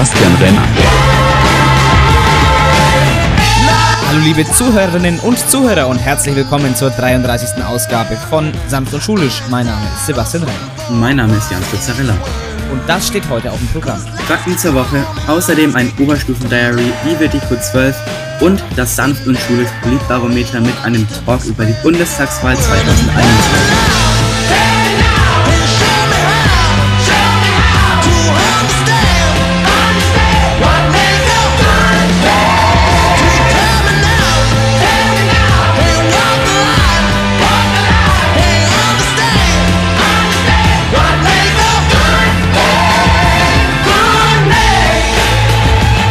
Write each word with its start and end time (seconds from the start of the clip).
Sebastian 0.00 0.34
Renner. 0.36 0.62
Hallo 4.08 4.20
liebe 4.24 4.50
Zuhörerinnen 4.50 5.18
und 5.20 5.38
Zuhörer 5.38 5.88
und 5.88 5.98
herzlich 5.98 6.34
willkommen 6.36 6.74
zur 6.74 6.88
33. 6.88 7.62
Ausgabe 7.62 8.16
von 8.30 8.50
Sanft 8.66 8.94
und 8.94 9.02
Schulisch. 9.02 9.42
Mein 9.50 9.66
Name 9.66 9.82
ist 9.94 10.06
Sebastian 10.06 10.44
Renner. 10.44 10.98
Mein 10.98 11.16
Name 11.16 11.36
ist 11.36 11.50
Jans 11.50 11.66
Pizzarella. 11.66 12.14
Und 12.72 12.80
das 12.86 13.08
steht 13.08 13.28
heute 13.28 13.52
auf 13.52 13.58
dem 13.58 13.68
Programm. 13.68 14.00
Fakten 14.26 14.56
zur 14.56 14.72
Woche, 14.72 15.04
außerdem 15.26 15.76
ein 15.76 15.92
Oberstufen-Diary, 15.98 16.94
wie 17.04 17.20
wird 17.20 17.34
die 17.34 17.40
Q12 17.40 17.94
und 18.40 18.64
das 18.76 18.96
Sanft 18.96 19.26
und 19.26 19.38
Schulisch 19.38 19.68
Politbarometer 19.82 20.62
mit 20.62 20.82
einem 20.82 21.06
Talk 21.26 21.44
über 21.44 21.66
die 21.66 21.76
Bundestagswahl 21.82 22.56
2021. 22.56 23.99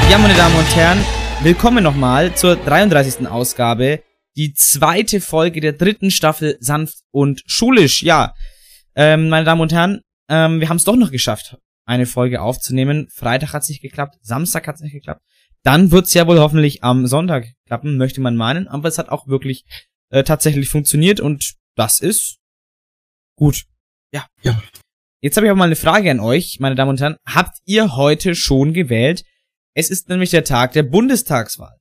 Ja, 0.09 0.17
meine 0.17 0.33
Damen 0.33 0.55
und 0.55 0.75
Herren, 0.75 0.97
willkommen 1.43 1.83
nochmal 1.83 2.35
zur 2.35 2.55
33. 2.55 3.27
Ausgabe. 3.27 4.01
Die 4.35 4.55
zweite 4.55 5.21
Folge 5.21 5.61
der 5.61 5.73
dritten 5.73 6.09
Staffel 6.09 6.57
Sanft 6.59 7.03
und 7.11 7.43
Schulisch. 7.45 8.01
Ja, 8.01 8.33
ähm, 8.95 9.29
meine 9.29 9.45
Damen 9.45 9.61
und 9.61 9.71
Herren, 9.71 10.01
ähm, 10.27 10.61
wir 10.61 10.69
haben 10.69 10.77
es 10.77 10.83
doch 10.83 10.95
noch 10.95 11.11
geschafft, 11.11 11.57
eine 11.85 12.07
Folge 12.07 12.41
aufzunehmen. 12.41 13.07
Freitag 13.13 13.53
hat 13.53 13.61
es 13.61 13.69
nicht 13.69 13.83
geklappt, 13.83 14.17
Samstag 14.21 14.67
hat 14.67 14.77
es 14.77 14.81
nicht 14.81 14.93
geklappt. 14.93 15.21
Dann 15.61 15.91
wird 15.91 16.07
es 16.07 16.15
ja 16.15 16.25
wohl 16.25 16.39
hoffentlich 16.39 16.83
am 16.83 17.05
Sonntag 17.05 17.45
klappen, 17.67 17.97
möchte 17.97 18.19
man 18.19 18.35
meinen. 18.35 18.67
Aber 18.67 18.87
es 18.87 18.97
hat 18.97 19.09
auch 19.09 19.27
wirklich 19.27 19.63
äh, 20.09 20.23
tatsächlich 20.23 20.69
funktioniert 20.69 21.19
und 21.19 21.53
das 21.75 21.99
ist 21.99 22.39
gut. 23.35 23.65
Ja. 24.11 24.25
Ja. 24.41 24.59
Jetzt 25.21 25.37
habe 25.37 25.45
ich 25.45 25.51
aber 25.51 25.59
mal 25.59 25.65
eine 25.65 25.75
Frage 25.75 26.09
an 26.09 26.19
euch, 26.19 26.57
meine 26.59 26.73
Damen 26.73 26.89
und 26.89 26.99
Herren. 26.99 27.17
Habt 27.27 27.59
ihr 27.65 27.95
heute 27.95 28.33
schon 28.33 28.73
gewählt? 28.73 29.23
Es 29.79 29.89
ist 29.89 30.09
nämlich 30.09 30.31
der 30.31 30.43
Tag 30.43 30.73
der 30.73 30.83
Bundestagswahl. 30.83 31.77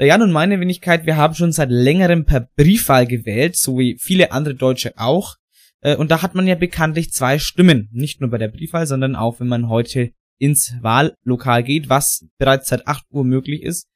Der 0.00 0.08
Jan 0.08 0.22
und 0.22 0.32
meine 0.32 0.58
Wenigkeit, 0.58 1.06
wir 1.06 1.16
haben 1.16 1.36
schon 1.36 1.52
seit 1.52 1.70
längerem 1.70 2.24
per 2.24 2.48
Briefwahl 2.56 3.06
gewählt, 3.06 3.54
so 3.54 3.78
wie 3.78 3.96
viele 3.96 4.32
andere 4.32 4.56
Deutsche 4.56 4.94
auch. 4.96 5.36
Äh, 5.80 5.94
und 5.94 6.10
da 6.10 6.22
hat 6.22 6.34
man 6.34 6.48
ja 6.48 6.56
bekanntlich 6.56 7.12
zwei 7.12 7.38
Stimmen. 7.38 7.90
Nicht 7.92 8.20
nur 8.20 8.28
bei 8.28 8.38
der 8.38 8.48
Briefwahl, 8.48 8.88
sondern 8.88 9.14
auch, 9.14 9.38
wenn 9.38 9.46
man 9.46 9.68
heute 9.68 10.10
ins 10.40 10.74
Wahllokal 10.80 11.62
geht, 11.62 11.88
was 11.88 12.26
bereits 12.38 12.70
seit 12.70 12.88
8 12.88 13.04
Uhr 13.12 13.22
möglich 13.22 13.62
ist 13.62 13.86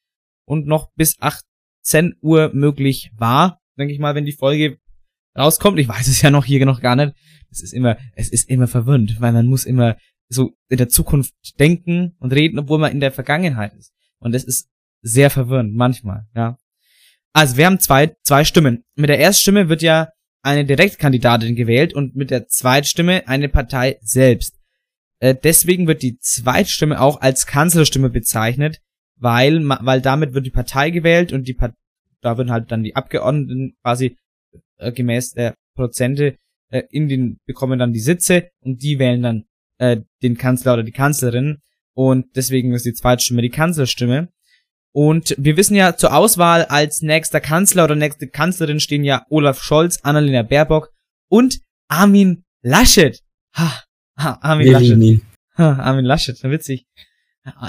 und 0.47 0.69
noch 0.69 0.93
bis 0.95 1.17
18 1.19 2.15
Uhr 2.21 2.53
möglich 2.55 3.11
war, 3.17 3.59
denke 3.77 3.93
ich 3.93 3.99
mal, 3.99 4.15
wenn 4.15 4.25
die 4.25 4.37
Folge 4.37 4.79
rauskommt. 5.37 5.81
Ich 5.81 5.89
weiß 5.89 6.07
es 6.07 6.23
ja 6.23 6.31
noch 6.31 6.45
hier 6.45 6.65
noch 6.65 6.81
gar 6.81 6.95
nicht. 6.95 7.13
Es 7.51 7.61
ist 7.61 7.73
immer, 7.73 7.97
es 8.15 8.29
ist 8.29 8.49
immer 8.49 8.69
verwirrend, 8.69 9.21
weil 9.21 9.33
man 9.33 9.47
muss 9.47 9.65
immer 9.65 9.97
so 10.33 10.53
in 10.69 10.79
der 10.79 10.89
Zukunft 10.89 11.35
denken 11.59 12.15
und 12.19 12.33
reden, 12.33 12.59
obwohl 12.59 12.79
man 12.79 12.93
in 12.93 13.01
der 13.01 13.13
Vergangenheit 13.13 13.75
ist. 13.75 13.93
Und 14.19 14.33
das 14.33 14.45
ist 14.45 14.69
sehr 15.03 15.31
verwirrend, 15.31 15.75
manchmal, 15.75 16.27
ja. 16.35 16.59
Also 17.33 17.57
wir 17.57 17.67
haben 17.67 17.81
zwei, 17.81 18.15
zwei 18.25 18.45
Stimmen. 18.45 18.85
Mit 18.95 19.09
der 19.09 19.19
Erststimme 19.19 19.69
wird 19.69 19.83
ja 19.83 20.11
eine 20.43 20.65
Direktkandidatin 20.65 21.57
gewählt 21.57 21.95
und 21.95 22.15
mit 22.15 22.31
der 22.31 22.47
Zweitstimme 22.47 23.27
eine 23.27 23.49
Partei 23.49 23.99
selbst. 24.03 24.59
Äh, 25.19 25.35
deswegen 25.35 25.87
wird 25.87 26.03
die 26.03 26.19
Zweitstimme 26.19 27.01
auch 27.01 27.21
als 27.21 27.47
Kanzlerstimme 27.47 28.11
bezeichnet, 28.11 28.81
weil, 29.17 29.67
weil 29.67 30.03
damit 30.03 30.35
wird 30.35 30.45
die 30.45 30.51
Partei 30.51 30.91
gewählt 30.91 31.33
und 31.33 31.49
die 31.49 31.55
Part 31.55 31.75
da 32.23 32.39
würden 32.39 32.53
halt 32.53 32.71
dann 32.71 32.83
die 32.83 32.97
Abgeordneten 32.97 33.75
quasi 33.83 34.17
äh, 34.79 34.93
gemäß 34.93 35.33
der 35.33 35.55
Prozente 35.75 36.39
äh, 36.71 36.83
in 36.91 37.09
den 37.09 37.39
bekommen 37.47 37.79
dann 37.79 37.93
die 37.93 38.01
Sitze 38.01 38.51
und 38.61 38.83
die 38.83 38.99
wählen 38.99 39.23
dann 39.23 39.45
äh, 39.83 40.01
den 40.23 40.39
Kanzler 40.39 40.75
oder 40.75 40.85
die 40.85 40.93
Kanzlerin. 40.93 41.59
Und 41.95 42.37
deswegen 42.37 42.73
ist 42.73 42.87
die 42.87 42.95
zweite 42.95 43.23
Stimme 43.23 43.43
die 43.43 43.51
Kanzlerstimme. 43.51 44.29
Und 44.95 45.35
wir 45.39 45.57
wissen 45.57 45.75
ja, 45.75 45.97
zur 45.97 46.15
Auswahl 46.15 46.67
als 46.67 47.03
nächster 47.03 47.41
Kanzler 47.41 47.85
oder 47.85 47.97
nächste 47.97 48.29
Kanzlerin 48.29 48.79
stehen 48.79 49.05
ja 49.05 49.27
Olaf 49.29 49.61
Scholz, 49.63 49.99
Annalena 50.03 50.43
Baerbock 50.43 50.91
und 51.29 51.61
Armin 51.89 52.45
Laschet. 52.63 53.21
Ha, 53.57 53.83
ha 54.17 54.39
Armin 54.41 54.67
Wir 54.67 54.73
Laschet. 54.75 54.99
ihn. 54.99 55.23
Ha, 55.59 55.73
Armin 55.79 56.05
Laschet, 56.05 56.43
witzig. 56.45 56.87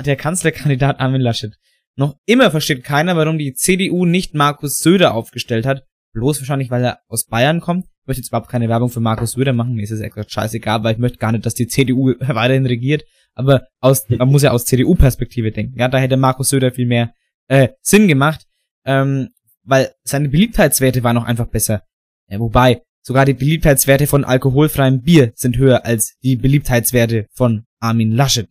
Der 0.05 0.15
Kanzlerkandidat 0.15 0.99
Armin 0.99 1.21
Laschet. 1.21 1.53
Noch 1.95 2.15
immer 2.25 2.51
versteht 2.51 2.83
keiner, 2.83 3.15
warum 3.15 3.37
die 3.37 3.53
CDU 3.53 4.05
nicht 4.05 4.33
Markus 4.35 4.77
Söder 4.77 5.13
aufgestellt 5.13 5.65
hat. 5.65 5.85
Bloß 6.13 6.41
wahrscheinlich, 6.41 6.69
weil 6.69 6.83
er 6.83 6.99
aus 7.07 7.25
Bayern 7.25 7.59
kommt. 7.59 7.87
Ich 8.03 8.07
möchte 8.07 8.19
jetzt 8.19 8.27
überhaupt 8.27 8.49
keine 8.49 8.67
Werbung 8.67 8.89
für 8.89 8.99
Markus 8.99 9.31
Söder 9.31 9.53
machen. 9.53 9.75
Mir 9.75 9.83
ist 9.83 9.91
es 9.91 10.01
extra 10.01 10.25
scheißegal, 10.27 10.83
weil 10.83 10.91
ich 10.91 10.99
möchte 10.99 11.19
gar 11.19 11.31
nicht, 11.31 11.45
dass 11.45 11.53
die 11.53 11.67
CDU 11.67 12.13
weiterhin 12.19 12.65
regiert. 12.65 13.05
Aber 13.33 13.65
aus, 13.79 14.09
man 14.09 14.27
muss 14.27 14.41
ja 14.41 14.51
aus 14.51 14.65
CDU-Perspektive 14.65 15.53
denken. 15.53 15.79
Ja, 15.79 15.87
da 15.87 15.99
hätte 15.99 16.17
Markus 16.17 16.49
Söder 16.49 16.73
viel 16.73 16.85
mehr 16.85 17.13
äh, 17.47 17.69
Sinn 17.81 18.09
gemacht. 18.09 18.45
Ähm, 18.83 19.29
weil 19.63 19.93
seine 20.03 20.27
Beliebtheitswerte 20.27 21.01
waren 21.05 21.17
auch 21.17 21.23
einfach 21.23 21.47
besser. 21.47 21.83
Ja, 22.27 22.39
wobei, 22.39 22.81
sogar 23.01 23.23
die 23.23 23.35
Beliebtheitswerte 23.35 24.05
von 24.05 24.25
alkoholfreiem 24.25 25.01
Bier 25.01 25.31
sind 25.35 25.55
höher 25.55 25.85
als 25.85 26.17
die 26.21 26.35
Beliebtheitswerte 26.35 27.27
von 27.31 27.63
Armin 27.79 28.11
Laschet. 28.11 28.49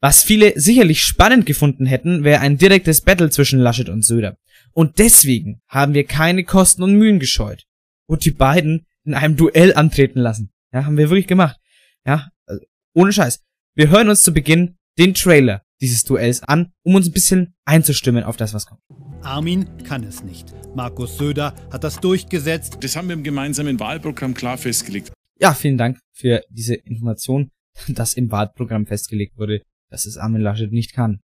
Was 0.00 0.22
viele 0.22 0.58
sicherlich 0.58 1.02
spannend 1.02 1.44
gefunden 1.44 1.84
hätten, 1.84 2.24
wäre 2.24 2.40
ein 2.40 2.56
direktes 2.56 3.02
Battle 3.02 3.28
zwischen 3.28 3.60
Laschet 3.60 3.90
und 3.90 4.06
Söder. 4.06 4.38
Und 4.72 4.98
deswegen 4.98 5.60
haben 5.68 5.92
wir 5.92 6.04
keine 6.04 6.44
Kosten 6.44 6.82
und 6.82 6.94
Mühen 6.94 7.18
gescheut 7.18 7.66
und 8.06 8.24
die 8.24 8.30
beiden 8.30 8.86
in 9.04 9.14
einem 9.14 9.36
Duell 9.36 9.74
antreten 9.74 10.20
lassen. 10.20 10.50
Ja, 10.72 10.84
haben 10.84 10.96
wir 10.96 11.10
wirklich 11.10 11.26
gemacht. 11.26 11.58
Ja, 12.06 12.28
also, 12.46 12.64
ohne 12.94 13.12
Scheiß. 13.12 13.42
Wir 13.74 13.90
hören 13.90 14.08
uns 14.08 14.22
zu 14.22 14.32
Beginn 14.32 14.76
den 14.98 15.14
Trailer 15.14 15.62
dieses 15.80 16.04
Duells 16.04 16.42
an, 16.42 16.72
um 16.82 16.94
uns 16.94 17.08
ein 17.08 17.12
bisschen 17.12 17.54
einzustimmen 17.64 18.24
auf 18.24 18.36
das, 18.36 18.54
was 18.54 18.66
kommt. 18.66 18.80
Armin 19.22 19.66
kann 19.84 20.04
es 20.04 20.22
nicht. 20.22 20.54
Markus 20.74 21.16
Söder 21.16 21.54
hat 21.72 21.84
das 21.84 22.00
durchgesetzt. 22.00 22.78
Das 22.80 22.96
haben 22.96 23.08
wir 23.08 23.14
im 23.14 23.22
gemeinsamen 23.22 23.80
Wahlprogramm 23.80 24.34
klar 24.34 24.58
festgelegt. 24.58 25.12
Ja, 25.38 25.52
vielen 25.54 25.78
Dank 25.78 25.98
für 26.12 26.42
diese 26.50 26.74
Information, 26.74 27.50
dass 27.88 28.14
im 28.14 28.30
Wahlprogramm 28.30 28.86
festgelegt 28.86 29.36
wurde, 29.36 29.62
dass 29.90 30.06
es 30.06 30.16
Armin 30.16 30.42
Laschet 30.42 30.72
nicht 30.72 30.92
kann. 30.92 31.20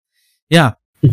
Ja. 0.49 0.77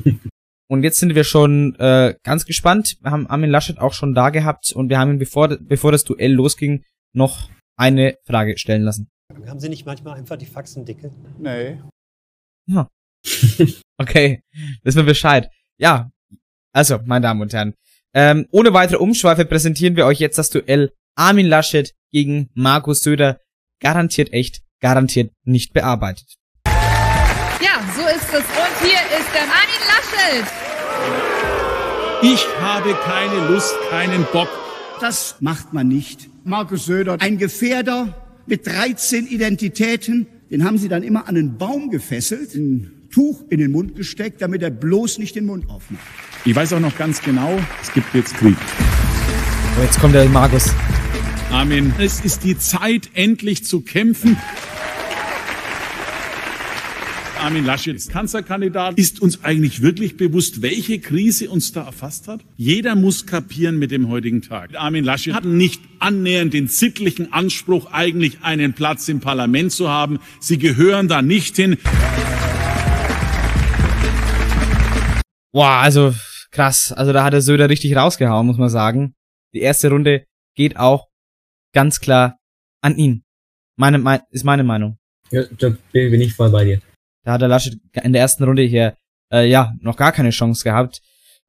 Und 0.74 0.82
jetzt 0.82 0.98
sind 0.98 1.14
wir 1.14 1.22
schon 1.22 1.76
äh, 1.76 2.16
ganz 2.24 2.46
gespannt. 2.46 2.96
Wir 3.00 3.12
haben 3.12 3.28
Armin 3.28 3.48
Laschet 3.48 3.78
auch 3.78 3.92
schon 3.92 4.12
da 4.12 4.30
gehabt 4.30 4.72
und 4.72 4.88
wir 4.88 4.98
haben 4.98 5.12
ihn, 5.12 5.18
bevor, 5.18 5.48
bevor 5.48 5.92
das 5.92 6.02
Duell 6.02 6.32
losging, 6.32 6.82
noch 7.14 7.48
eine 7.76 8.16
Frage 8.26 8.58
stellen 8.58 8.82
lassen. 8.82 9.08
Haben 9.46 9.60
Sie 9.60 9.68
nicht 9.68 9.86
manchmal 9.86 10.18
einfach 10.18 10.36
die 10.36 10.46
Faxen 10.46 10.84
dicke? 10.84 11.12
Nee. 11.38 11.80
Ja. 12.66 12.88
Okay, 13.96 14.42
wissen 14.82 14.96
wir 14.96 15.04
Bescheid. 15.04 15.48
Ja, 15.78 16.10
also, 16.72 16.98
meine 17.04 17.22
Damen 17.22 17.42
und 17.42 17.52
Herren, 17.52 17.74
ähm, 18.12 18.48
ohne 18.50 18.74
weitere 18.74 18.96
Umschweife 18.96 19.44
präsentieren 19.44 19.94
wir 19.94 20.04
euch 20.04 20.18
jetzt 20.18 20.36
das 20.36 20.50
Duell 20.50 20.90
Armin 21.14 21.46
Laschet 21.46 21.92
gegen 22.10 22.50
Markus 22.54 23.04
Söder. 23.04 23.38
Garantiert 23.80 24.32
echt, 24.32 24.62
garantiert 24.80 25.32
nicht 25.44 25.72
bearbeitet. 25.72 26.34
Ja, 26.66 27.80
so 27.94 28.02
ist 28.08 28.34
es. 28.34 28.40
Und 28.40 28.74
hier 28.82 28.98
ist 29.16 29.32
der 29.32 29.42
Armin 29.42 29.82
Laschet. 29.86 30.63
Ich 32.26 32.46
habe 32.58 32.96
keine 33.04 33.48
Lust, 33.48 33.74
keinen 33.90 34.24
Bock. 34.32 34.48
Das 34.98 35.36
macht 35.40 35.74
man 35.74 35.88
nicht. 35.88 36.30
Markus 36.42 36.86
Söder, 36.86 37.18
ein 37.20 37.36
Gefährder 37.36 38.14
mit 38.46 38.66
13 38.66 39.26
Identitäten, 39.26 40.26
den 40.50 40.64
haben 40.64 40.78
sie 40.78 40.88
dann 40.88 41.02
immer 41.02 41.28
an 41.28 41.36
einen 41.36 41.58
Baum 41.58 41.90
gefesselt, 41.90 42.54
ein 42.54 43.08
Tuch 43.12 43.44
in 43.50 43.60
den 43.60 43.72
Mund 43.72 43.94
gesteckt, 43.94 44.40
damit 44.40 44.62
er 44.62 44.70
bloß 44.70 45.18
nicht 45.18 45.36
den 45.36 45.44
Mund 45.44 45.68
aufmacht. 45.68 46.02
Ich 46.46 46.56
weiß 46.56 46.72
auch 46.72 46.80
noch 46.80 46.96
ganz 46.96 47.20
genau, 47.20 47.60
es 47.82 47.92
gibt 47.92 48.14
jetzt 48.14 48.34
Krieg. 48.38 48.56
Oh, 49.78 49.82
jetzt 49.82 50.00
kommt 50.00 50.14
der 50.14 50.26
Markus. 50.30 50.72
Armin, 51.50 51.92
es 51.98 52.20
ist 52.24 52.42
die 52.42 52.56
Zeit, 52.56 53.10
endlich 53.12 53.66
zu 53.66 53.82
kämpfen. 53.82 54.38
Armin 57.44 57.66
Laschet 57.66 57.94
ist 57.94 58.10
Kanzlerkandidat. 58.10 58.98
Ist 58.98 59.20
uns 59.20 59.44
eigentlich 59.44 59.82
wirklich 59.82 60.16
bewusst, 60.16 60.62
welche 60.62 60.98
Krise 60.98 61.50
uns 61.50 61.72
da 61.72 61.84
erfasst 61.84 62.26
hat? 62.26 62.40
Jeder 62.56 62.94
muss 62.94 63.26
kapieren 63.26 63.78
mit 63.78 63.90
dem 63.90 64.08
heutigen 64.08 64.40
Tag. 64.40 64.70
Armin 64.76 65.04
Laschet 65.04 65.34
hat 65.34 65.44
nicht 65.44 65.82
annähernd 65.98 66.54
den 66.54 66.68
sittlichen 66.68 67.34
Anspruch, 67.34 67.92
eigentlich 67.92 68.38
einen 68.40 68.72
Platz 68.72 69.10
im 69.10 69.20
Parlament 69.20 69.72
zu 69.72 69.90
haben. 69.90 70.20
Sie 70.40 70.56
gehören 70.56 71.06
da 71.06 71.20
nicht 71.20 71.54
hin. 71.56 71.76
Boah, 75.52 75.82
also 75.82 76.14
krass. 76.50 76.92
Also 76.92 77.12
da 77.12 77.24
hat 77.24 77.34
der 77.34 77.42
Söder 77.42 77.68
richtig 77.68 77.94
rausgehauen, 77.94 78.46
muss 78.46 78.56
man 78.56 78.70
sagen. 78.70 79.16
Die 79.52 79.60
erste 79.60 79.90
Runde 79.90 80.24
geht 80.56 80.78
auch 80.78 81.08
ganz 81.74 82.00
klar 82.00 82.38
an 82.80 82.96
ihn. 82.96 83.22
Meine, 83.76 83.98
mein, 83.98 84.20
ist 84.30 84.44
meine 84.44 84.64
Meinung. 84.64 84.96
Ja, 85.30 85.42
da 85.58 85.74
bin 85.92 86.22
ich 86.22 86.32
voll 86.32 86.48
bei 86.48 86.64
dir. 86.64 86.80
Da 87.24 87.32
hat 87.32 87.40
der 87.40 87.48
Laschet 87.48 87.78
in 88.02 88.12
der 88.12 88.22
ersten 88.22 88.44
Runde 88.44 88.62
hier, 88.62 88.96
äh, 89.32 89.48
ja, 89.48 89.72
noch 89.80 89.96
gar 89.96 90.12
keine 90.12 90.30
Chance 90.30 90.62
gehabt. 90.62 91.00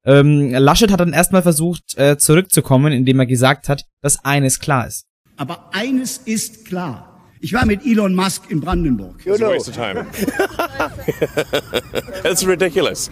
Ähm, 0.04 0.52
Laschet 0.52 0.90
hat 0.90 1.00
dann 1.00 1.12
erstmal 1.12 1.42
versucht, 1.42 1.96
äh, 1.98 2.16
zurückzukommen, 2.16 2.92
indem 2.92 3.20
er 3.20 3.26
gesagt 3.26 3.68
hat, 3.68 3.84
dass 4.00 4.24
eines 4.24 4.58
klar 4.58 4.86
ist. 4.86 5.06
Aber 5.36 5.70
eines 5.74 6.18
ist 6.18 6.64
klar. 6.64 7.12
Ich 7.40 7.52
war 7.52 7.66
mit 7.66 7.84
Elon 7.84 8.14
Musk 8.14 8.50
in 8.50 8.60
Brandenburg. 8.60 9.24
It's 9.26 9.42
a 9.42 9.48
waste 9.48 9.70
of 9.70 9.76
time. 9.76 10.06
It's 12.24 12.46
ridiculous. 12.46 13.10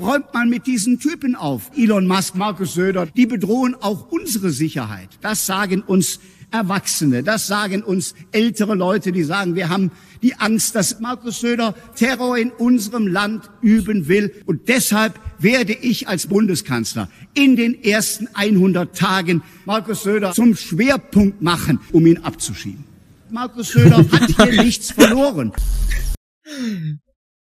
Räumt 0.00 0.32
man 0.32 0.48
mit 0.48 0.66
diesen 0.66 0.98
Typen 0.98 1.36
auf. 1.36 1.70
Elon 1.76 2.06
Musk, 2.06 2.34
Markus 2.36 2.74
Söder, 2.74 3.06
die 3.06 3.26
bedrohen 3.26 3.76
auch 3.80 4.10
unsere 4.10 4.50
Sicherheit. 4.50 5.10
Das 5.20 5.44
sagen 5.44 5.82
uns 5.82 6.18
Erwachsene, 6.50 7.22
das 7.22 7.46
sagen 7.46 7.82
uns 7.82 8.14
ältere 8.32 8.74
Leute, 8.74 9.12
die 9.12 9.22
sagen, 9.22 9.54
wir 9.54 9.68
haben 9.68 9.90
die 10.22 10.34
Angst, 10.34 10.74
dass 10.74 11.00
Markus 11.00 11.40
Söder 11.40 11.74
Terror 11.94 12.36
in 12.36 12.50
unserem 12.50 13.06
Land 13.06 13.48
üben 13.62 14.08
will. 14.08 14.32
Und 14.46 14.68
deshalb 14.68 15.18
werde 15.38 15.72
ich 15.72 16.08
als 16.08 16.26
Bundeskanzler 16.26 17.08
in 17.34 17.56
den 17.56 17.82
ersten 17.82 18.28
100 18.34 18.96
Tagen 18.96 19.42
Markus 19.64 20.02
Söder 20.02 20.32
zum 20.32 20.54
Schwerpunkt 20.56 21.40
machen, 21.42 21.80
um 21.92 22.06
ihn 22.06 22.18
abzuschieben. 22.18 22.84
Markus 23.30 23.70
Söder 23.72 23.98
hat 24.12 24.50
hier 24.50 24.62
nichts 24.62 24.90
verloren. 24.90 25.52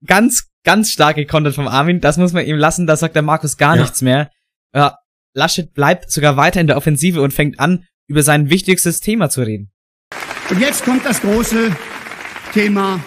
Ganz, 0.06 0.48
ganz 0.64 0.92
stark 0.92 1.16
gekontert 1.16 1.56
vom 1.56 1.68
Armin. 1.68 2.02
Das 2.02 2.18
muss 2.18 2.34
man 2.34 2.46
ihm 2.46 2.58
lassen. 2.58 2.88
Da 2.88 2.96
sagt 2.96 3.16
der 3.16 3.22
Markus 3.22 3.58
gar 3.58 3.76
Ja. 3.76 3.82
nichts 3.84 4.02
mehr. 4.02 4.30
Ja, 4.74 4.98
Laschet 5.34 5.74
bleibt 5.74 6.12
sogar 6.12 6.38
weiter 6.38 6.60
in 6.62 6.68
der 6.68 6.78
Offensive 6.78 7.22
und 7.22 7.34
fängt 7.34 7.60
an, 7.60 7.86
über 8.10 8.24
sein 8.24 8.50
wichtigstes 8.50 9.00
Thema 9.00 9.30
zu 9.30 9.42
reden. 9.42 9.70
Und 10.50 10.60
jetzt 10.60 10.84
kommt 10.84 11.06
das 11.06 11.22
große 11.22 11.72
Thema 12.54 13.02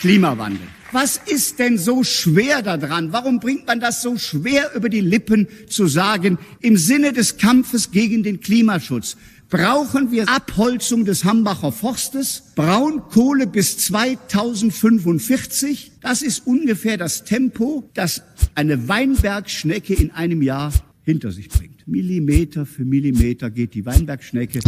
Klimawandel. 0.00 0.66
Was 0.92 1.20
ist 1.26 1.58
denn 1.58 1.76
so 1.76 2.04
schwer 2.04 2.62
daran? 2.62 3.12
Warum 3.12 3.38
bringt 3.38 3.66
man 3.66 3.80
das 3.80 4.00
so 4.00 4.16
schwer 4.16 4.70
über 4.74 4.88
die 4.88 5.00
Lippen 5.00 5.48
zu 5.68 5.86
sagen, 5.86 6.38
im 6.60 6.76
Sinne 6.76 7.12
des 7.12 7.36
Kampfes 7.36 7.90
gegen 7.90 8.22
den 8.22 8.40
Klimaschutz 8.40 9.16
brauchen 9.50 10.10
wir 10.10 10.28
Abholzung 10.28 11.04
des 11.04 11.24
Hambacher 11.24 11.72
Forstes, 11.72 12.44
Braunkohle 12.54 13.46
bis 13.46 13.78
2045. 13.78 15.92
Das 16.00 16.22
ist 16.22 16.46
ungefähr 16.46 16.96
das 16.96 17.24
Tempo, 17.24 17.90
das 17.94 18.22
eine 18.54 18.88
Weinbergschnecke 18.88 19.94
in 19.94 20.12
einem 20.12 20.42
Jahr 20.42 20.72
hinter 21.02 21.30
sich 21.30 21.48
bringt. 21.48 21.73
Millimeter 21.86 22.64
für 22.64 22.84
Millimeter 22.84 23.50
geht 23.50 23.74
die 23.74 23.84
Weinbergschnecke 23.84 24.60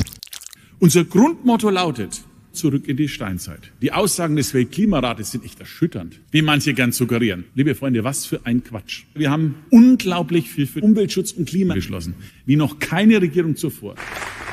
Unser 0.79 1.05
Grundmotto 1.05 1.71
lautet, 1.71 2.23
zurück 2.53 2.89
in 2.89 2.99
die 2.99 3.09
Steinzeit. 3.09 3.73
Die 3.81 3.93
Aussagen 3.93 4.37
des 4.37 4.53
Weltklimarates 4.53 5.31
sind 5.31 5.45
echt 5.45 5.59
erschütternd, 5.59 6.21
wie 6.31 6.43
manche 6.43 6.75
gern 6.75 6.93
suggerieren. 6.93 7.45
Liebe 7.55 7.75
Freunde, 7.75 8.05
was 8.05 8.27
für 8.27 8.45
ein 8.45 8.63
Quatsch. 8.63 9.05
Wir 9.15 9.31
haben 9.31 9.55
unglaublich 9.71 10.51
viel 10.51 10.67
für 10.67 10.81
Umweltschutz 10.81 11.33
und 11.33 11.49
Klima 11.49 11.75
beschlossen, 11.75 12.15
wie 12.45 12.57
noch 12.57 12.79
keine 12.79 13.21
Regierung 13.23 13.57
zuvor. 13.57 13.95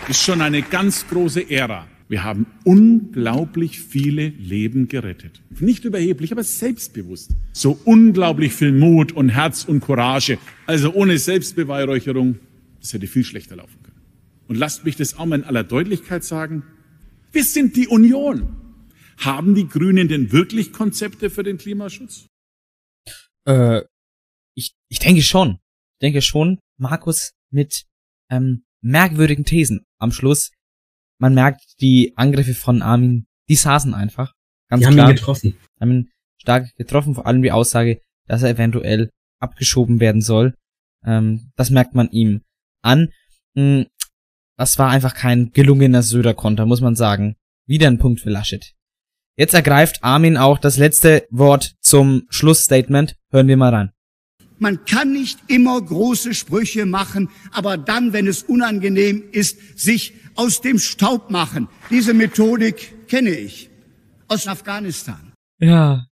Ist 0.07 0.23
schon 0.23 0.41
eine 0.41 0.61
ganz 0.61 1.05
große 1.07 1.49
Ära. 1.49 1.87
Wir 2.07 2.23
haben 2.23 2.45
unglaublich 2.63 3.79
viele 3.79 4.27
Leben 4.27 4.87
gerettet. 4.87 5.41
Nicht 5.59 5.83
überheblich, 5.83 6.31
aber 6.31 6.43
selbstbewusst. 6.43 7.31
So 7.53 7.79
unglaublich 7.85 8.53
viel 8.53 8.71
Mut 8.71 9.11
und 9.11 9.29
Herz 9.29 9.63
und 9.63 9.79
Courage. 9.79 10.37
Also 10.65 10.93
ohne 10.93 11.17
Selbstbeweihräucherung, 11.17 12.37
das 12.83 12.93
hätte 12.93 13.07
viel 13.07 13.23
schlechter 13.23 13.55
laufen 13.55 13.81
können. 13.81 14.01
Und 14.47 14.57
lasst 14.57 14.83
mich 14.83 14.97
das 14.97 15.17
auch 15.17 15.25
mal 15.25 15.39
in 15.39 15.45
aller 15.45 15.63
Deutlichkeit 15.63 16.23
sagen. 16.23 16.63
Wir 17.31 17.45
sind 17.45 17.77
die 17.77 17.87
Union. 17.87 18.83
Haben 19.17 19.55
die 19.55 19.67
Grünen 19.67 20.09
denn 20.09 20.33
wirklich 20.33 20.73
Konzepte 20.73 21.29
für 21.29 21.43
den 21.43 21.57
Klimaschutz? 21.57 22.27
Äh, 23.47 23.83
ich, 24.53 24.75
ich 24.89 24.99
denke 24.99 25.21
schon. 25.21 25.59
Ich 25.93 25.99
denke 26.01 26.21
schon, 26.21 26.59
Markus 26.77 27.31
mit 27.51 27.85
ähm, 28.29 28.63
merkwürdigen 28.81 29.45
Thesen 29.45 29.85
am 29.97 30.11
Schluss. 30.11 30.51
Man 31.19 31.33
merkt 31.33 31.63
die 31.79 32.11
Angriffe 32.17 32.53
von 32.53 32.81
Armin, 32.81 33.27
die 33.47 33.55
saßen 33.55 33.93
einfach. 33.93 34.33
Ganz 34.69 34.81
Die 34.81 34.87
haben 34.87 34.95
klar. 34.95 35.09
ihn 35.09 35.15
getroffen. 35.15 35.57
haben 35.79 35.91
ihn 35.91 36.11
stark 36.37 36.75
getroffen, 36.75 37.15
vor 37.15 37.27
allem 37.27 37.43
die 37.43 37.51
Aussage, 37.53 38.01
dass 38.27 38.43
er 38.43 38.49
eventuell 38.49 39.09
abgeschoben 39.39 40.01
werden 40.01 40.21
soll. 40.21 40.53
Ähm, 41.05 41.51
das 41.55 41.69
merkt 41.69 41.95
man 41.95 42.09
ihm 42.09 42.41
an. 42.83 43.09
Mm, 43.55 43.83
Das 44.55 44.77
war 44.77 44.89
einfach 44.91 45.15
kein 45.15 45.51
gelungener 45.51 46.03
Söder-Konter, 46.03 46.65
muss 46.67 46.81
man 46.81 46.95
sagen. 46.95 47.35
Wieder 47.65 47.87
ein 47.87 47.97
Punkt 47.97 48.21
für 48.21 48.29
Laschet. 48.29 48.73
Jetzt 49.35 49.55
ergreift 49.55 50.03
Armin 50.03 50.37
auch 50.37 50.59
das 50.59 50.77
letzte 50.77 51.25
Wort 51.31 51.73
zum 51.81 52.27
Schlussstatement. 52.29 53.15
Hören 53.31 53.47
wir 53.47 53.57
mal 53.57 53.73
rein. 53.73 53.91
Man 54.59 54.85
kann 54.85 55.11
nicht 55.11 55.39
immer 55.47 55.81
große 55.81 56.33
Sprüche 56.35 56.85
machen, 56.85 57.29
aber 57.51 57.77
dann, 57.77 58.13
wenn 58.13 58.27
es 58.27 58.43
unangenehm 58.43 59.23
ist, 59.31 59.57
sich 59.77 60.13
aus 60.35 60.61
dem 60.61 60.77
Staub 60.77 61.31
machen. 61.31 61.67
Diese 61.89 62.13
Methodik 62.13 63.07
kenne 63.07 63.31
ich 63.31 63.69
aus 64.27 64.47
Afghanistan. 64.47 65.33
Ja, 65.59 66.05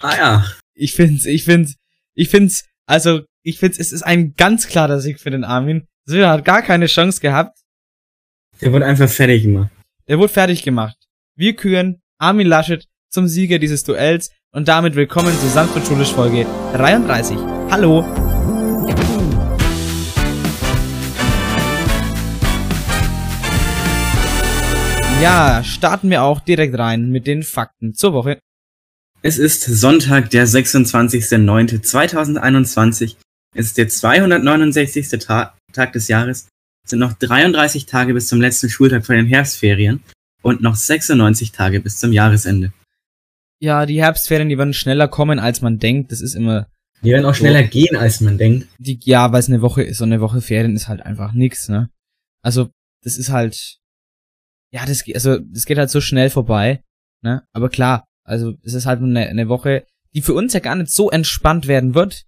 Ah 0.00 0.16
ja. 0.16 0.46
ich 0.74 0.92
find's, 0.94 1.24
ich 1.26 1.44
find's, 1.44 1.76
ich 2.14 2.28
find's, 2.28 2.64
also, 2.86 3.22
ich 3.42 3.58
find's, 3.58 3.78
es 3.78 3.92
ist 3.92 4.02
ein 4.02 4.34
ganz 4.34 4.66
klarer 4.66 5.00
Sieg 5.00 5.20
für 5.20 5.30
den 5.30 5.44
Armin. 5.44 5.86
Söder 6.06 6.28
hat 6.28 6.44
gar 6.44 6.60
keine 6.60 6.84
Chance 6.86 7.18
gehabt. 7.18 7.60
Der 8.60 8.72
wurde 8.72 8.84
einfach 8.84 9.08
fertig 9.08 9.44
gemacht. 9.44 9.70
Der 10.06 10.18
wurde 10.18 10.32
fertig 10.32 10.62
gemacht. 10.62 10.98
Wir 11.34 11.56
küren 11.56 12.02
Armin 12.18 12.46
Laschet 12.46 12.86
zum 13.10 13.26
Sieger 13.26 13.58
dieses 13.58 13.84
Duells 13.84 14.30
und 14.52 14.68
damit 14.68 14.96
willkommen 14.96 15.32
zu 15.32 15.48
Sanft 15.48 15.74
und 15.76 15.86
Schulisch 15.86 16.12
Folge 16.12 16.44
33. 16.74 17.38
Hallo! 17.70 18.02
Ja, 25.22 25.62
starten 25.64 26.10
wir 26.10 26.22
auch 26.22 26.40
direkt 26.40 26.78
rein 26.78 27.08
mit 27.08 27.26
den 27.26 27.42
Fakten 27.42 27.94
zur 27.94 28.12
Woche. 28.12 28.40
Es 29.22 29.38
ist 29.38 29.62
Sonntag, 29.62 30.28
der 30.28 30.46
26.09.2021. 30.46 33.16
Es 33.54 33.66
ist 33.68 33.78
der 33.78 33.88
269. 33.88 35.08
Ta 35.20 35.54
Tag 35.74 35.92
des 35.92 36.08
Jahres. 36.08 36.48
Es 36.84 36.90
sind 36.90 36.98
noch 36.98 37.12
33 37.14 37.86
Tage 37.86 38.14
bis 38.14 38.28
zum 38.28 38.40
letzten 38.40 38.68
Schultag 38.70 39.04
vor 39.06 39.14
den 39.14 39.26
Herbstferien 39.26 40.02
und 40.42 40.60
noch 40.62 40.74
96 40.76 41.52
Tage 41.52 41.80
bis 41.80 41.98
zum 41.98 42.12
Jahresende. 42.12 42.72
Ja, 43.60 43.86
die 43.86 44.00
Herbstferien, 44.02 44.48
die 44.48 44.58
werden 44.58 44.74
schneller 44.74 45.08
kommen, 45.08 45.38
als 45.38 45.60
man 45.62 45.78
denkt. 45.78 46.12
Das 46.12 46.20
ist 46.20 46.34
immer 46.34 46.66
Die 47.02 47.10
werden 47.10 47.24
auch 47.24 47.34
schneller 47.34 47.62
gehen, 47.62 47.96
als 47.96 48.20
man 48.20 48.36
denkt. 48.38 48.68
die, 48.78 48.98
ja, 49.04 49.32
weil 49.32 49.40
es 49.40 49.48
eine 49.48 49.62
Woche 49.62 49.82
ist 49.82 50.00
und 50.02 50.12
eine 50.12 50.20
Woche 50.20 50.40
Ferien 50.40 50.76
ist 50.76 50.88
halt 50.88 51.00
einfach 51.02 51.32
nix, 51.32 51.68
ne? 51.68 51.88
Also, 52.42 52.68
das 53.02 53.16
ist 53.16 53.30
halt, 53.30 53.78
ja, 54.72 54.84
das, 54.84 55.04
geht- 55.04 55.14
also, 55.14 55.38
das 55.38 55.64
geht 55.64 55.78
halt 55.78 55.88
so 55.90 56.00
schnell 56.02 56.28
vorbei, 56.28 56.82
ne? 57.22 57.42
Aber 57.54 57.70
klar, 57.70 58.04
also, 58.26 58.54
es 58.62 58.74
ist 58.74 58.84
halt 58.86 59.00
eine, 59.00 59.26
eine 59.28 59.48
Woche, 59.48 59.86
die 60.14 60.20
für 60.20 60.34
uns 60.34 60.52
ja 60.52 60.60
gar 60.60 60.74
nicht 60.76 60.90
so 60.90 61.10
entspannt 61.10 61.66
werden 61.66 61.94
wird, 61.94 62.24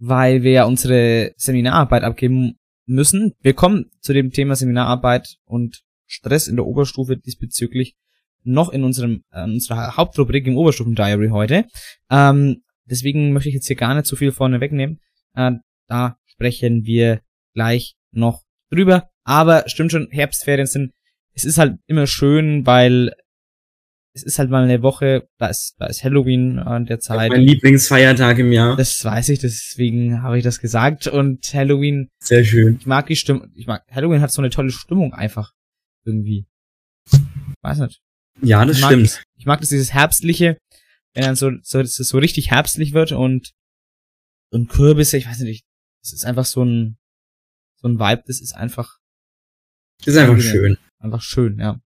weil 0.00 0.42
wir 0.42 0.50
ja 0.52 0.64
unsere 0.64 1.32
Seminararbeit 1.36 2.02
abgeben 2.02 2.56
müssen. 2.90 3.32
Wir 3.40 3.54
kommen 3.54 3.86
zu 4.00 4.12
dem 4.12 4.30
Thema 4.30 4.56
Seminararbeit 4.56 5.36
und 5.44 5.82
Stress 6.06 6.48
in 6.48 6.56
der 6.56 6.66
Oberstufe 6.66 7.16
diesbezüglich 7.16 7.96
noch 8.42 8.70
in 8.70 8.84
unserem, 8.84 9.24
äh, 9.30 9.44
unserer 9.44 9.96
Hauptrubrik 9.96 10.46
im 10.46 10.56
Oberstufen-Diary 10.56 11.28
heute. 11.28 11.66
Ähm, 12.10 12.62
deswegen 12.84 13.32
möchte 13.32 13.48
ich 13.48 13.54
jetzt 13.54 13.66
hier 13.66 13.76
gar 13.76 13.94
nicht 13.94 14.06
so 14.06 14.16
viel 14.16 14.32
vorne 14.32 14.60
wegnehmen. 14.60 15.00
Äh, 15.34 15.52
da 15.86 16.16
sprechen 16.26 16.84
wir 16.84 17.20
gleich 17.54 17.94
noch 18.10 18.42
drüber. 18.70 19.08
Aber 19.24 19.64
stimmt 19.68 19.92
schon, 19.92 20.08
Herbstferien 20.10 20.66
sind, 20.66 20.92
es 21.34 21.44
ist 21.44 21.58
halt 21.58 21.78
immer 21.86 22.06
schön, 22.06 22.66
weil 22.66 23.12
es 24.12 24.22
ist 24.24 24.38
halt 24.38 24.50
mal 24.50 24.64
eine 24.64 24.82
Woche, 24.82 25.28
da 25.38 25.46
ist, 25.46 25.74
da 25.78 25.86
ist 25.86 26.02
Halloween 26.02 26.58
an 26.58 26.84
der 26.86 26.98
Zeit. 26.98 27.30
Mein 27.30 27.42
Lieblingsfeiertag 27.42 28.38
im 28.38 28.50
Jahr. 28.52 28.76
Das 28.76 29.04
weiß 29.04 29.28
ich, 29.28 29.38
deswegen 29.38 30.22
habe 30.22 30.36
ich 30.38 30.44
das 30.44 30.58
gesagt. 30.60 31.06
Und 31.06 31.44
Halloween, 31.54 32.08
Sehr 32.22 32.44
schön. 32.44 32.76
ich 32.80 32.86
mag 32.86 33.06
die 33.06 33.16
Stimmung, 33.16 33.50
ich 33.54 33.66
mag, 33.66 33.84
Halloween 33.90 34.20
hat 34.20 34.32
so 34.32 34.42
eine 34.42 34.50
tolle 34.50 34.70
Stimmung 34.70 35.14
einfach. 35.14 35.52
Irgendwie. 36.04 36.46
Weiß 37.62 37.78
nicht. 37.78 38.00
Ja, 38.42 38.64
das 38.64 38.78
Ich 38.78 38.84
stimmt. 38.84 39.22
Ich 39.36 39.46
mag 39.46 39.60
das 39.60 39.68
dieses 39.68 39.92
herbstliche, 39.92 40.58
wenn 41.14 41.24
dann 41.24 41.36
so, 41.36 41.50
so, 41.62 41.80
dass 41.80 41.98
es 41.98 42.08
so 42.08 42.18
richtig 42.18 42.50
herbstlich 42.50 42.92
wird 42.94 43.12
und, 43.12 43.52
und 44.50 44.68
Kürbisse, 44.68 45.18
ich 45.18 45.26
weiß 45.26 45.40
nicht, 45.40 45.64
es 46.02 46.12
ist 46.12 46.24
einfach 46.24 46.46
so 46.46 46.64
ein, 46.64 46.96
so 47.76 47.88
ein 47.88 47.98
Vibe, 47.98 48.22
das 48.26 48.40
ist 48.40 48.54
einfach, 48.54 48.98
Das 49.98 50.14
ist 50.14 50.16
einfach 50.20 50.40
schön. 50.40 50.78
einfach 50.98 51.22
schön, 51.22 51.58
ja. 51.58 51.80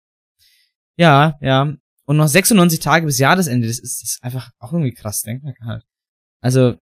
Ja, 0.96 1.38
ja. 1.40 1.74
Und 2.12 2.18
noch 2.18 2.28
96 2.28 2.78
Tage 2.78 3.06
bis 3.06 3.16
Jahresende, 3.16 3.66
das 3.66 3.78
ist, 3.78 4.02
das 4.02 4.10
ist 4.10 4.22
einfach 4.22 4.50
auch 4.58 4.74
irgendwie 4.74 4.92
krass, 4.92 5.22
denkt 5.22 5.44
man 5.44 5.54
halt. 5.64 5.82
Also, 6.42 6.76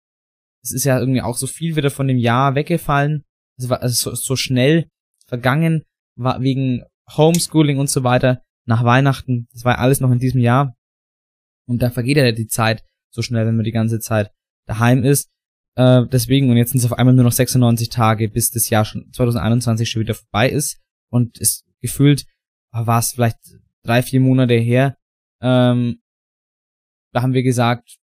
es 0.63 0.71
ist 0.71 0.85
ja 0.85 0.97
irgendwie 0.97 1.21
auch 1.21 1.35
so 1.35 1.47
viel 1.47 1.75
wieder 1.75 1.91
von 1.91 2.07
dem 2.07 2.17
Jahr 2.17 2.55
weggefallen, 2.55 3.25
also, 3.59 3.73
also 3.73 4.11
so, 4.11 4.15
so 4.15 4.37
schnell 4.37 4.87
vergangen, 5.27 5.83
war 6.15 6.41
wegen 6.41 6.85
Homeschooling 7.11 7.77
und 7.77 7.89
so 7.89 8.05
weiter 8.05 8.41
nach 8.65 8.85
Weihnachten. 8.85 9.49
Das 9.51 9.65
war 9.65 9.79
alles 9.79 9.99
noch 9.99 10.11
in 10.11 10.19
diesem 10.19 10.39
Jahr. 10.39 10.77
Und 11.67 11.81
da 11.81 11.89
vergeht 11.89 12.15
ja 12.15 12.31
die 12.31 12.47
Zeit 12.47 12.85
so 13.13 13.21
schnell, 13.21 13.45
wenn 13.45 13.57
man 13.57 13.65
die 13.65 13.73
ganze 13.73 13.99
Zeit 13.99 14.31
daheim 14.65 15.03
ist. 15.03 15.27
Äh, 15.75 16.05
deswegen, 16.07 16.49
und 16.49 16.55
jetzt 16.55 16.71
sind 16.71 16.79
es 16.79 16.85
auf 16.85 16.97
einmal 16.97 17.15
nur 17.15 17.25
noch 17.25 17.33
96 17.33 17.89
Tage, 17.89 18.29
bis 18.29 18.49
das 18.49 18.69
Jahr 18.69 18.85
schon 18.85 19.11
2021 19.11 19.89
schon 19.89 20.03
wieder 20.03 20.15
vorbei 20.15 20.49
ist. 20.49 20.79
Und 21.11 21.37
es 21.41 21.65
gefühlt 21.81 22.23
war 22.71 22.99
es 22.99 23.11
vielleicht 23.11 23.39
drei, 23.83 24.01
vier 24.01 24.21
Monate 24.21 24.53
her. 24.53 24.95
Ähm, 25.41 26.01
da 27.13 27.21
haben 27.21 27.33
wir 27.33 27.43
gesagt, 27.43 27.97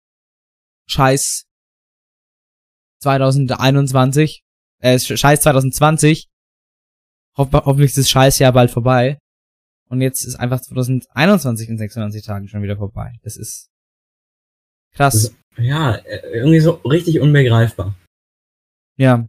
scheiß 0.87 1.45
2021, 3.01 4.43
äh, 4.79 4.99
scheiß 4.99 5.41
2020. 5.41 6.29
Hoff, 7.37 7.49
hoffentlich 7.51 7.89
ist 7.89 7.97
das 7.97 8.09
Scheißjahr 8.09 8.53
bald 8.53 8.71
vorbei. 8.71 9.17
Und 9.89 10.01
jetzt 10.01 10.23
ist 10.23 10.35
einfach 10.35 10.61
2021 10.61 11.69
in 11.69 11.77
96 11.77 12.23
Tagen 12.23 12.47
schon 12.47 12.63
wieder 12.63 12.77
vorbei. 12.77 13.13
Das 13.23 13.37
ist 13.37 13.69
krass. 14.93 15.35
Ja, 15.57 15.95
äh, 15.95 16.29
irgendwie 16.33 16.59
so 16.59 16.71
richtig 16.85 17.19
unbegreifbar. 17.19 17.95
Ja. 18.97 19.27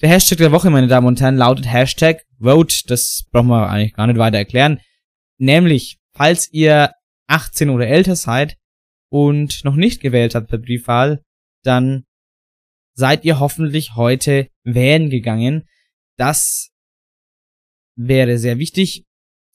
Der 0.00 0.08
Hashtag 0.08 0.38
der 0.38 0.52
Woche, 0.52 0.70
meine 0.70 0.88
Damen 0.88 1.06
und 1.06 1.20
Herren, 1.20 1.36
lautet 1.36 1.66
Hashtag 1.66 2.24
Vote. 2.38 2.82
Das 2.86 3.24
brauchen 3.30 3.48
wir 3.48 3.68
eigentlich 3.68 3.94
gar 3.94 4.06
nicht 4.06 4.18
weiter 4.18 4.38
erklären. 4.38 4.80
Nämlich, 5.38 5.99
falls 6.12 6.52
ihr 6.52 6.92
18 7.28 7.70
oder 7.70 7.86
älter 7.86 8.16
seid 8.16 8.56
und 9.10 9.64
noch 9.64 9.76
nicht 9.76 10.00
gewählt 10.00 10.34
habt 10.34 10.48
per 10.48 10.58
Briefwahl, 10.58 11.22
dann 11.62 12.04
seid 12.94 13.24
ihr 13.24 13.40
hoffentlich 13.40 13.94
heute 13.96 14.48
wählen 14.64 15.10
gegangen. 15.10 15.68
Das 16.16 16.70
wäre 17.96 18.38
sehr 18.38 18.58
wichtig 18.58 19.04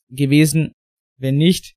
gewesen. 0.09 0.71
Wenn 1.17 1.38
nicht, 1.38 1.75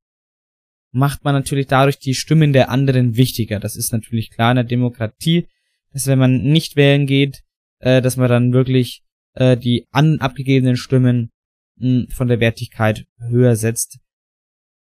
macht 0.91 1.23
man 1.23 1.35
natürlich 1.35 1.67
dadurch 1.67 1.99
die 1.99 2.13
Stimmen 2.15 2.53
der 2.53 2.69
anderen 2.69 3.15
wichtiger. 3.15 3.59
Das 3.59 3.75
ist 3.75 3.93
natürlich 3.93 4.31
klar 4.31 4.51
in 4.51 4.55
der 4.55 4.63
Demokratie, 4.65 5.47
dass 5.91 6.07
wenn 6.07 6.19
man 6.19 6.43
nicht 6.43 6.75
wählen 6.75 7.05
geht, 7.05 7.43
äh, 7.79 8.01
dass 8.01 8.17
man 8.17 8.29
dann 8.29 8.53
wirklich 8.53 9.03
äh, 9.35 9.57
die 9.57 9.87
an 9.91 10.19
abgegebenen 10.19 10.77
Stimmen 10.77 11.31
mh, 11.77 12.07
von 12.13 12.27
der 12.27 12.39
Wertigkeit 12.39 13.05
höher 13.19 13.55
setzt. 13.55 13.99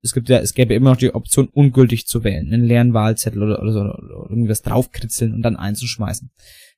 Es 0.03 0.13
gibt 0.13 0.29
ja, 0.29 0.39
es 0.39 0.55
gäbe 0.55 0.75
immer 0.75 0.91
noch 0.91 0.99
die 0.99 1.15
Option, 1.15 1.49
ungültig 1.49 2.07
zu 2.07 2.23
wählen, 2.23 2.53
einen 2.53 2.65
leeren 2.65 2.95
Wahlzettel 2.95 3.43
oder, 3.43 3.61
oder 3.61 3.73
so, 3.73 3.81
oder 3.81 4.31
irgendwas 4.31 4.63
draufkritzeln 4.63 5.35
und 5.35 5.43
dann 5.43 5.57
einzuschmeißen. 5.57 6.31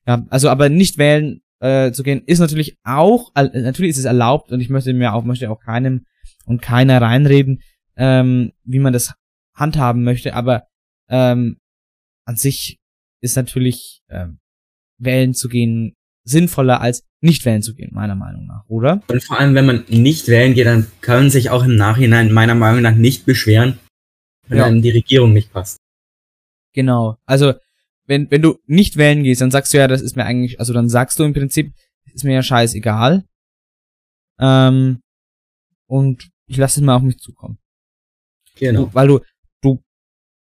Ja, 0.07 0.25
also 0.29 0.49
aber 0.49 0.69
nicht 0.69 0.97
wählen 0.97 1.41
äh, 1.59 1.91
zu 1.91 2.03
gehen, 2.03 2.23
ist 2.25 2.39
natürlich 2.39 2.77
auch, 2.83 3.31
äh, 3.35 3.43
natürlich 3.61 3.91
ist 3.91 3.99
es 3.99 4.05
erlaubt 4.05 4.51
und 4.51 4.61
ich 4.61 4.69
möchte 4.69 4.93
mir 4.93 5.13
auch, 5.13 5.23
möchte 5.23 5.49
auch 5.51 5.59
keinem 5.59 6.05
und 6.45 6.61
keiner 6.61 7.01
reinreden, 7.01 7.61
ähm, 7.97 8.53
wie 8.63 8.79
man 8.79 8.93
das 8.93 9.13
handhaben 9.53 10.03
möchte, 10.03 10.33
aber 10.33 10.63
ähm, 11.09 11.57
an 12.25 12.37
sich 12.37 12.79
ist 13.21 13.35
natürlich 13.35 14.01
ähm, 14.09 14.39
wählen 14.97 15.33
zu 15.33 15.49
gehen 15.49 15.95
sinnvoller 16.29 16.81
als 16.81 17.03
nicht 17.21 17.45
wählen 17.45 17.61
zu 17.61 17.73
gehen, 17.75 17.89
meiner 17.93 18.15
Meinung 18.15 18.45
nach, 18.47 18.63
oder? 18.67 19.01
Und 19.07 19.23
vor 19.23 19.39
allem, 19.39 19.55
wenn 19.55 19.65
man 19.65 19.83
nicht 19.89 20.27
wählen 20.27 20.53
geht, 20.53 20.67
dann 20.67 20.87
können 21.01 21.29
sich 21.29 21.49
auch 21.49 21.63
im 21.63 21.75
Nachhinein 21.75 22.31
meiner 22.31 22.55
Meinung 22.55 22.81
nach 22.81 22.95
nicht 22.95 23.25
beschweren, 23.25 23.77
wenn 24.47 24.59
Ja. 24.59 24.65
einem 24.65 24.81
die 24.81 24.91
Regierung 24.91 25.33
nicht 25.33 25.51
passt. 25.51 25.77
Genau. 26.73 27.17
Also, 27.25 27.53
wenn, 28.05 28.29
wenn 28.31 28.41
du 28.41 28.59
nicht 28.65 28.97
wählen 28.97 29.23
gehst, 29.23 29.41
dann 29.41 29.51
sagst 29.51 29.73
du 29.73 29.77
ja, 29.77 29.87
das 29.87 30.01
ist 30.01 30.15
mir 30.15 30.25
eigentlich, 30.25 30.59
also 30.59 30.73
dann 30.73 30.89
sagst 30.89 31.19
du 31.19 31.23
im 31.23 31.33
Prinzip, 31.33 31.73
ist 32.13 32.23
mir 32.23 32.33
ja 32.33 32.43
scheißegal. 32.43 33.23
Ähm, 34.39 35.01
und 35.87 36.29
ich 36.47 36.57
lasse 36.57 36.79
es 36.79 36.85
mal 36.85 36.95
auf 36.95 37.01
mich 37.01 37.17
zukommen. 37.19 37.59
Genau. 38.55 38.85
Du, 38.85 38.93
weil 38.93 39.07
du, 39.07 39.19
du 39.61 39.83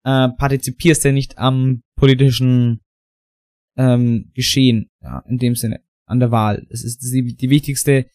äh, 0.05 0.29
partizipierst 0.29 1.05
ja 1.05 1.13
nicht 1.13 1.39
am 1.39 1.83
politischen 1.97 2.81
ähm, 3.79 4.31
Geschehen, 4.35 4.91
ja, 5.01 5.23
in 5.29 5.39
dem 5.39 5.55
Sinne, 5.55 5.81
an 6.05 6.21
der 6.21 6.31
Wahl. 6.31 6.67
Es 6.69 6.85
ist 6.85 7.01
die, 7.01 7.35
die 7.35 7.49
wichtigste 7.49 8.07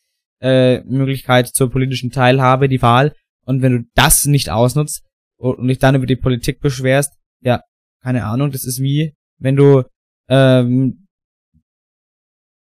äh, 0.41 0.81
Möglichkeit 0.81 1.47
zur 1.47 1.71
politischen 1.71 2.11
Teilhabe, 2.11 2.69
die 2.69 2.81
Wahl. 2.81 3.15
Und 3.45 3.61
wenn 3.61 3.77
du 3.77 3.89
das 3.95 4.25
nicht 4.25 4.49
ausnutzt 4.49 5.03
und 5.37 5.67
dich 5.67 5.79
dann 5.79 5.95
über 5.95 6.05
die 6.05 6.15
Politik 6.15 6.59
beschwerst, 6.59 7.13
ja, 7.41 7.61
keine 8.01 8.25
Ahnung, 8.25 8.51
das 8.51 8.65
ist 8.65 8.81
wie, 8.81 9.15
wenn 9.39 9.55
du 9.55 9.83
ähm, 10.29 11.07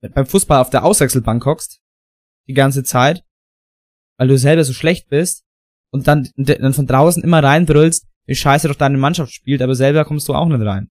beim 0.02 0.26
Fußball 0.26 0.62
auf 0.62 0.70
der 0.70 0.84
Auswechselbank 0.84 1.46
hockst, 1.46 1.80
die 2.48 2.54
ganze 2.54 2.84
Zeit, 2.84 3.24
weil 4.18 4.28
du 4.28 4.38
selber 4.38 4.64
so 4.64 4.74
schlecht 4.74 5.10
bist 5.10 5.46
und 5.92 6.08
dann, 6.08 6.30
dann 6.36 6.74
von 6.74 6.88
draußen 6.88 7.24
immer 7.24 7.44
reinbrüllst, 7.44 8.08
wie 8.26 8.36
scheiße 8.36 8.68
doch 8.68 8.76
deine 8.76 8.98
Mannschaft 8.98 9.34
spielt, 9.34 9.62
aber 9.62 9.76
selber 9.76 10.06
kommst 10.06 10.28
du 10.28 10.34
auch 10.34 10.48
nicht 10.48 10.62
rein. 10.62 10.90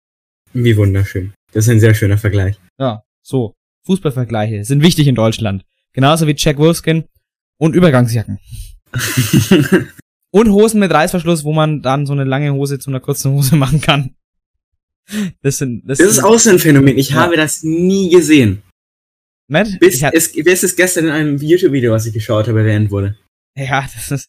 Wie 0.53 0.77
wunderschön. 0.77 1.33
Das 1.53 1.65
ist 1.67 1.71
ein 1.71 1.81
sehr 1.81 1.95
schöner 1.95 2.19
Vergleich. 2.19 2.57
Ja, 2.79 3.03
so. 3.23 3.55
Fußballvergleiche 3.87 4.65
sind 4.65 4.83
wichtig 4.83 5.07
in 5.09 5.15
Deutschland. 5.15 5.65
Genauso 5.93 6.27
wie 6.27 6.35
Jack 6.37 6.59
Wolfskin 6.59 7.05
und 7.59 7.75
Übergangsjacken. 7.75 8.39
und 10.31 10.51
Hosen 10.51 10.81
mit 10.81 10.93
Reißverschluss, 10.93 11.45
wo 11.45 11.53
man 11.53 11.83
dann 11.83 12.07
so 12.07 12.13
eine 12.13 12.25
lange 12.25 12.53
Hose 12.53 12.79
zu 12.79 12.91
einer 12.91 13.01
kurzen 13.01 13.33
Hose 13.33 13.57
machen 13.57 13.81
kann. 13.81 14.15
Das 15.43 15.59
sind, 15.59 15.83
das, 15.89 15.99
Das 15.99 16.07
ist 16.09 16.25
auch 16.25 16.39
so 16.39 16.51
ein 16.51 16.59
Phänomen. 16.59 16.97
Ich 16.99 17.11
Ja. 17.11 17.17
habe 17.17 17.37
das 17.37 17.63
nie 17.63 18.11
gesehen. 18.11 18.63
Matt, 19.49 19.81
Bis 19.81 20.01
es, 20.13 20.33
bis 20.33 20.63
es 20.63 20.77
gestern 20.77 21.07
in 21.07 21.11
einem 21.11 21.37
YouTube-Video, 21.39 21.91
was 21.91 22.07
ich 22.07 22.13
geschaut 22.15 22.47
habe, 22.47 22.61
erwähnt 22.61 22.91
wurde. 22.93 23.17
ja, 23.57 23.83
das 23.95 24.11
ist, 24.13 24.27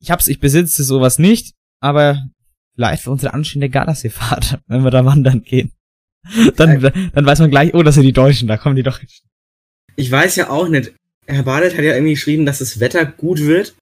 ich 0.00 0.10
hab's, 0.10 0.26
ich 0.26 0.40
besitze 0.40 0.82
sowas 0.82 1.18
nicht, 1.20 1.54
aber 1.80 2.26
vielleicht 2.74 3.04
für 3.04 3.12
unsere 3.12 3.32
anstehende 3.34 3.68
Gardaseefahrt, 3.68 4.58
wenn 4.66 4.82
wir 4.82 4.90
da 4.90 5.04
wandern 5.04 5.42
gehen. 5.42 5.70
Dann, 6.56 6.80
dann 7.14 7.26
weiß 7.26 7.38
man 7.40 7.50
gleich, 7.50 7.72
oh, 7.74 7.82
das 7.82 7.94
sind 7.94 8.04
die 8.04 8.12
Deutschen, 8.12 8.46
da 8.46 8.56
kommen 8.58 8.76
die 8.76 8.82
doch. 8.82 9.00
Ich 9.96 10.10
weiß 10.10 10.36
ja 10.36 10.50
auch 10.50 10.68
nicht. 10.68 10.92
Herr 11.26 11.42
Badet 11.44 11.72
hat 11.76 11.84
ja 11.84 11.94
irgendwie 11.94 12.14
geschrieben, 12.14 12.44
dass 12.46 12.58
das 12.58 12.78
Wetter 12.80 13.04
gut 13.06 13.38
wird. 13.40 13.74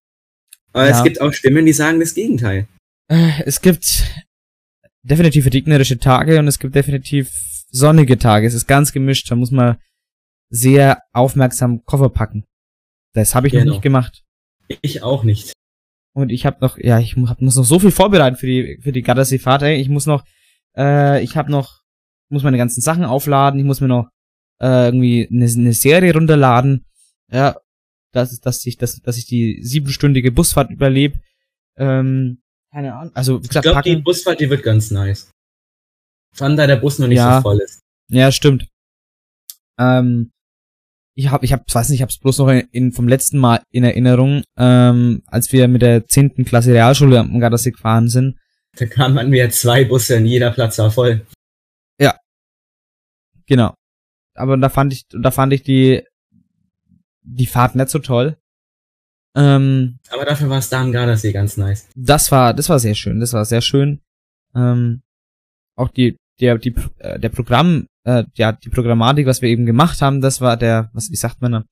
Aber 0.73 0.89
Ja. 0.89 0.97
es 0.97 1.03
gibt 1.03 1.21
auch 1.21 1.33
Stimmen, 1.33 1.67
die 1.67 1.73
sagen 1.73 1.99
das 2.01 2.15
Gegenteil. 2.15 2.67
Äh, 3.09 3.43
Es 3.45 3.61
gibt 3.61 4.05
definitiv 5.03 5.47
regnerische 5.47 5.99
Tage 5.99 6.39
und 6.39 6.47
es 6.49 6.59
gibt 6.59 6.75
definitiv 6.75 7.31
sonnige 7.71 8.19
Tage. 8.19 8.47
Es 8.47 8.55
ist 8.55 8.67
ganz 8.67 8.93
gemischt. 8.93 9.31
Da 9.31 9.35
muss 9.35 9.51
man 9.51 9.77
sehr 10.51 11.03
aufmerksam 11.13 11.85
Koffer 11.85 12.09
packen. 12.11 12.45
Das 13.15 13.35
habe 13.35 13.47
ich 13.49 13.53
noch 13.53 13.61
Genau. 13.61 13.73
nicht 13.73 13.83
gemacht. 13.83 14.25
Ich 14.83 15.03
auch 15.03 15.25
nicht. 15.25 15.53
Und 16.15 16.31
ich 16.31 16.47
habe 16.47 16.59
noch, 16.61 16.79
ja, 16.79 16.99
ich 16.99 17.17
muss 17.17 17.57
noch 17.57 17.65
so 17.65 17.79
viel 17.79 17.91
vorbereiten 17.91 18.37
für 18.37 18.47
die 18.47 18.79
für 18.83 18.93
die 18.93 19.03
Gardasee-Fahrt. 19.03 19.63
Ich 19.63 19.89
muss 19.89 20.07
noch, 20.07 20.25
äh, 20.77 21.23
ich 21.23 21.37
habe 21.37 21.51
noch, 21.51 21.81
muss 22.31 22.43
meine 22.43 22.59
ganzen 22.59 22.81
Sachen 22.81 23.05
aufladen. 23.05 23.59
Ich 23.61 23.67
muss 23.67 23.81
mir 23.81 23.89
noch 23.89 24.09
äh, 24.61 24.87
irgendwie 24.87 25.29
eine, 25.31 25.45
eine 25.47 25.73
Serie 25.73 26.13
runterladen. 26.13 26.85
Ja, 27.31 27.57
dass, 28.13 28.39
dass 28.41 28.65
ich, 28.67 28.77
dass, 28.79 29.01
dass 29.01 29.17
ich 29.19 29.27
die 29.27 29.63
siebenstündige 29.63 30.33
Busfahrt 30.33 30.71
überlebe. 30.71 31.21
Ähm, 31.77 32.41
keine 32.73 32.95
Ahnung. 32.95 33.15
Also 33.15 33.39
wie 33.41 33.43
Ich 33.45 33.49
gesagt, 33.49 33.65
glaube, 33.65 33.83
die. 33.83 33.97
Busfahrt, 33.97 34.41
die 34.41 34.51
wird 34.51 34.63
ganz 34.63 34.91
nice. 34.91 35.31
Vor 36.35 36.47
allem, 36.47 36.57
da 36.57 36.67
der 36.67 36.77
Bus 36.77 36.99
noch 36.99 37.09
nicht 37.09 37.17
Ja. 37.19 37.37
so 37.37 37.43
voll 37.43 37.59
ist. 37.61 37.81
Ja, 38.11 38.31
stimmt. 38.33 38.67
Ähm, 39.79 40.31
ich 41.15 41.31
hab, 41.31 41.43
ich 41.43 41.53
hab, 41.53 41.73
weiß 41.73 41.89
nicht, 41.89 41.99
ich 41.99 42.03
hab's 42.03 42.19
bloß 42.19 42.39
noch 42.39 42.49
in, 42.49 42.61
in, 42.73 42.93
vom 42.93 43.09
letzten 43.09 43.39
Mal 43.39 43.63
in 43.71 43.85
Erinnerung, 43.85 44.43
ähm, 44.57 45.23
als 45.27 45.53
wir 45.53 45.67
mit 45.69 45.83
der 45.83 46.07
10. 46.07 46.45
Klasse 46.45 46.73
Realschule 46.73 47.19
am 47.21 47.41
Gardasee 47.41 47.73
gefahren 47.73 48.09
sind. 48.09 48.39
Da 48.77 48.87
kamen 48.87 49.33
wir 49.33 49.51
zwei 49.51 49.85
Busse 49.85 50.17
und 50.19 50.27
jeder 50.27 50.51
Platz 50.53 50.79
war 50.79 50.91
voll. 50.91 51.27
Genau. 53.49 53.75
Aber 54.35 54.57
da 54.57 54.69
fand 54.69 54.93
ich, 54.93 55.07
da 55.09 55.31
fand 55.31 55.53
ich 55.53 55.63
die, 55.63 56.05
die 57.23 57.47
Fahrt 57.47 57.75
nicht 57.75 57.89
so 57.89 57.99
toll. 57.99 58.37
Ähm, 59.35 59.99
Aber 60.11 60.25
dafür 60.25 60.49
war 60.49 60.59
es 60.59 60.69
da 60.69 60.81
am 60.81 60.93
Gardasee 60.93 61.33
ganz 61.33 61.57
nice. 61.57 61.89
das 61.95 62.31
war, 62.31 62.55
das 62.55 62.69
war 62.69 62.79
sehr 62.79 62.95
schön, 62.95 63.21
das 63.21 63.33
war 63.33 63.45
sehr 63.45 63.61
schön. 63.61 64.01
Ähm, 64.55 65.03
auch 65.77 65.89
die, 65.89 66.17
der, 66.41 66.59
die, 66.59 66.75
äh, 66.99 67.19
der 67.19 67.29
Programm, 67.29 67.87
äh, 68.05 68.25
ja, 68.35 68.53
die 68.53 68.71
Programmatik, 68.71 69.27
was 69.27 69.43
wir 69.43 69.49
eben 69.49 69.67
gemacht 69.67 70.01
haben, 70.03 70.21
das 70.21 70.41
war 70.41 70.57
der, 70.57 70.91
was, 70.93 71.11
wie 71.11 71.17
sagt 71.17 71.43
man 71.43 71.53
da? 71.53 71.65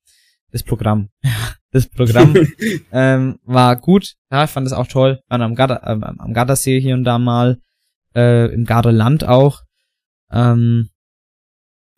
Das 0.51 0.63
Programm. 0.63 1.09
das 1.71 1.87
Programm, 1.87 2.35
ähm, 2.91 3.39
war 3.43 3.75
gut. 3.75 4.13
Ja, 4.31 4.45
ich 4.45 4.49
fand 4.49 4.65
das 4.65 4.73
auch 4.73 4.87
toll. 4.87 5.19
Waren 5.27 5.41
am, 5.41 5.55
Garda, 5.55 5.81
ähm, 5.85 6.03
am 6.03 6.33
Gardasee 6.33 6.79
hier 6.79 6.95
und 6.95 7.03
da 7.03 7.17
mal, 7.17 7.59
äh, 8.15 8.53
im 8.53 8.65
Gardaland 8.65 9.25
auch. 9.25 9.63
Ähm, 10.31 10.89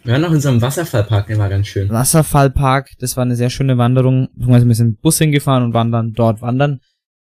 Wir 0.03 0.13
waren 0.13 0.21
noch 0.21 0.31
in 0.31 0.39
so 0.39 0.49
einem 0.49 0.61
Wasserfallpark, 0.61 1.27
der 1.27 1.37
war 1.37 1.49
ganz 1.49 1.67
schön. 1.67 1.89
Wasserfallpark, 1.89 2.91
das 2.99 3.17
war 3.17 3.23
eine 3.23 3.35
sehr 3.35 3.49
schöne 3.49 3.77
Wanderung. 3.77 4.29
Wir 4.35 4.59
sind 4.59 4.67
mit 4.67 4.79
dem 4.79 4.95
Bus 4.95 5.17
hingefahren 5.17 5.63
und 5.63 5.73
waren 5.73 5.91
dann 5.91 6.13
dort 6.13 6.41
wandern. 6.41 6.79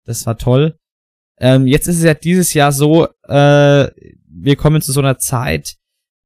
Das 0.06 0.26
war 0.26 0.38
toll. 0.38 0.78
Ähm, 1.40 1.66
jetzt 1.68 1.88
ist 1.88 1.98
es 1.98 2.04
ja 2.04 2.14
dieses 2.14 2.54
Jahr 2.54 2.72
so, 2.72 3.08
äh, 3.28 3.88
wir 4.32 4.56
kommen 4.56 4.82
zu 4.82 4.92
so 4.92 5.00
einer 5.00 5.18
Zeit, 5.18 5.76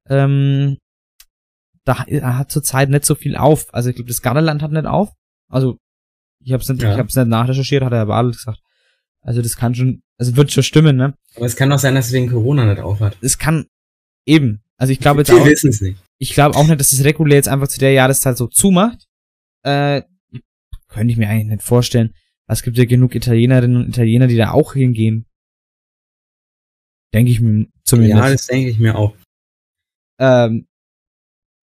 ähm, 0.10 0.78
da 1.86 2.06
hat 2.08 2.52
zurzeit 2.52 2.90
nicht 2.90 3.06
so 3.06 3.16
viel 3.16 3.36
auf. 3.38 3.74
Also 3.74 3.90
ich 3.90 3.96
glaube, 3.96 4.08
das 4.10 4.22
Gardaland 4.22 4.62
hat 4.62 4.72
nicht 4.72 4.86
auf. 4.86 5.10
Also 5.50 5.78
Ich 6.46 6.52
hab's 6.52 6.68
nicht, 6.68 6.82
Ja. 6.82 6.92
ich 6.94 7.00
hab's 7.00 7.16
nicht 7.16 7.28
nachrecherchiert, 7.28 7.84
hat 7.84 7.92
der 7.94 8.00
Herr 8.00 8.06
Badel 8.08 8.32
gesagt. 8.34 8.60
Also 9.22 9.42
das 9.42 9.56
kann 9.56 9.74
schon, 9.76 10.02
also 10.18 10.36
wird 10.36 10.52
schon 10.52 10.64
stimmen, 10.64 10.98
ne? 10.98 11.14
Aber 11.38 11.46
es 11.46 11.56
kann 11.56 11.72
auch 11.72 11.80
sein, 11.80 11.96
dass 11.96 12.08
es 12.08 12.12
wegen 12.12 12.30
Corona 12.30 12.66
nicht 12.66 12.82
aufhat. 12.82 13.16
Es 13.22 13.38
kann 13.38 13.68
eben. 14.26 14.64
Also 14.78 14.92
ich 14.92 15.00
glaube 15.00 15.22
jetzt 15.22 15.32
auch, 15.32 15.46
nicht. 15.46 15.98
ich 16.18 16.34
glaube 16.34 16.58
auch 16.58 16.68
nicht, 16.68 16.80
dass 16.80 16.90
das 16.90 17.04
regulär 17.04 17.38
jetzt 17.38 17.48
einfach 17.48 17.68
zu 17.68 17.80
der 17.80 17.92
Jahreszeit 17.92 18.38
so 18.38 18.48
zumacht. 18.48 19.08
Äh, 19.64 20.04
könnte 20.90 21.12
ich 21.12 21.18
mir 21.18 21.30
eigentlich 21.30 21.48
nicht 21.48 21.64
vorstellen. 21.64 22.14
Es 22.48 22.64
gibt 22.64 22.78
ja 22.78 22.86
genug 22.86 23.16
Italienerinnen 23.16 23.78
und 23.78 23.90
Italiener, 23.90 24.28
die 24.28 24.36
da 24.36 24.52
auch 24.52 24.74
hingehen. 24.74 25.26
Denke 27.14 27.32
ich 27.32 27.42
mir 27.42 27.68
zumindest. 27.84 28.18
Ja, 28.18 28.30
das 28.30 28.48
denke 28.48 28.70
ich 28.70 28.80
mir 28.80 28.98
auch. 28.98 29.16
Ähm, 30.20 30.68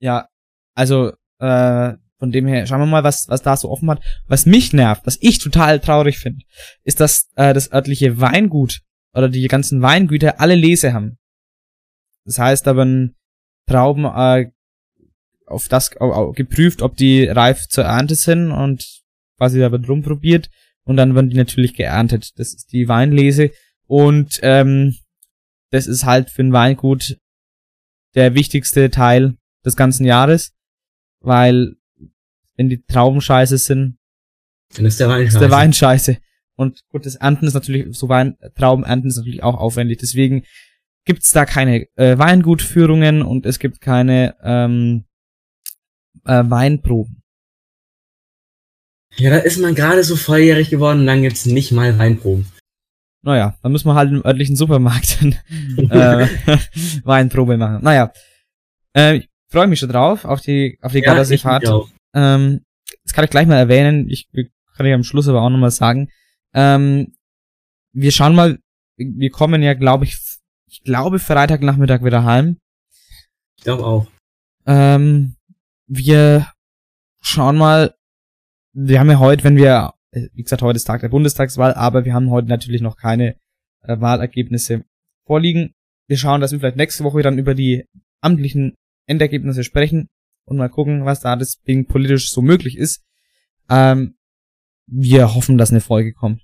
ja, 0.00 0.29
also 0.75 1.12
äh, 1.38 1.95
von 2.19 2.33
dem 2.33 2.47
her, 2.47 2.67
schauen 2.67 2.81
wir 2.81 2.87
mal, 2.87 3.05
was, 3.05 3.29
was 3.29 3.43
da 3.43 3.57
so 3.57 3.71
offen 3.71 3.90
hat. 3.90 4.02
Was 4.26 4.47
mich 4.47 4.73
nervt, 4.73 5.07
was 5.07 5.19
ich 5.21 5.38
total 5.38 5.81
traurig 5.81 6.19
finde, 6.19 6.45
ist, 6.85 7.00
dass 7.00 7.31
äh, 7.37 7.55
das 7.55 7.73
örtliche 7.73 8.21
Weingut 8.21 8.81
oder 9.14 9.29
die 9.29 9.47
ganzen 9.49 9.83
Weingüter 9.83 10.40
alle 10.40 10.55
Lese 10.55 10.93
haben. 10.93 11.19
Das 12.30 12.38
heißt, 12.38 12.64
da 12.64 12.76
werden 12.76 13.16
Trauben 13.66 14.04
äh, 14.04 14.52
auf 15.46 15.66
das 15.66 16.00
au, 16.00 16.30
geprüft, 16.30 16.80
ob 16.80 16.96
die 16.96 17.25
reif 17.25 17.66
zur 17.66 17.82
Ernte 17.82 18.14
sind 18.14 18.52
und 18.52 19.02
quasi 19.37 19.58
da 19.58 19.72
wird 19.72 19.88
rumprobiert 19.88 20.49
und 20.84 20.96
dann 20.96 21.16
werden 21.16 21.30
die 21.30 21.37
natürlich 21.37 21.75
geerntet. 21.75 22.38
Das 22.38 22.54
ist 22.54 22.72
die 22.72 22.87
Weinlese 22.87 23.50
und 23.88 24.38
ähm, 24.42 24.94
das 25.70 25.88
ist 25.88 26.04
halt 26.04 26.30
für 26.30 26.42
ein 26.42 26.52
Weingut 26.52 27.18
der 28.14 28.37
wichtigste 28.37 28.90
Teil 28.90 29.34
des 29.64 29.75
ganzen 29.75 30.04
Jahres, 30.04 30.52
weil 31.18 31.75
wenn 32.54 32.68
die 32.68 32.84
Trauben 32.84 33.20
scheiße 33.20 33.58
sind, 33.58 33.99
Dann 34.76 34.87
ist 34.87 35.00
der 35.00 35.08
Wein 35.08 35.26
ist 35.26 35.34
der 35.34 35.40
scheiße. 35.40 35.50
Wein 35.50 35.72
scheiße. 35.72 36.18
Und 36.54 36.87
gut, 36.90 37.06
das 37.06 37.16
Ernten 37.16 37.49
ist 37.49 37.54
natürlich, 37.54 37.96
so 37.96 38.08
Wein, 38.08 38.37
Trauben 38.54 38.84
ernten 38.84 39.08
ist 39.08 39.16
natürlich 39.16 39.42
auch 39.42 39.56
aufwendig. 39.56 39.99
Deswegen 39.99 40.44
gibt's 41.11 41.33
da 41.33 41.45
keine 41.45 41.88
äh, 41.97 42.17
Weingutführungen 42.17 43.23
und 43.23 43.45
es 43.45 43.59
gibt 43.59 43.81
keine 43.81 44.37
ähm, 44.45 45.07
äh, 46.25 46.45
Weinproben. 46.47 47.21
Ja, 49.17 49.31
da 49.31 49.38
ist 49.38 49.59
man 49.59 49.75
gerade 49.75 50.05
so 50.05 50.14
volljährig 50.14 50.71
geworden 50.71 51.00
und 51.00 51.07
dann 51.07 51.23
gibt's 51.23 51.47
nicht 51.47 51.73
mal 51.73 51.99
Weinproben. 51.99 52.47
Naja, 53.23 53.59
dann 53.61 53.73
müssen 53.73 53.88
wir 53.88 53.97
halt 53.97 54.12
im 54.12 54.25
örtlichen 54.25 54.55
Supermarkt 54.55 55.19
äh, 55.76 56.29
Weinprobe 57.02 57.57
machen. 57.57 57.83
Naja, 57.83 58.12
äh, 58.97 59.17
ich 59.17 59.29
freue 59.49 59.67
mich 59.67 59.81
schon 59.81 59.88
drauf, 59.88 60.25
auf 60.25 60.40
die, 60.40 60.79
auf 60.81 60.93
die 60.93 60.99
Ja, 60.99 61.02
ich 61.02 61.07
Gardasee-Fahrt. 61.07 61.69
Ähm, 62.14 62.61
das 63.02 63.14
kann 63.14 63.25
ich 63.25 63.31
gleich 63.31 63.49
mal 63.49 63.57
erwähnen. 63.57 64.09
Ich 64.09 64.29
kann 64.76 64.87
ich 64.87 64.95
am 64.95 65.02
Schluss 65.02 65.26
aber 65.26 65.43
auch 65.43 65.50
nochmal 65.50 65.73
sagen. 65.73 66.09
Ähm, 66.55 67.14
wir 67.93 68.12
schauen 68.12 68.37
mal, 68.37 68.61
wir 68.97 69.31
kommen 69.31 69.61
ja, 69.61 69.75
glaube 69.75 70.05
ich, 70.05 70.17
ich 70.71 70.83
glaube 70.85 71.19
Freitagnachmittag 71.19 72.05
wieder 72.05 72.25
heim. 72.25 72.59
Ich 73.57 73.65
glaube 73.65 73.85
auch. 73.85 74.07
Ähm, 74.67 75.35
wir 75.87 76.47
schauen 77.21 77.59
mal, 77.59 77.95
wir 78.73 79.00
haben 79.00 79.11
ja 79.11 79.19
heute, 79.19 79.43
wenn 79.43 79.56
wir, 79.56 79.95
wie 80.13 80.43
gesagt, 80.43 80.63
heute 80.63 80.76
ist 80.76 80.85
Tag 80.85 81.00
der 81.00 81.09
Bundestagswahl, 81.09 81.75
aber 81.75 82.04
wir 82.04 82.15
haben 82.15 82.30
heute 82.30 82.49
natürlich 82.49 82.83
noch 82.83 82.97
keine 82.97 83.37
äh, 83.83 84.00
Wahlergebnisse 84.00 84.85
vorliegen. 85.26 85.75
Wir 86.06 86.17
schauen, 86.17 86.41
dass 86.41 86.52
wir 86.52 86.61
vielleicht 86.61 86.76
nächste 86.76 87.02
Woche 87.02 87.23
dann 87.23 87.39
über 87.39 87.54
die 87.54 87.85
amtlichen 88.21 88.76
Endergebnisse 89.06 89.65
sprechen 89.65 90.09
und 90.45 90.56
mal 90.56 90.69
gucken, 90.69 91.04
was 91.04 91.21
da 91.21 91.35
deswegen 91.35 91.87
politisch 91.87 92.30
so 92.30 92.43
möglich 92.43 92.78
ist. 92.78 93.02
Ähm, 93.69 94.17
wir 94.87 95.35
hoffen, 95.35 95.59
dass 95.59 95.71
eine 95.71 95.80
Folge 95.80 96.13
kommt. 96.13 96.43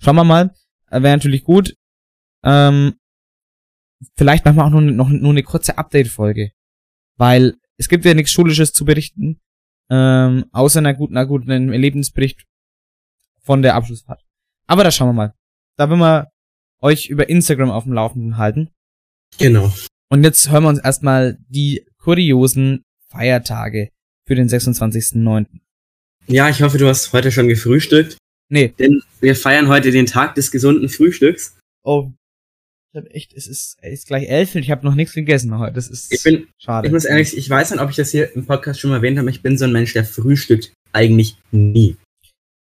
Schauen 0.00 0.16
wir 0.16 0.24
mal. 0.24 0.54
Äh, 0.90 1.02
Wäre 1.02 1.16
natürlich 1.16 1.44
gut. 1.44 1.76
Ähm, 2.42 2.94
vielleicht 4.16 4.44
machen 4.44 4.56
wir 4.56 4.64
auch 4.64 4.70
nur, 4.70 4.80
noch, 4.80 5.08
nur 5.08 5.30
eine 5.30 5.42
kurze 5.42 5.78
Update-Folge. 5.78 6.50
Weil 7.16 7.54
es 7.76 7.88
gibt 7.88 8.04
ja 8.04 8.14
nichts 8.14 8.32
Schulisches 8.32 8.72
zu 8.72 8.84
berichten. 8.84 9.40
Ähm, 9.90 10.46
außer 10.52 10.78
einer 10.78 10.94
guten, 10.94 11.16
einer 11.16 11.26
guten 11.26 11.50
Erlebnisbericht 11.50 12.44
von 13.42 13.62
der 13.62 13.74
Abschlussfahrt. 13.74 14.22
Aber 14.66 14.84
da 14.84 14.90
schauen 14.90 15.08
wir 15.08 15.12
mal. 15.12 15.34
Da 15.76 15.90
will 15.90 15.98
wir 15.98 16.28
euch 16.80 17.08
über 17.08 17.28
Instagram 17.28 17.70
auf 17.70 17.84
dem 17.84 17.92
Laufenden 17.92 18.36
halten. 18.38 18.70
Genau. 19.38 19.72
Und 20.08 20.24
jetzt 20.24 20.50
hören 20.50 20.64
wir 20.64 20.68
uns 20.68 20.78
erstmal 20.78 21.38
die 21.48 21.84
kuriosen 21.98 22.82
Feiertage 23.08 23.90
für 24.26 24.34
den 24.34 24.48
26.09. 24.48 25.46
Ja, 26.26 26.48
ich 26.48 26.62
hoffe, 26.62 26.78
du 26.78 26.88
hast 26.88 27.12
heute 27.12 27.30
schon 27.30 27.48
gefrühstückt, 27.48 28.16
Nee. 28.48 28.68
denn 28.78 29.02
wir 29.20 29.36
feiern 29.36 29.68
heute 29.68 29.90
den 29.90 30.06
Tag 30.06 30.34
des 30.34 30.50
gesunden 30.50 30.88
Frühstücks. 30.88 31.58
Oh. 31.82 32.10
Ich 32.94 33.00
hab 33.00 33.10
echt, 33.12 33.32
es 33.32 33.48
ist, 33.48 33.76
es 33.82 33.92
ist 33.92 34.06
gleich 34.06 34.28
elf 34.28 34.54
und 34.54 34.62
ich 34.62 34.70
habe 34.70 34.86
noch 34.86 34.94
nichts 34.94 35.14
gegessen 35.14 35.58
heute. 35.58 35.72
Das 35.72 35.88
ist 35.88 36.12
Ich 36.12 36.22
bin, 36.22 36.46
schade. 36.58 36.86
ich 36.86 36.92
muss 36.92 37.04
ehrlich, 37.04 37.36
ich 37.36 37.50
weiß 37.50 37.72
nicht, 37.72 37.80
ob 37.80 37.90
ich 37.90 37.96
das 37.96 38.12
hier 38.12 38.32
im 38.36 38.46
Podcast 38.46 38.78
schon 38.78 38.90
mal 38.90 38.98
erwähnt 38.98 39.18
habe, 39.18 39.28
ich 39.30 39.42
bin 39.42 39.58
so 39.58 39.64
ein 39.64 39.72
Mensch, 39.72 39.94
der 39.94 40.04
frühstückt 40.04 40.72
eigentlich 40.92 41.36
nie. 41.50 41.96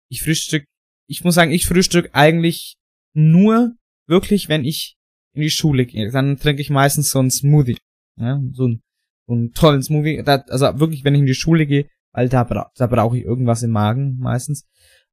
ich 0.09 0.23
frühstück, 0.23 0.65
ich 1.07 1.23
muss 1.23 1.35
sagen, 1.35 1.51
ich 1.51 1.67
frühstück 1.67 2.09
eigentlich 2.13 2.73
nur 3.13 3.75
wirklich, 4.07 4.49
wenn 4.49 4.65
ich 4.65 4.95
in 5.35 5.43
die 5.43 5.51
Schule 5.51 5.85
gehe. 5.85 6.09
Dann 6.09 6.39
trinke 6.39 6.61
ich 6.61 6.71
meistens 6.71 7.11
so 7.11 7.19
einen 7.19 7.29
Smoothie. 7.29 7.77
Ja, 8.19 8.41
so 8.53 8.63
einen, 8.63 8.81
so 9.27 9.33
einen 9.35 9.51
tollen 9.51 9.83
Smoothie. 9.83 10.23
Also 10.25 10.79
wirklich, 10.79 11.03
wenn 11.03 11.13
ich 11.13 11.21
in 11.21 11.27
die 11.27 11.35
Schule 11.35 11.67
gehe, 11.67 11.87
weil 12.13 12.29
da, 12.29 12.43
bra 12.45 12.71
da 12.75 12.87
brauche 12.87 13.15
ich 13.19 13.25
irgendwas 13.25 13.61
im 13.61 13.69
Magen 13.69 14.17
meistens. 14.17 14.65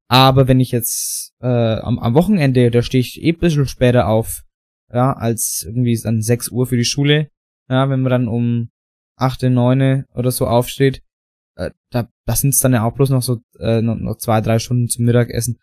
Aber 0.09 0.49
wenn 0.49 0.61
ich 0.61 0.71
jetzt 0.71 1.35
äh, 1.43 1.47
am, 1.47 1.99
am 1.99 2.15
Wochenende, 2.15 2.71
da 2.71 2.81
stehe 2.81 3.03
ich 3.03 3.23
eh 3.23 3.33
ein 3.33 3.39
bisschen 3.39 3.67
später 3.67 4.09
auf, 4.09 4.43
ja, 4.93 5.13
als 5.13 5.65
irgendwie 5.67 5.99
dann 6.03 6.23
6 6.23 6.51
Uhr 6.51 6.67
für 6.67 6.77
die 6.77 6.85
Schule, 6.85 7.29
ja, 7.69 7.89
wenn 7.89 8.03
man 8.03 8.11
dann 8.11 8.29
um 8.29 8.71
8, 9.17 9.43
9 9.43 10.05
oder 10.15 10.31
so 10.31 10.47
aufsteht, 10.47 11.03
äh, 11.57 11.71
da, 11.91 12.09
da 12.27 12.37
sind 12.37 12.51
es 12.51 12.59
dann 12.59 12.73
ja 12.73 12.85
auch 12.85 12.95
bloß 12.95 13.11
noch 13.11 13.23
so 13.23 13.41
äh, 13.59 13.83
noch, 13.83 13.97
noch 13.97 14.17
zwei, 14.19 14.41
drei 14.41 14.59
Stunden 14.59 14.89
zum 14.89 15.05
Mittagessen. 15.05 15.59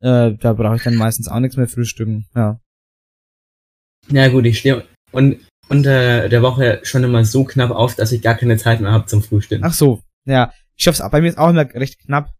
Äh, 0.00 0.34
da 0.34 0.52
brauche 0.52 0.76
ich 0.76 0.82
dann 0.82 0.96
meistens 0.96 1.28
auch 1.28 1.40
nichts 1.40 1.56
mehr 1.56 1.68
frühstücken. 1.68 2.26
Ja. 2.34 2.60
Ja 4.10 4.28
gut, 4.28 4.46
ich 4.46 4.58
stehe 4.58 4.84
und 5.12 5.38
unter 5.68 6.28
der 6.28 6.42
Woche 6.42 6.80
schon 6.82 7.04
immer 7.04 7.24
so 7.24 7.44
knapp 7.44 7.70
auf, 7.70 7.94
dass 7.94 8.12
ich 8.12 8.22
gar 8.22 8.36
keine 8.36 8.56
Zeit 8.56 8.80
mehr 8.80 8.92
habe 8.92 9.06
zum 9.06 9.22
Frühstücken. 9.22 9.64
Ach 9.64 9.74
so, 9.74 10.02
ja. 10.24 10.52
Ich 10.76 10.84
schaff's 10.84 11.02
bei 11.10 11.20
mir 11.20 11.28
ist 11.28 11.38
auch 11.38 11.50
immer 11.50 11.68
recht 11.74 11.98
knapp. 11.98 12.32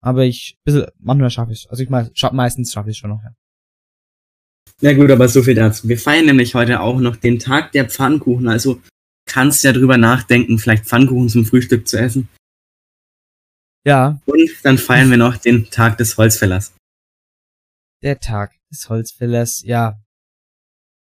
Aber 0.00 0.24
ich 0.24 0.56
bisschen, 0.64 0.86
manchmal 0.98 1.30
schaffe 1.30 1.52
ich 1.52 1.68
Also 1.70 1.82
ich 1.82 1.90
meine, 1.90 2.10
scha 2.14 2.32
meistens 2.32 2.72
schaffe 2.72 2.90
ich 2.90 2.98
schon 2.98 3.10
noch, 3.10 3.22
ja. 3.22 3.32
Ja 4.80 4.92
gut, 4.94 5.10
aber 5.10 5.28
so 5.28 5.42
viel 5.42 5.54
dazu. 5.54 5.88
Wir 5.88 5.98
feiern 5.98 6.26
nämlich 6.26 6.54
heute 6.54 6.80
auch 6.80 7.00
noch 7.00 7.16
den 7.16 7.38
Tag 7.38 7.72
der 7.72 7.88
Pfannkuchen. 7.88 8.48
Also 8.48 8.80
kannst 9.26 9.64
ja 9.64 9.72
drüber 9.72 9.96
nachdenken, 9.98 10.58
vielleicht 10.58 10.86
Pfannkuchen 10.86 11.28
zum 11.28 11.44
Frühstück 11.44 11.86
zu 11.88 11.98
essen. 11.98 12.28
Ja, 13.86 14.20
Und 14.26 14.50
dann 14.62 14.78
feiern 14.78 15.10
wir 15.10 15.16
noch 15.16 15.36
den 15.36 15.70
Tag 15.70 15.98
des 15.98 16.16
Holzfällers. 16.16 16.74
der 18.02 18.20
Tag 18.20 18.52
des 18.70 18.88
Holzfällers, 18.88 19.62
ja. 19.64 20.00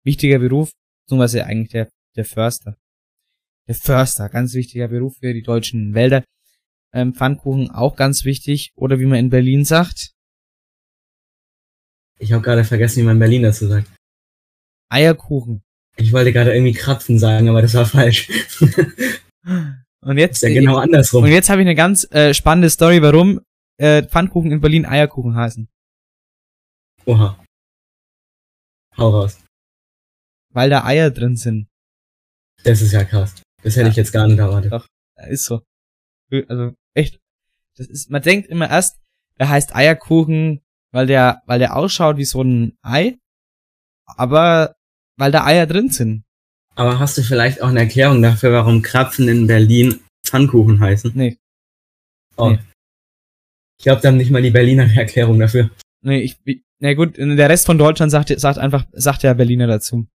Wichtiger 0.06 0.40
Beruf, 0.40 0.72
beziehungsweise 1.06 1.46
eigentlich 1.46 1.72
der, 1.72 1.90
der 2.16 2.26
Förster. 2.26 2.78
Der 3.68 3.76
Förster, 3.76 4.30
ganz 4.30 4.54
wichtiger 4.54 4.88
Beruf 4.88 5.18
für 5.20 5.34
die 5.34 5.42
deutschen 5.42 5.94
Wälder. 5.94 6.24
Ähm, 6.94 7.14
Pfannkuchen 7.14 7.70
auch 7.72 7.98
ganz 7.98 8.24
wichtig. 8.24 8.72
Oder 8.76 9.00
wie 9.00 9.06
man 9.06 9.20
in 9.20 9.30
Berlin 9.30 9.66
sagt, 9.66 10.14
Ich 12.20 12.32
habe 12.32 12.42
gerade 12.44 12.64
vergessen, 12.64 13.00
wie 13.02 13.04
man 13.04 13.16
in 13.16 13.20
Berlin 13.20 13.44
dazu 13.44 13.68
sagt. 13.68 13.88
Eierkuchen. 14.90 15.62
Ich 15.98 16.12
wollte 16.14 16.32
gerade 16.32 16.54
irgendwie 16.54 16.74
Krapfen 16.74 17.20
sagen, 17.20 17.50
aber 17.50 17.62
das 17.62 17.74
war 17.74 17.86
falsch. 17.86 18.30
Und 20.02 20.18
jetzt, 20.18 20.44
ist 20.44 20.50
ja 20.50 20.60
genau 20.62 20.78
andersrum. 20.78 21.24
und 21.24 21.32
jetzt 21.32 21.50
habe 21.50 21.62
ich 21.62 21.68
eine 21.68 21.76
ganz 21.76 22.10
äh, 22.12 22.34
spannende 22.34 22.70
Story, 22.70 23.02
warum 23.02 23.42
äh, 23.78 24.04
Pfannkuchen 24.04 24.52
in 24.52 24.62
Berlin 24.62 24.86
Eierkuchen 24.86 25.36
heißen. 25.36 25.68
Oha. 27.06 27.44
Hau 28.98 29.10
raus. 29.10 29.40
Weil 30.54 30.70
da 30.70 30.84
Eier 30.86 31.12
drin 31.12 31.36
sind. 31.36 31.68
Das 32.64 32.82
ist 32.82 32.92
ja 32.94 33.04
krass. 33.04 33.36
Das 33.64 33.76
hätte 33.76 33.86
Ja. 33.86 33.92
ich 33.92 33.96
jetzt 33.96 34.12
gar 34.12 34.28
nicht 34.28 34.40
erwartet. 34.40 34.72
Doch. 34.72 34.88
Ist 35.30 35.46
so. 35.46 35.62
Also 36.48 36.74
echt. 36.94 37.20
Das 37.78 37.88
ist, 37.88 38.10
man 38.10 38.22
denkt 38.22 38.48
immer 38.50 38.70
erst, 38.70 39.00
der 39.40 39.50
heißt 39.50 39.76
Eierkuchen, 39.76 40.62
weil 40.92 41.08
der, 41.08 41.42
weil 41.46 41.60
der 41.60 41.76
ausschaut 41.76 42.18
wie 42.18 42.26
so 42.26 42.42
ein 42.42 42.78
Ei, 42.82 43.18
aber 44.06 44.76
weil 45.18 45.32
da 45.32 45.46
Eier 45.46 45.66
drin 45.66 45.90
sind. 45.90 46.24
Aber 46.76 47.00
hast 47.00 47.18
du 47.18 47.24
vielleicht 47.24 47.62
auch 47.62 47.70
eine 47.70 47.80
Erklärung 47.80 48.22
dafür, 48.22 48.54
warum 48.54 48.82
Krapfen 48.82 49.28
in 49.28 49.48
Berlin 49.48 50.00
Pfannkuchen 50.26 50.80
heißen? 50.80 51.12
Nee. 51.16 51.38
Oh. 52.36 52.52
Nee. 52.52 52.60
Ich 53.80 53.84
glaube, 53.84 54.02
da 54.02 54.10
haben 54.10 54.18
nicht 54.18 54.32
mal 54.32 54.42
die 54.42 54.52
Berliner 54.52 54.84
eine 54.84 54.96
Erklärung 54.96 55.40
dafür. 55.40 55.70
Nee, 56.02 56.22
ich, 56.22 56.38
na 56.80 56.94
gut, 56.94 57.18
der 57.18 57.50
Rest 57.50 57.66
von 57.66 57.78
Deutschland 57.78 58.12
sagt, 58.12 58.40
sagt 58.40 58.58
einfach, 58.60 58.86
sagt 58.92 59.24
ja 59.24 59.34
Berliner 59.34 59.68
dazu. 59.68 60.08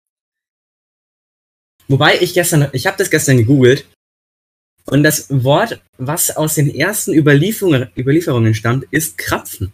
Wobei 1.89 2.21
ich 2.21 2.35
gestern, 2.35 2.69
ich 2.73 2.87
habe 2.87 2.97
das 2.97 3.11
gestern 3.11 3.37
gegoogelt 3.37 3.87
Und 4.87 5.03
das 5.03 5.27
Wort, 5.31 5.81
was 5.97 6.37
aus 6.37 6.55
den 6.55 6.73
ersten 6.75 7.13
Überlieferungen, 7.13 7.91
Überlieferungen 7.97 8.55
stammt, 8.55 8.85
ist 8.91 9.19
Krapfen. 9.19 9.73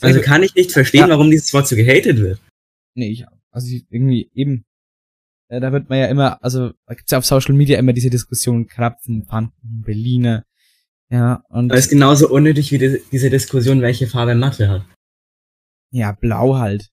Also 0.00 0.20
kann 0.20 0.42
ich 0.42 0.54
nicht 0.54 0.72
verstehen, 0.72 1.00
Ja. 1.02 1.08
warum 1.10 1.30
dieses 1.30 1.52
Wort 1.54 1.66
so 1.68 1.76
gehatet 1.76 2.18
wird. 2.18 2.40
Nee, 2.94 3.08
ich, 3.10 3.24
also 3.50 3.68
ich, 3.74 3.86
irgendwie 3.90 4.30
eben, 4.34 4.64
äh, 5.48 5.60
da 5.60 5.72
wird 5.72 5.88
man 5.88 5.98
ja 5.98 6.06
immer, 6.06 6.42
also 6.42 6.72
da 6.86 6.94
gibt's 6.94 7.10
ja 7.12 7.18
auf 7.18 7.24
Social 7.26 7.54
Media 7.54 7.78
immer 7.78 7.92
diese 7.92 8.10
Diskussion, 8.10 8.66
Krapfen, 8.66 9.24
Pfannkuchen, 9.24 9.82
Berliner, 9.82 10.44
ja, 11.10 11.42
und 11.48 11.68
Das 11.68 11.80
ist 11.80 11.90
genauso 11.90 12.28
unnötig 12.28 12.72
wie 12.72 12.78
die, 12.78 13.00
diese 13.12 13.30
Diskussion, 13.30 13.80
welche 13.82 14.06
Farbe 14.06 14.34
Mathe 14.34 14.68
hat. 14.68 14.84
ja, 15.92 16.12
blau 16.12 16.56
halt. 16.56 16.90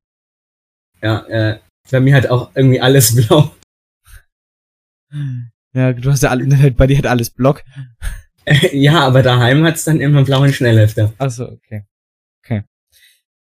Ja, 1.02 1.26
äh, 1.28 1.60
bei 1.90 2.00
mir 2.00 2.14
hat 2.16 2.28
auch 2.28 2.52
irgendwie 2.56 2.80
alles 2.82 3.16
blau. 3.28 3.52
Ja, 5.74 5.94
du 5.94 6.12
hast 6.12 6.24
ja 6.24 6.30
alle, 6.30 6.72
bei 6.72 6.88
dir 6.88 6.98
hat 7.00 7.08
alles 7.08 7.30
Block. 7.32 7.64
ja, 8.72 9.00
aber 9.02 9.24
daheim 9.24 9.64
hat's 9.64 9.84
dann 9.86 10.00
immer 10.02 10.24
blauen 10.24 10.54
Schnellhefter. 10.54 11.14
Achso. 11.18 11.46
Okay. 11.46 11.86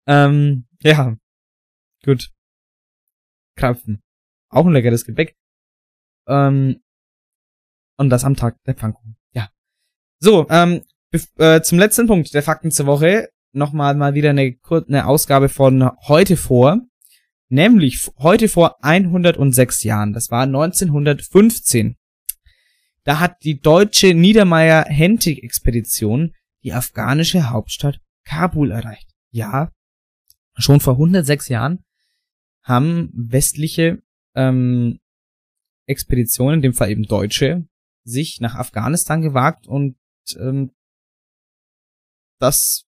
Ähm, 0.09 0.65
ja. 0.81 1.15
Gut. 2.03 2.29
Krapfen. 3.55 4.01
Auch 4.49 4.65
ein 4.65 4.73
leckeres 4.73 5.05
Gebäck. 5.05 5.37
Ähm, 6.27 6.81
und 7.97 8.09
das 8.09 8.25
am 8.25 8.35
Tag 8.35 8.57
der 8.63 8.73
Pfannkuchen. 8.73 9.17
Ja. 9.33 9.51
So, 10.19 10.47
ähm, 10.49 10.83
äh, 11.37 11.61
zum 11.61 11.77
letzten 11.77 12.07
Punkt 12.07 12.33
der 12.33 12.41
Fakten 12.41 12.71
zur 12.71 12.87
Woche. 12.87 13.29
Nochmal 13.51 13.93
mal 13.95 14.15
wieder 14.15 14.31
eine, 14.31 14.57
eine 14.69 15.05
Ausgabe 15.05 15.47
von 15.47 15.91
heute 16.07 16.37
vor. 16.37 16.81
Nämlich 17.49 18.09
heute 18.17 18.49
vor 18.49 18.83
106 18.83 19.83
Jahren. 19.83 20.13
Das 20.13 20.31
war 20.31 20.41
1915. 20.43 21.97
Da 23.03 23.19
hat 23.19 23.43
die 23.43 23.59
deutsche 23.59 24.15
Niedermeyer-Hentig-Expedition 24.15 26.33
die 26.63 26.73
afghanische 26.73 27.51
Hauptstadt 27.51 27.99
Kabul 28.23 28.71
erreicht. 28.71 29.11
Ja, 29.31 29.71
schon 30.59 30.79
vor 30.79 30.93
106 30.93 31.49
Jahren 31.49 31.83
haben 32.63 33.09
westliche 33.13 34.01
ähm, 34.35 34.99
Expeditionen, 35.87 36.55
in 36.55 36.61
dem 36.61 36.73
Fall 36.73 36.91
eben 36.91 37.03
deutsche, 37.03 37.67
sich 38.03 38.39
nach 38.41 38.55
Afghanistan 38.55 39.21
gewagt 39.21 39.67
und 39.67 39.97
ähm, 40.37 40.71
das 42.39 42.85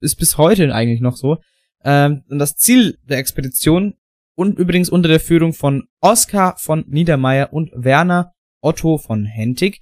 ist 0.00 0.16
bis 0.16 0.36
heute 0.38 0.74
eigentlich 0.74 1.00
noch 1.00 1.16
so. 1.16 1.38
Ähm, 1.84 2.24
und 2.28 2.38
das 2.38 2.56
Ziel 2.56 2.98
der 3.04 3.18
Expedition 3.18 3.94
und 4.34 4.58
übrigens 4.58 4.90
unter 4.90 5.08
der 5.08 5.20
Führung 5.20 5.52
von 5.52 5.88
Oskar 6.00 6.56
von 6.58 6.84
Niedermeyer 6.88 7.52
und 7.52 7.70
Werner 7.74 8.34
Otto 8.60 8.98
von 8.98 9.24
Hentig 9.24 9.80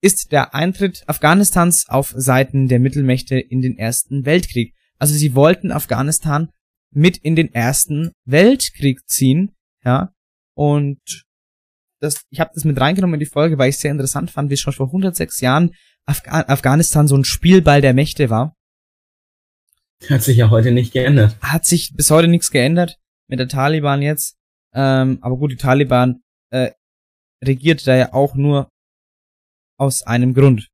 ist 0.00 0.32
der 0.32 0.54
Eintritt 0.54 1.04
Afghanistans 1.06 1.88
auf 1.88 2.14
Seiten 2.16 2.68
der 2.68 2.80
Mittelmächte 2.80 3.38
in 3.38 3.60
den 3.60 3.76
Ersten 3.76 4.24
Weltkrieg. 4.24 4.74
Also 5.00 5.14
sie 5.14 5.34
wollten 5.34 5.72
Afghanistan 5.72 6.50
mit 6.92 7.16
in 7.16 7.34
den 7.34 7.52
Ersten 7.54 8.12
Weltkrieg 8.26 9.08
ziehen, 9.08 9.56
ja. 9.84 10.12
Und 10.54 11.24
das, 12.00 12.24
ich 12.30 12.40
habe 12.40 12.50
das 12.54 12.64
mit 12.64 12.80
reingenommen 12.80 13.14
in 13.14 13.20
die 13.20 13.26
Folge, 13.26 13.58
weil 13.58 13.70
ich 13.70 13.76
es 13.76 13.80
sehr 13.80 13.90
interessant 13.90 14.30
fand, 14.30 14.50
wie 14.50 14.56
schon 14.56 14.72
vor 14.72 14.86
106 14.86 15.40
Jahren 15.40 15.74
Afga 16.06 16.42
Afghanistan 16.48 17.08
so 17.08 17.16
ein 17.16 17.24
Spielball 17.24 17.80
der 17.80 17.94
Mächte 17.94 18.30
war. 18.30 18.54
Hat 20.08 20.22
sich 20.22 20.38
ja 20.38 20.50
heute 20.50 20.72
nicht 20.72 20.92
geändert. 20.92 21.36
Hat 21.42 21.66
sich 21.66 21.94
bis 21.94 22.10
heute 22.10 22.28
nichts 22.28 22.50
geändert 22.50 22.98
mit 23.28 23.38
der 23.38 23.48
Taliban 23.48 24.02
jetzt. 24.02 24.36
Ähm, 24.74 25.18
aber 25.20 25.36
gut, 25.36 25.52
die 25.52 25.56
Taliban 25.56 26.22
äh, 26.50 26.72
regiert 27.44 27.86
da 27.86 27.96
ja 27.96 28.12
auch 28.12 28.34
nur 28.34 28.68
aus 29.78 30.02
einem 30.02 30.34
Grund. 30.34 30.69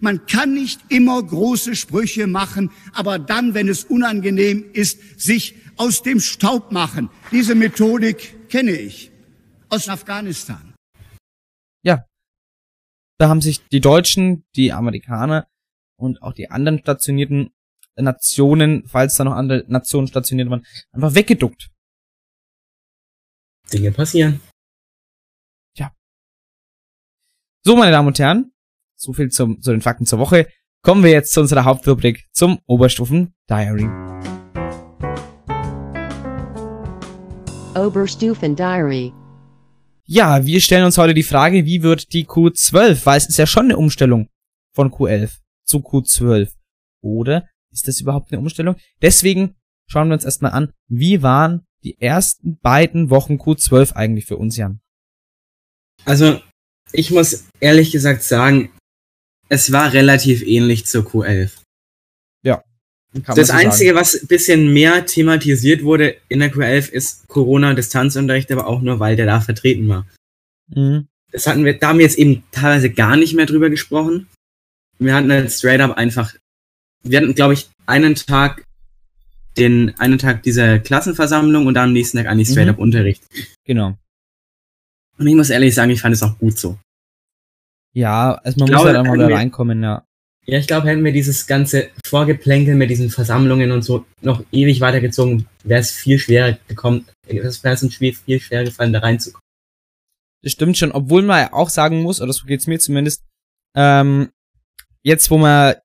Man 0.00 0.26
kann 0.26 0.54
nicht 0.54 0.80
immer 0.88 1.22
große 1.22 1.74
Sprüche 1.74 2.26
machen, 2.26 2.70
aber 2.92 3.18
dann, 3.18 3.54
wenn 3.54 3.68
es 3.68 3.84
unangenehm 3.84 4.70
ist, 4.72 5.20
sich 5.20 5.54
aus 5.76 6.02
dem 6.02 6.20
Staub 6.20 6.72
machen. 6.72 7.10
Diese 7.30 7.54
Methodik 7.54 8.48
kenne 8.48 8.72
ich 8.72 9.10
aus 9.68 9.88
Afghanistan. 9.88 10.74
Ja. 11.82 12.04
Da 13.18 13.28
haben 13.28 13.40
sich 13.40 13.66
die 13.68 13.80
Deutschen, 13.80 14.44
die 14.54 14.72
Amerikaner 14.72 15.48
und 15.98 16.22
auch 16.22 16.34
die 16.34 16.50
anderen 16.50 16.78
stationierten 16.78 17.50
Nationen, 17.96 18.86
falls 18.86 19.16
da 19.16 19.24
noch 19.24 19.32
andere 19.32 19.64
Nationen 19.68 20.06
stationiert 20.06 20.50
waren, 20.50 20.66
einfach 20.92 21.14
weggeduckt. 21.14 21.70
Dinge 23.72 23.92
passieren. 23.92 24.40
So, 27.66 27.74
meine 27.74 27.90
Damen 27.90 28.06
und 28.06 28.18
Herren, 28.20 28.52
so 28.96 29.12
viel 29.12 29.30
zum, 29.30 29.60
zu 29.60 29.70
den 29.70 29.82
Fakten 29.82 30.06
zur 30.06 30.18
Woche. 30.18 30.48
Kommen 30.82 31.04
wir 31.04 31.10
jetzt 31.10 31.32
zu 31.32 31.40
unserer 31.40 31.64
Hauptrubrik 31.64 32.24
zum 32.32 32.58
Oberstufen 32.66 33.34
Diary. 33.48 33.88
Oberstufen 37.76 38.56
Diary. 38.56 39.12
Ja, 40.06 40.46
wir 40.46 40.60
stellen 40.60 40.84
uns 40.84 40.98
heute 40.98 41.14
die 41.14 41.22
Frage, 41.22 41.64
wie 41.66 41.82
wird 41.82 42.12
die 42.12 42.24
Q12, 42.24 43.04
weil 43.04 43.18
es 43.18 43.28
ist 43.28 43.38
ja 43.38 43.46
schon 43.46 43.64
eine 43.64 43.76
Umstellung 43.76 44.28
von 44.72 44.90
Q11 44.90 45.38
zu 45.64 45.78
Q12. 45.78 46.52
Oder 47.02 47.48
ist 47.72 47.88
das 47.88 48.00
überhaupt 48.00 48.32
eine 48.32 48.40
Umstellung? 48.40 48.76
Deswegen 49.02 49.56
schauen 49.88 50.08
wir 50.08 50.14
uns 50.14 50.24
erstmal 50.24 50.52
an, 50.52 50.72
wie 50.88 51.22
waren 51.22 51.66
die 51.82 52.00
ersten 52.00 52.58
beiden 52.60 53.10
Wochen 53.10 53.34
Q12 53.34 53.92
eigentlich 53.92 54.26
für 54.26 54.36
uns, 54.36 54.56
Jan? 54.56 54.80
Also, 56.04 56.40
ich 56.92 57.10
muss 57.10 57.48
ehrlich 57.60 57.90
gesagt 57.90 58.22
sagen, 58.22 58.70
es 59.48 59.72
war 59.72 59.92
relativ 59.92 60.42
ähnlich 60.42 60.86
zur 60.86 61.04
Q11. 61.04 61.50
Ja. 62.42 62.62
Das 63.12 63.48
so 63.48 63.52
Einzige, 63.54 63.90
sagen. 63.90 64.00
was 64.00 64.14
ein 64.14 64.26
bisschen 64.26 64.72
mehr 64.72 65.06
thematisiert 65.06 65.82
wurde 65.82 66.16
in 66.28 66.40
der 66.40 66.52
Q11, 66.52 66.90
ist 66.90 67.26
Corona-Distanzunterricht, 67.28 68.50
aber 68.52 68.66
auch 68.66 68.82
nur, 68.82 69.00
weil 69.00 69.16
der 69.16 69.26
da 69.26 69.40
vertreten 69.40 69.88
war. 69.88 70.06
Mhm. 70.68 71.06
Das 71.32 71.46
hatten 71.46 71.64
wir, 71.64 71.78
da 71.78 71.88
haben 71.88 71.98
wir 71.98 72.04
jetzt 72.06 72.18
eben 72.18 72.44
teilweise 72.50 72.90
gar 72.90 73.16
nicht 73.16 73.34
mehr 73.34 73.46
drüber 73.46 73.70
gesprochen. 73.70 74.28
Wir 74.98 75.14
hatten 75.14 75.30
halt 75.30 75.50
straight 75.50 75.80
up 75.80 75.96
einfach, 75.96 76.34
wir 77.02 77.18
hatten, 77.20 77.34
glaube 77.34 77.54
ich, 77.54 77.68
einen 77.86 78.14
Tag, 78.14 78.64
den, 79.56 79.94
einen 79.98 80.18
Tag 80.18 80.42
dieser 80.42 80.78
Klassenversammlung 80.78 81.66
und 81.66 81.74
dann 81.74 81.88
am 81.88 81.92
nächsten 81.92 82.18
Tag 82.18 82.26
eigentlich 82.26 82.48
straight 82.48 82.66
Mhm. 82.66 82.72
up 82.74 82.78
Unterricht. 82.78 83.22
Genau. 83.64 83.96
Und 85.18 85.26
ich 85.26 85.34
muss 85.34 85.50
ehrlich 85.50 85.74
sagen, 85.74 85.90
ich 85.90 86.00
fand 86.00 86.14
es 86.14 86.22
auch 86.22 86.38
gut 86.38 86.58
so. 86.58 86.78
Ja, 87.96 88.34
also 88.44 88.58
man 88.58 88.68
Ich 88.68 88.72
muss 88.74 88.82
glaube, 88.82 88.98
halt 88.98 88.98
auch 88.98 89.16
mal 89.16 89.16
da 89.16 89.34
reinkommen, 89.34 89.82
ja. 89.82 90.06
Ja, 90.44 90.58
ich 90.58 90.66
glaube, 90.66 90.86
hätten 90.86 91.02
wir 91.02 91.12
dieses 91.12 91.46
ganze 91.46 91.88
Vorgeplänkel 92.04 92.74
mit 92.74 92.90
diesen 92.90 93.08
Versammlungen 93.08 93.72
und 93.72 93.82
so 93.82 94.04
noch 94.20 94.44
ewig 94.52 94.82
weitergezogen, 94.82 95.46
wäre 95.64 95.80
es 95.80 95.92
viel 95.92 96.18
schwerer 96.18 96.58
gekommen, 96.68 97.06
wäre 97.26 97.48
es 97.48 97.82
uns 97.82 97.96
viel 97.96 98.40
schwerer 98.40 98.64
gefallen, 98.64 98.92
da 98.92 98.98
reinzukommen. 98.98 99.42
Das 100.42 100.52
stimmt 100.52 100.76
schon, 100.76 100.92
obwohl 100.92 101.22
man 101.22 101.40
ja 101.40 101.52
auch 101.54 101.70
sagen 101.70 102.02
muss, 102.02 102.20
oder 102.20 102.34
so 102.34 102.44
geht's 102.44 102.66
mir 102.66 102.78
zumindest, 102.78 103.24
ähm, 103.74 104.28
jetzt 105.02 105.30
wo 105.30 105.38
man, 105.38 105.76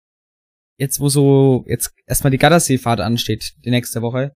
jetzt 0.77 0.99
wo 0.99 1.07
so, 1.07 1.63
jetzt 1.65 1.93
erstmal 2.05 2.31
die 2.31 2.37
Gardasee-Fahrt 2.37 2.99
ansteht, 2.99 3.53
die 3.63 3.71
nächste 3.71 4.01
Woche, 4.01 4.33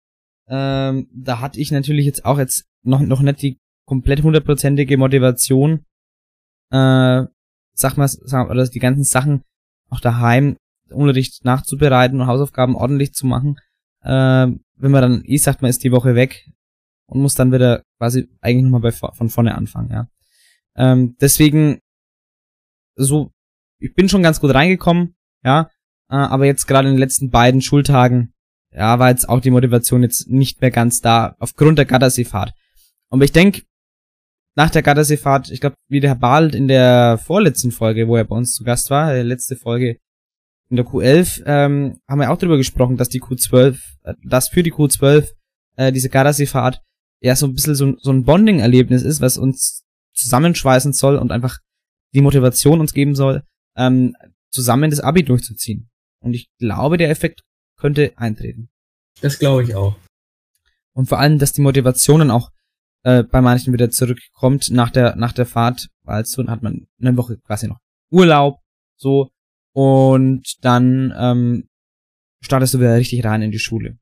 ähm, 0.46 1.08
da 1.10 1.40
hatte 1.40 1.58
ich 1.58 1.72
natürlich 1.72 2.04
jetzt 2.04 2.26
auch 2.26 2.38
jetzt 2.38 2.66
noch, 2.84 3.00
noch 3.00 3.22
nicht 3.22 3.40
die 3.40 3.58
komplett 3.88 4.22
hundertprozentige 4.22 4.98
Motivation, 4.98 5.86
äh, 6.70 7.24
sag 7.74 7.96
mal, 7.96 8.08
sag, 8.08 8.50
oder 8.50 8.66
die 8.66 8.78
ganzen 8.78 9.04
Sachen 9.04 9.42
auch 9.88 10.00
daheim, 10.00 10.56
Unterricht 10.90 11.44
nachzubereiten 11.44 12.20
und 12.20 12.26
Hausaufgaben 12.26 12.76
ordentlich 12.76 13.14
zu 13.14 13.26
machen, 13.26 13.56
äh, 14.02 14.46
wenn 14.76 14.90
man 14.90 15.02
dann 15.02 15.22
eh 15.24 15.36
sagt, 15.38 15.62
man 15.62 15.70
ist 15.70 15.84
die 15.84 15.92
Woche 15.92 16.14
weg 16.14 16.50
und 17.06 17.20
muss 17.20 17.34
dann 17.34 17.52
wieder 17.52 17.82
quasi 17.98 18.28
eigentlich 18.40 18.64
nochmal 18.64 18.80
bei, 18.80 18.92
von 18.92 19.28
vorne 19.28 19.54
anfangen, 19.54 19.90
ja. 19.90 20.08
Ähm, 20.74 21.16
deswegen, 21.20 21.80
so, 22.94 23.32
ich 23.78 23.94
bin 23.94 24.08
schon 24.08 24.22
ganz 24.22 24.40
gut 24.40 24.54
reingekommen, 24.54 25.14
ja, 25.44 25.70
äh, 26.10 26.14
aber 26.14 26.46
jetzt 26.46 26.66
gerade 26.66 26.88
in 26.88 26.94
den 26.94 27.00
letzten 27.00 27.30
beiden 27.30 27.62
Schultagen, 27.62 28.32
ja, 28.70 28.98
war 28.98 29.10
jetzt 29.10 29.28
auch 29.28 29.40
die 29.40 29.50
Motivation 29.50 30.02
jetzt 30.02 30.28
nicht 30.28 30.60
mehr 30.60 30.70
ganz 30.70 31.00
da, 31.00 31.36
aufgrund 31.38 31.78
der 31.78 31.84
Gardasee-Fahrt. 31.84 32.54
Ich 33.20 33.32
denke, 33.32 33.62
nach 34.54 34.70
der 34.70 34.82
Gardasee-Fahrt, 34.82 35.50
ich 35.50 35.60
glaube, 35.60 35.76
wie 35.88 36.00
der 36.00 36.10
Herr 36.10 36.18
Bahl 36.18 36.54
in 36.54 36.68
der 36.68 37.18
vorletzten 37.18 37.72
Folge, 37.72 38.08
wo 38.08 38.16
er 38.16 38.24
bei 38.24 38.36
uns 38.36 38.52
zu 38.52 38.64
Gast 38.64 38.90
war, 38.90 39.12
äh, 39.12 39.22
letzte 39.22 39.56
Folge 39.56 39.98
in 40.68 40.76
der 40.76 40.86
Q11, 40.86 41.42
ähm, 41.46 42.00
haben 42.08 42.20
wir 42.20 42.30
auch 42.30 42.36
darüber 42.36 42.56
gesprochen, 42.56 42.96
dass 42.96 43.08
die 43.08 43.20
Q12, 43.20 43.78
äh, 44.04 44.14
dass 44.24 44.48
für 44.48 44.62
die 44.62 44.72
Q12 44.72 45.30
äh, 45.76 45.92
diese 45.92 46.08
Gardasee-Fahrt 46.08 46.80
ja 47.20 47.36
so 47.36 47.46
ein 47.46 47.54
bisschen 47.54 47.74
so, 47.74 47.94
so 47.98 48.10
ein 48.12 48.24
Bonding-Erlebnis 48.24 49.02
ist, 49.02 49.20
was 49.20 49.38
uns 49.38 49.84
zusammenschweißen 50.12 50.92
soll 50.92 51.16
und 51.16 51.32
einfach 51.32 51.58
die 52.14 52.20
Motivation 52.20 52.80
uns 52.80 52.92
geben 52.92 53.14
soll, 53.14 53.42
ähm, 53.76 54.14
zusammen 54.50 54.90
das 54.90 55.00
Abi 55.00 55.22
durchzuziehen. 55.22 55.88
Und 56.20 56.34
ich 56.34 56.50
glaube, 56.58 56.98
der 56.98 57.10
Effekt 57.10 57.42
könnte 57.78 58.12
eintreten. 58.16 58.68
Das 59.22 59.38
glaube 59.38 59.62
ich 59.62 59.74
auch. 59.74 59.96
Und 60.94 61.08
vor 61.08 61.18
allem, 61.18 61.38
dass 61.38 61.52
die 61.52 61.62
Motivation 61.62 62.18
dann 62.18 62.30
auch 62.30 62.50
äh, 63.04 63.22
bei 63.22 63.40
manchen 63.40 63.72
wieder 63.72 63.90
zurückkommt 63.90 64.70
nach 64.70 64.90
der, 64.90 65.16
nach 65.16 65.32
der 65.32 65.46
Fahrt, 65.46 65.88
weil 66.02 66.24
so 66.24 66.46
hat 66.46 66.62
man 66.62 66.86
eine 67.00 67.16
Woche 67.16 67.38
quasi 67.38 67.68
noch 67.68 67.78
Urlaub, 68.10 68.58
so, 68.96 69.30
und 69.74 70.42
dann 70.60 71.12
ähm, 71.16 71.68
startest 72.42 72.74
du 72.74 72.78
wieder 72.80 72.96
richtig 72.96 73.24
rein 73.24 73.42
in 73.42 73.50
die 73.50 73.58
Schule. 73.58 73.98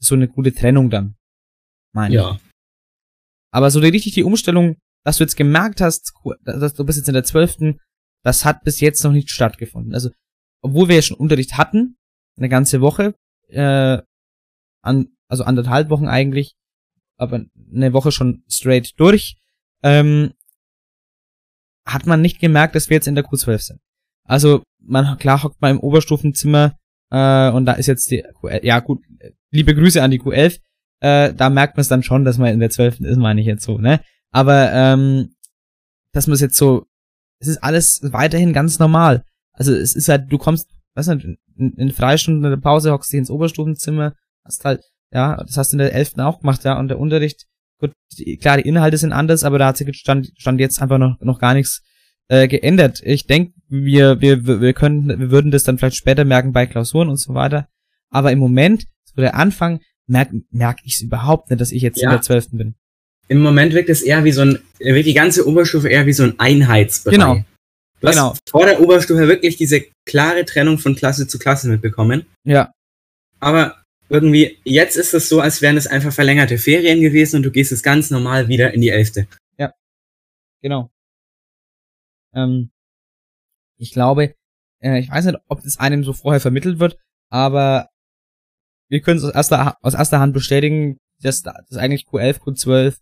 So 0.00 0.14
eine 0.14 0.28
gute 0.28 0.52
Trennung 0.52 0.90
dann, 0.90 1.16
meine 1.92 2.14
Ja. 2.14 2.32
ich. 2.34 2.40
Aber 3.52 3.70
so 3.70 3.80
die, 3.80 3.88
richtig 3.88 4.14
die 4.14 4.24
Umstellung, 4.24 4.76
dass 5.04 5.18
du 5.18 5.24
jetzt 5.24 5.36
gemerkt 5.36 5.80
hast, 5.80 6.12
dass 6.44 6.74
du 6.74 6.84
bist 6.84 6.98
jetzt 6.98 7.08
in 7.08 7.14
der 7.14 7.24
zwölften, 7.24 7.80
das 8.24 8.44
hat 8.44 8.62
bis 8.64 8.80
jetzt 8.80 9.02
noch 9.04 9.12
nicht 9.12 9.30
stattgefunden. 9.30 9.94
Also, 9.94 10.10
obwohl 10.62 10.88
wir 10.88 10.96
ja 10.96 11.02
schon 11.02 11.16
Unterricht 11.16 11.56
hatten, 11.56 11.96
eine 12.36 12.48
ganze 12.48 12.80
Woche, 12.80 13.14
äh, 13.48 14.02
an, 14.82 15.08
also 15.28 15.44
anderthalb 15.44 15.90
Wochen 15.90 16.08
eigentlich, 16.08 16.54
aber 17.18 17.44
eine 17.74 17.92
Woche 17.92 18.12
schon 18.12 18.42
straight 18.48 18.98
durch, 18.98 19.36
ähm, 19.82 20.32
hat 21.84 22.06
man 22.06 22.22
nicht 22.22 22.40
gemerkt, 22.40 22.74
dass 22.74 22.88
wir 22.88 22.96
jetzt 22.96 23.08
in 23.08 23.14
der 23.14 23.24
Q12 23.24 23.58
sind. 23.58 23.80
Also, 24.24 24.62
man, 24.78 25.18
klar 25.18 25.42
hockt 25.42 25.60
man 25.60 25.72
im 25.72 25.80
Oberstufenzimmer, 25.80 26.76
äh, 27.10 27.50
und 27.50 27.66
da 27.66 27.72
ist 27.72 27.86
jetzt 27.86 28.10
die 28.10 28.24
Q11, 28.24 28.64
ja 28.64 28.80
gut, 28.80 29.02
liebe 29.50 29.74
Grüße 29.74 30.02
an 30.02 30.10
die 30.10 30.20
Q11, 30.20 30.60
äh, 31.00 31.32
da 31.34 31.50
merkt 31.50 31.76
man 31.76 31.82
es 31.82 31.88
dann 31.88 32.02
schon, 32.02 32.24
dass 32.24 32.38
man 32.38 32.52
in 32.52 32.60
der 32.60 32.70
12. 32.70 33.00
ist, 33.00 33.18
meine 33.18 33.40
ich 33.40 33.46
jetzt 33.46 33.64
so, 33.64 33.78
ne? 33.78 34.00
Aber, 34.30 34.72
ähm, 34.72 35.34
dass 36.12 36.26
man 36.26 36.34
es 36.34 36.40
jetzt 36.40 36.56
so, 36.56 36.86
es 37.40 37.48
ist 37.48 37.62
alles 37.62 38.00
weiterhin 38.02 38.52
ganz 38.52 38.78
normal. 38.78 39.24
Also, 39.52 39.74
es 39.74 39.94
ist 39.94 40.08
halt, 40.08 40.30
du 40.30 40.38
kommst, 40.38 40.68
weißt 40.94 41.08
du, 41.08 41.36
in, 41.56 41.72
in 41.74 41.92
Freistunden 41.92 42.44
in 42.44 42.50
der 42.50 42.56
Pause 42.58 42.92
hockst 42.92 43.12
du 43.12 43.16
ins 43.16 43.30
Oberstufenzimmer, 43.30 44.14
hast 44.44 44.64
halt, 44.64 44.82
ja, 45.12 45.36
das 45.36 45.56
hast 45.56 45.72
du 45.72 45.74
in 45.74 45.78
der 45.78 45.94
11. 45.94 46.18
auch 46.18 46.40
gemacht, 46.40 46.64
ja, 46.64 46.78
und 46.78 46.88
der 46.88 46.98
Unterricht, 46.98 47.46
gut, 47.80 47.92
die, 48.18 48.36
klar, 48.36 48.56
die 48.58 48.68
Inhalte 48.68 48.96
sind 48.98 49.12
anders, 49.12 49.44
aber 49.44 49.58
da 49.58 49.68
hat 49.68 49.76
sich 49.76 49.88
stand, 49.96 50.30
stand 50.36 50.60
jetzt 50.60 50.80
einfach 50.82 50.98
noch, 50.98 51.18
noch 51.20 51.38
gar 51.38 51.54
nichts 51.54 51.82
äh, 52.28 52.46
geändert. 52.48 53.00
Ich 53.04 53.26
denke, 53.26 53.52
wir, 53.68 54.20
wir, 54.20 54.44
wir 54.60 54.72
können, 54.74 55.08
wir 55.08 55.30
würden 55.30 55.50
das 55.50 55.64
dann 55.64 55.78
vielleicht 55.78 55.96
später 55.96 56.24
merken 56.24 56.52
bei 56.52 56.66
Klausuren 56.66 57.08
und 57.08 57.16
so 57.18 57.34
weiter. 57.34 57.68
Aber 58.10 58.32
im 58.32 58.38
Moment, 58.38 58.84
so 59.04 59.20
der 59.22 59.34
Anfang, 59.34 59.80
merke 60.06 60.40
merk 60.50 60.78
ich 60.84 60.96
es 60.96 61.02
überhaupt 61.02 61.50
nicht, 61.50 61.60
dass 61.60 61.72
ich 61.72 61.82
jetzt 61.82 62.00
Ja. 62.00 62.08
in 62.10 62.14
der 62.16 62.22
12. 62.22 62.48
bin. 62.52 62.74
Im 63.28 63.40
Moment 63.42 63.74
wirkt 63.74 63.90
es 63.90 64.00
eher 64.02 64.24
wie 64.24 64.32
so 64.32 64.40
ein, 64.42 64.58
wirkt 64.78 65.06
die 65.06 65.12
ganze 65.14 65.46
Oberstufe 65.46 65.88
eher 65.88 66.06
wie 66.06 66.14
so 66.14 66.22
ein 66.24 66.38
Einheitsbereich. 66.38 67.18
Genau. 67.18 67.44
Du 68.00 68.06
hast 68.08 68.14
Genau. 68.14 68.34
vor 68.48 68.64
der 68.64 68.80
Oberstufe 68.80 69.26
wirklich 69.28 69.56
diese 69.56 69.82
klare 70.06 70.44
Trennung 70.44 70.78
von 70.78 70.94
Klasse 70.94 71.26
zu 71.26 71.38
Klasse 71.38 71.68
mitbekommen. 71.68 72.24
Ja, 72.44 72.72
Aber 73.40 73.76
irgendwie, 74.08 74.58
jetzt 74.64 74.96
ist 74.96 75.14
es 75.14 75.28
so, 75.28 75.40
als 75.40 75.60
wären 75.62 75.76
es 75.76 75.86
einfach 75.86 76.12
verlängerte 76.12 76.58
Ferien 76.58 77.00
gewesen 77.00 77.36
und 77.36 77.42
du 77.42 77.50
gehst 77.50 77.72
es 77.72 77.82
ganz 77.82 78.10
normal 78.10 78.48
wieder 78.48 78.72
in 78.74 78.80
die 78.80 78.88
Elfte. 78.90 79.26
genau. 80.60 80.90
Ähm, 82.34 82.70
ich 83.78 83.92
glaube, 83.92 84.34
äh, 84.82 84.98
ich 84.98 85.10
weiß 85.10 85.24
nicht, 85.26 85.38
ob 85.48 85.62
das 85.62 85.78
einem 85.78 86.02
so 86.04 86.12
vorher 86.12 86.40
vermittelt 86.40 86.78
wird, 86.80 86.98
aber 87.30 87.88
wir 88.90 89.00
können 89.00 89.18
es 89.18 89.24
aus 89.24 89.34
erster, 89.34 89.76
aus 89.82 89.94
erster 89.94 90.18
Hand 90.20 90.34
bestätigen, 90.34 90.98
dass, 91.20 91.42
da- 91.42 91.60
dass 91.68 91.78
eigentlich 91.78 92.06
Q11, 92.06 92.38
Q12 92.40 92.98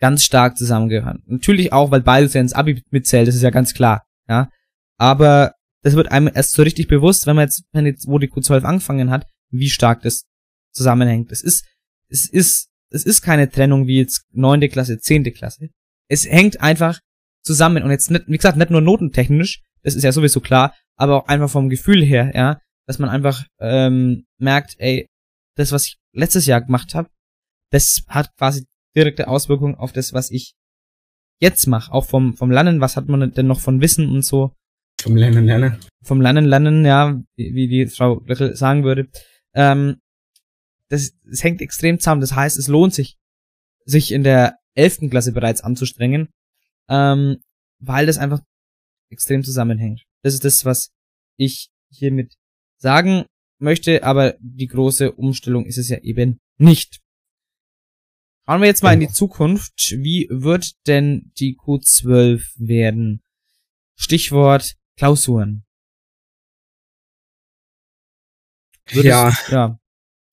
ganz 0.00 0.24
stark 0.24 0.58
zusammengehören. 0.58 1.22
Natürlich 1.26 1.72
auch, 1.72 1.90
weil 1.90 2.02
beides 2.02 2.34
ja 2.34 2.40
ins 2.40 2.52
Abi 2.52 2.82
mitzählt, 2.90 3.28
das 3.28 3.34
ist 3.36 3.42
ja 3.42 3.50
ganz 3.50 3.72
klar, 3.72 4.04
ja. 4.28 4.50
Aber 4.98 5.54
das 5.82 5.94
wird 5.94 6.10
einem 6.10 6.30
erst 6.34 6.52
so 6.52 6.62
richtig 6.62 6.88
bewusst, 6.88 7.26
wenn 7.26 7.36
man 7.36 7.44
jetzt, 7.46 7.64
wenn 7.72 7.86
jetzt, 7.86 8.06
wo 8.08 8.18
die 8.18 8.28
Q12 8.30 8.64
angefangen 8.64 9.10
hat, 9.10 9.26
wie 9.58 9.70
stark 9.70 10.02
das 10.02 10.24
zusammenhängt. 10.72 11.32
Es 11.32 11.42
ist, 11.42 11.64
es 12.08 12.28
ist, 12.28 12.68
es 12.90 13.04
ist 13.04 13.22
keine 13.22 13.50
Trennung 13.50 13.86
wie 13.86 13.98
jetzt 13.98 14.24
neunte 14.32 14.68
Klasse, 14.68 14.98
zehnte 14.98 15.32
Klasse. 15.32 15.68
Es 16.08 16.26
hängt 16.26 16.60
einfach 16.60 17.00
zusammen 17.42 17.82
und 17.82 17.90
jetzt 17.90 18.10
nicht, 18.10 18.24
wie 18.26 18.36
gesagt, 18.36 18.56
nicht 18.58 18.70
nur 18.70 18.80
notentechnisch, 18.80 19.62
das 19.82 19.94
ist 19.94 20.02
ja 20.02 20.12
sowieso 20.12 20.40
klar, 20.40 20.74
aber 20.96 21.16
auch 21.16 21.28
einfach 21.28 21.50
vom 21.50 21.68
Gefühl 21.68 22.04
her, 22.04 22.32
ja, 22.34 22.60
dass 22.86 22.98
man 22.98 23.08
einfach 23.08 23.44
ähm, 23.60 24.24
merkt, 24.38 24.74
ey, 24.78 25.06
das, 25.56 25.72
was 25.72 25.86
ich 25.86 25.96
letztes 26.12 26.46
Jahr 26.46 26.60
gemacht 26.60 26.94
habe, 26.94 27.08
das 27.70 28.02
hat 28.08 28.34
quasi 28.36 28.64
direkte 28.96 29.28
Auswirkungen 29.28 29.74
auf 29.74 29.92
das, 29.92 30.12
was 30.12 30.30
ich 30.30 30.54
jetzt 31.40 31.66
mache, 31.66 31.92
auch 31.92 32.04
vom 32.06 32.34
vom 32.34 32.50
Lernen, 32.50 32.80
was 32.80 32.96
hat 32.96 33.08
man 33.08 33.32
denn 33.32 33.46
noch 33.46 33.60
von 33.60 33.80
Wissen 33.80 34.08
und 34.08 34.22
so, 34.22 34.52
Vom 35.00 35.16
Lernen, 35.16 35.44
Lernen. 35.46 35.78
vom 36.02 36.20
Lernen, 36.20 36.46
Lernen, 36.46 36.84
ja, 36.84 37.20
wie, 37.36 37.54
wie 37.54 37.68
die 37.68 37.86
Frau 37.86 38.22
Löffel 38.26 38.56
sagen 38.56 38.84
würde. 38.84 39.08
Ähm, 39.56 39.96
das, 40.88 41.12
das 41.24 41.42
hängt 41.42 41.60
extrem 41.60 41.98
zusammen. 41.98 42.20
Das 42.20 42.34
heißt, 42.34 42.56
es 42.56 42.68
lohnt 42.68 42.94
sich, 42.94 43.16
sich 43.84 44.12
in 44.12 44.22
der 44.22 44.58
elften 44.74 45.10
Klasse 45.10 45.32
bereits 45.32 45.62
anzustrengen, 45.62 46.28
ähm, 46.88 47.38
weil 47.80 48.06
das 48.06 48.18
einfach 48.18 48.40
extrem 49.10 49.42
zusammenhängt. 49.42 50.02
Das 50.22 50.34
ist 50.34 50.44
das, 50.44 50.64
was 50.64 50.90
ich 51.36 51.70
hiermit 51.90 52.34
sagen 52.78 53.24
möchte, 53.58 54.04
aber 54.04 54.36
die 54.38 54.66
große 54.66 55.12
Umstellung 55.12 55.64
ist 55.66 55.78
es 55.78 55.88
ja 55.88 55.98
eben 55.98 56.38
nicht. 56.58 57.00
Schauen 58.46 58.60
wir 58.60 58.68
jetzt 58.68 58.82
mal 58.82 58.94
in 58.94 59.00
die 59.00 59.08
Zukunft. 59.08 59.96
Wie 59.98 60.28
wird 60.30 60.74
denn 60.86 61.32
die 61.38 61.56
Q12 61.56 62.44
werden? 62.56 63.22
Stichwort 63.96 64.76
Klausuren. 64.96 65.65
Würdest- 68.90 69.04
Ja. 69.04 69.32
Ja. 69.50 69.78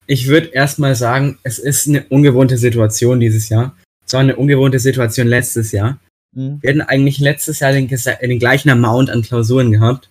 Ich 0.05 0.27
würde 0.27 0.47
erstmal 0.47 0.95
sagen, 0.95 1.39
es 1.43 1.59
ist 1.59 1.87
eine 1.87 2.05
ungewohnte 2.07 2.57
Situation 2.57 3.19
dieses 3.19 3.47
Jahr. 3.49 3.77
Es 4.05 4.11
war 4.13 4.19
eine 4.19 4.35
ungewohnte 4.35 4.79
Situation 4.79 5.27
letztes 5.27 5.71
Jahr. 5.71 5.99
Mhm. 6.35 6.61
Wir 6.61 6.69
hatten 6.71 6.81
eigentlich 6.81 7.19
letztes 7.19 7.59
Jahr 7.61 7.71
den, 7.71 7.87
den 7.87 8.39
gleichen 8.39 8.69
Amount 8.69 9.09
an 9.09 9.21
Klausuren 9.21 9.71
gehabt. 9.71 10.09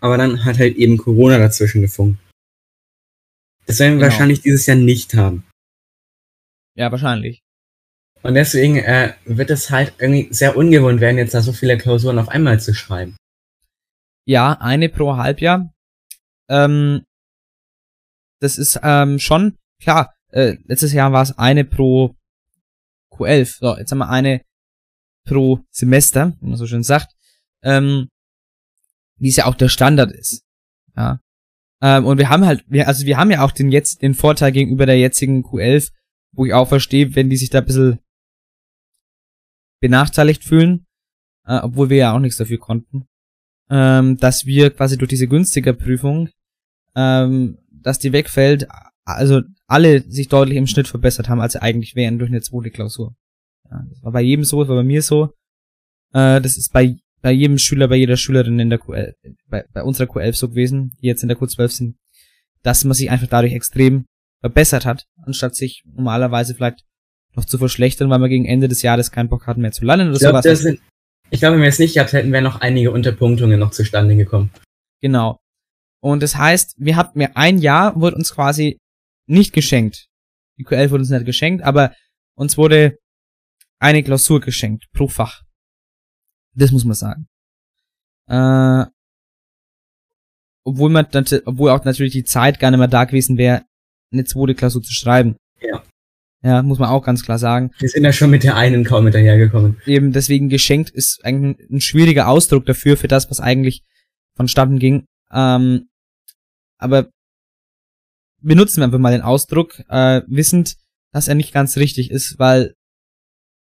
Aber 0.00 0.16
dann 0.16 0.44
hat 0.44 0.58
halt 0.58 0.76
eben 0.76 0.96
Corona 0.96 1.38
dazwischen 1.38 1.82
gefunkt. 1.82 2.18
Das 3.66 3.78
werden 3.78 3.92
wir 3.94 3.98
Genau. 4.00 4.10
wahrscheinlich 4.12 4.40
dieses 4.40 4.66
Jahr 4.66 4.76
nicht 4.78 5.14
haben. 5.14 5.44
Ja, 6.74 6.90
wahrscheinlich. 6.90 7.40
Und 8.22 8.34
deswegen 8.34 8.78
äh, 8.78 9.14
wird 9.24 9.50
es 9.50 9.70
halt 9.70 9.94
irgendwie 9.98 10.32
sehr 10.32 10.56
ungewohnt 10.56 11.00
werden, 11.00 11.18
jetzt 11.18 11.34
da 11.34 11.42
so 11.42 11.52
viele 11.52 11.76
Klausuren 11.76 12.18
auf 12.18 12.28
einmal 12.28 12.60
zu 12.60 12.72
schreiben. 12.72 13.16
Ja, 14.26 14.54
eine 14.60 14.88
pro 14.88 15.16
Halbjahr. 15.16 15.72
Ähm, 16.48 17.02
das 18.42 18.58
ist 18.58 18.80
ähm, 18.82 19.18
schon, 19.18 19.56
klar, 19.80 20.14
äh, 20.28 20.56
letztes 20.64 20.92
Jahr 20.92 21.12
war 21.12 21.22
es 21.22 21.36
eine 21.38 21.64
pro 21.64 22.16
Q11. 23.12 23.58
So, 23.58 23.76
jetzt 23.76 23.90
haben 23.90 23.98
wir 23.98 24.08
eine 24.08 24.42
pro 25.24 25.60
Semester, 25.70 26.36
wie 26.40 26.48
man 26.48 26.56
so 26.56 26.66
schön 26.66 26.82
sagt. 26.82 27.14
Ähm, 27.62 28.08
wie 29.16 29.28
es 29.28 29.36
ja 29.36 29.46
auch 29.46 29.54
der 29.54 29.68
Standard 29.68 30.10
ist. 30.10 30.42
Ja. 30.96 31.20
Ähm, 31.80 32.06
und 32.06 32.18
wir 32.18 32.28
haben 32.28 32.44
halt, 32.44 32.64
wir, 32.66 32.88
also 32.88 33.06
wir 33.06 33.16
haben 33.16 33.30
ja 33.30 33.44
auch 33.44 33.52
den 33.52 33.70
jetzt 33.70 34.02
den 34.02 34.14
Vorteil 34.14 34.50
gegenüber 34.50 34.86
der 34.86 34.98
jetzigen 34.98 35.44
Q11, 35.44 35.92
wo 36.32 36.44
ich 36.44 36.54
auch 36.54 36.68
verstehe, 36.68 37.14
wenn 37.14 37.30
die 37.30 37.36
sich 37.36 37.50
da 37.50 37.58
ein 37.58 37.64
bisschen 37.64 38.00
benachteiligt 39.80 40.42
fühlen, 40.42 40.86
äh, 41.46 41.58
obwohl 41.58 41.90
wir 41.90 41.96
ja 41.98 42.12
auch 42.14 42.18
nichts 42.18 42.38
dafür 42.38 42.58
konnten 42.58 43.06
ähm, 43.72 44.18
dass 44.18 44.44
wir 44.44 44.70
quasi 44.70 44.98
durch 44.98 45.08
diese 45.08 45.26
günstige 45.26 45.72
Prüfung, 45.72 46.28
ähm, 46.94 47.56
dass 47.82 47.98
die 47.98 48.12
wegfällt, 48.12 48.66
also 49.04 49.42
alle 49.66 50.00
sich 50.10 50.28
deutlich 50.28 50.56
im 50.56 50.66
Schnitt 50.66 50.88
verbessert 50.88 51.28
haben, 51.28 51.40
als 51.40 51.54
sie 51.54 51.62
eigentlich 51.62 51.94
wären 51.94 52.18
durch 52.18 52.30
eine 52.30 52.40
zweite 52.40 52.70
Klausur. 52.70 53.14
Ja, 53.70 53.82
das 53.88 54.02
war 54.02 54.12
bei 54.12 54.22
jedem 54.22 54.44
so, 54.44 54.60
das 54.60 54.68
war 54.68 54.76
bei 54.76 54.82
mir 54.82 55.02
so. 55.02 55.32
Äh, 56.12 56.40
das 56.40 56.56
ist 56.56 56.72
bei 56.72 56.96
bei 57.22 57.30
jedem 57.30 57.56
Schüler, 57.56 57.88
bei 57.88 57.96
jeder 57.96 58.16
Schülerin 58.16 58.58
in 58.58 58.68
der 58.68 58.80
Q11, 58.80 59.14
bei, 59.46 59.64
bei 59.72 59.82
unserer 59.82 60.08
Q11 60.08 60.34
so 60.34 60.48
gewesen, 60.48 60.96
die 61.00 61.06
jetzt 61.06 61.22
in 61.22 61.28
der 61.28 61.38
Q12 61.38 61.68
sind, 61.68 61.96
dass 62.62 62.84
man 62.84 62.94
sich 62.94 63.10
einfach 63.10 63.28
dadurch 63.28 63.54
extrem 63.54 64.04
verbessert 64.40 64.84
hat, 64.84 65.06
anstatt 65.24 65.54
sich 65.54 65.84
normalerweise 65.86 66.54
vielleicht 66.54 66.84
noch 67.34 67.44
zu 67.44 67.58
verschlechtern, 67.58 68.10
weil 68.10 68.18
man 68.18 68.28
gegen 68.28 68.44
Ende 68.44 68.68
des 68.68 68.82
Jahres 68.82 69.12
keinen 69.12 69.28
Bock 69.28 69.46
hatten 69.46 69.62
mehr 69.62 69.72
zu 69.72 69.84
lernen 69.84 70.08
oder 70.08 70.16
Ich 70.16 70.20
glaube, 70.20 70.42
sowas. 70.42 70.58
sind, 70.58 70.80
ich 71.30 71.40
glaube, 71.40 71.54
wenn 71.54 71.62
wir 71.62 71.68
es 71.68 71.78
nicht 71.78 71.94
gehabt 71.94 72.12
hätten, 72.12 72.32
wären 72.32 72.44
noch 72.44 72.60
einige 72.60 72.90
Unterpunktungen 72.90 73.58
noch 73.58 73.70
zustande 73.70 74.16
gekommen. 74.16 74.50
Genau. 75.00 75.38
Und 76.02 76.22
das 76.22 76.36
heißt, 76.36 76.74
wir 76.78 76.96
hatten 76.96 77.18
mir 77.18 77.36
ein 77.36 77.58
Jahr 77.58 77.98
wurde 78.00 78.16
uns 78.16 78.34
quasi 78.34 78.80
nicht 79.26 79.52
geschenkt. 79.52 80.08
Die 80.58 80.66
Q11 80.66 80.90
wurde 80.90 81.02
uns 81.02 81.10
nicht 81.10 81.24
geschenkt, 81.24 81.62
aber 81.62 81.94
uns 82.34 82.58
wurde 82.58 82.98
eine 83.78 84.02
Klausur 84.02 84.40
geschenkt 84.40 84.86
pro 84.92 85.06
Fach. 85.06 85.42
Das 86.54 86.72
muss 86.72 86.84
man 86.84 86.94
sagen. 86.94 87.28
Äh, 88.28 88.84
obwohl 90.64 90.90
man, 90.90 91.06
obwohl 91.44 91.70
auch 91.70 91.84
natürlich 91.84 92.12
die 92.12 92.24
Zeit 92.24 92.58
gar 92.58 92.70
nicht 92.70 92.78
mehr 92.78 92.88
da 92.88 93.04
gewesen 93.04 93.38
wäre, 93.38 93.64
eine 94.12 94.24
zweite 94.24 94.54
Klausur 94.54 94.82
zu 94.82 94.92
schreiben. 94.92 95.36
Ja. 95.60 95.82
Ja, 96.44 96.62
muss 96.62 96.80
man 96.80 96.88
auch 96.88 97.04
ganz 97.04 97.24
klar 97.24 97.38
sagen. 97.38 97.70
Wir 97.78 97.88
sind 97.88 98.02
ja 98.02 98.12
schon 98.12 98.30
mit 98.30 98.42
der 98.42 98.56
einen 98.56 98.84
kaum 98.84 99.04
hinterhergekommen. 99.04 99.80
Eben 99.86 100.12
deswegen 100.12 100.48
geschenkt 100.48 100.90
ist 100.90 101.24
eigentlich 101.24 101.70
ein 101.70 101.80
schwieriger 101.80 102.26
Ausdruck 102.26 102.66
dafür, 102.66 102.96
für 102.96 103.06
das, 103.06 103.30
was 103.30 103.38
eigentlich 103.38 103.84
vonstatten 104.34 104.80
ging. 104.80 105.04
Ähm, 105.32 105.88
aber 106.82 107.10
benutzen 108.40 108.78
wir 108.78 108.84
einfach 108.84 108.98
mal 108.98 109.12
den 109.12 109.22
Ausdruck, 109.22 109.80
äh, 109.88 110.22
wissend, 110.26 110.76
dass 111.12 111.28
er 111.28 111.34
nicht 111.34 111.52
ganz 111.52 111.76
richtig 111.76 112.10
ist, 112.10 112.38
weil 112.38 112.74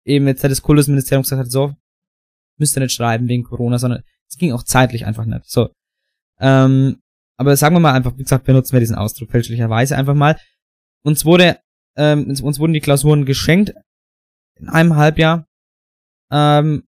eben 0.05 0.27
jetzt 0.27 0.43
das 0.43 0.61
Kultusministerium 0.61 1.23
gesagt 1.23 1.41
hat, 1.41 1.51
so, 1.51 1.75
müsst 2.57 2.77
ihr 2.77 2.81
nicht 2.81 2.93
schreiben 2.93 3.27
wegen 3.27 3.43
Corona, 3.43 3.77
sondern 3.77 4.03
es 4.29 4.37
ging 4.37 4.51
auch 4.51 4.63
zeitlich 4.63 5.05
einfach 5.05 5.25
nicht. 5.25 5.49
So. 5.49 5.69
Ähm, 6.39 7.01
aber 7.37 7.55
sagen 7.55 7.75
wir 7.75 7.79
mal 7.79 7.93
einfach, 7.93 8.17
wie 8.17 8.23
gesagt, 8.23 8.45
benutzen 8.45 8.73
wir 8.73 8.79
diesen 8.79 8.95
Ausdruck 8.95 9.31
fälschlicherweise 9.31 9.97
einfach 9.97 10.13
mal. 10.13 10.37
Uns 11.03 11.25
wurde, 11.25 11.59
ähm, 11.95 12.27
uns 12.27 12.59
wurden 12.59 12.73
die 12.73 12.81
Klausuren 12.81 13.25
geschenkt 13.25 13.73
in 14.55 14.69
einem 14.69 14.95
Halbjahr. 14.95 15.47
Ähm, 16.31 16.83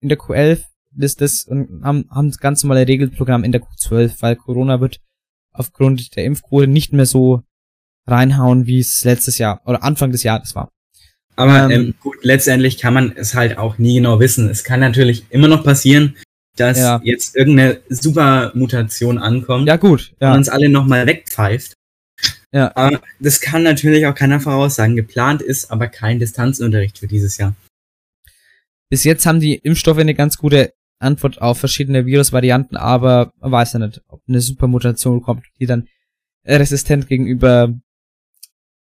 in 0.00 0.08
der 0.08 0.18
Q11 0.18 0.64
ist 0.98 1.20
das 1.20 1.44
und 1.44 1.82
haben, 1.84 2.08
haben 2.10 2.28
das 2.28 2.38
ganz 2.38 2.62
normale 2.62 2.86
Regelprogramm 2.86 3.44
in 3.44 3.52
der 3.52 3.62
Q12, 3.62 4.20
weil 4.20 4.36
Corona 4.36 4.80
wird 4.80 5.00
aufgrund 5.58 6.16
der 6.16 6.24
Impfquote 6.24 6.66
nicht 6.66 6.92
mehr 6.92 7.06
so 7.06 7.42
reinhauen, 8.06 8.66
wie 8.66 8.80
es 8.80 9.04
letztes 9.04 9.38
Jahr 9.38 9.60
oder 9.64 9.82
Anfang 9.82 10.12
des 10.12 10.22
Jahres 10.22 10.54
war. 10.54 10.70
Aber 11.34 11.64
ähm, 11.64 11.70
ähm, 11.70 11.94
gut, 12.00 12.16
letztendlich 12.22 12.78
kann 12.78 12.94
man 12.94 13.12
es 13.14 13.34
halt 13.34 13.58
auch 13.58 13.78
nie 13.78 13.96
genau 13.96 14.20
wissen. 14.20 14.48
Es 14.48 14.64
kann 14.64 14.80
natürlich 14.80 15.26
immer 15.30 15.48
noch 15.48 15.64
passieren, 15.64 16.16
dass 16.56 16.78
ja. 16.78 17.00
jetzt 17.04 17.36
irgendeine 17.36 17.80
Supermutation 17.90 19.18
ankommt 19.18 19.68
ja, 19.68 19.76
gut, 19.76 20.14
ja. 20.20 20.30
und 20.30 20.38
uns 20.38 20.48
alle 20.48 20.70
nochmal 20.70 21.06
wegpfeift. 21.06 21.74
Ja. 22.52 22.72
Aber 22.74 23.02
das 23.20 23.42
kann 23.42 23.62
natürlich 23.62 24.06
auch 24.06 24.14
keiner 24.14 24.40
voraussagen. 24.40 24.96
Geplant 24.96 25.42
ist 25.42 25.70
aber 25.70 25.88
kein 25.88 26.18
Distanzunterricht 26.18 26.98
für 26.98 27.06
dieses 27.06 27.36
Jahr. 27.36 27.54
Bis 28.88 29.04
jetzt 29.04 29.26
haben 29.26 29.40
die 29.40 29.56
Impfstoffe 29.56 29.98
eine 29.98 30.14
ganz 30.14 30.38
gute 30.38 30.72
Antwort 30.98 31.40
auf 31.40 31.58
verschiedene 31.58 32.06
Virusvarianten, 32.06 32.76
aber 32.76 33.32
man 33.40 33.52
weiß 33.52 33.74
ja 33.74 33.80
nicht, 33.80 34.02
ob 34.08 34.22
eine 34.26 34.40
Supermutation 34.40 35.22
kommt, 35.22 35.44
die 35.60 35.66
dann 35.66 35.88
resistent 36.44 37.08
gegenüber 37.08 37.74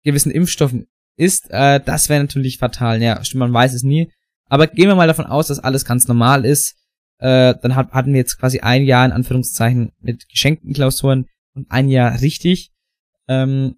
gewissen 0.04 0.30
Impfstoffen 0.30 0.86
ist. 1.16 1.50
Äh, 1.50 1.80
das 1.84 2.08
wäre 2.08 2.22
natürlich 2.22 2.58
fatal. 2.58 3.02
Ja, 3.02 3.22
stimmt, 3.24 3.40
man 3.40 3.52
weiß 3.52 3.74
es 3.74 3.82
nie. 3.82 4.12
Aber 4.46 4.66
gehen 4.66 4.88
wir 4.88 4.94
mal 4.94 5.06
davon 5.06 5.26
aus, 5.26 5.48
dass 5.48 5.58
alles 5.58 5.84
ganz 5.84 6.08
normal 6.08 6.44
ist. 6.44 6.76
Äh, 7.18 7.54
dann 7.60 7.74
hat, 7.74 7.92
hatten 7.92 8.12
wir 8.12 8.18
jetzt 8.18 8.38
quasi 8.38 8.60
ein 8.60 8.84
Jahr 8.84 9.04
in 9.04 9.12
Anführungszeichen 9.12 9.92
mit 10.00 10.28
geschenkten 10.28 10.72
Klausuren 10.72 11.26
und 11.54 11.70
ein 11.70 11.88
Jahr 11.88 12.20
richtig. 12.20 12.70
Ähm, 13.26 13.76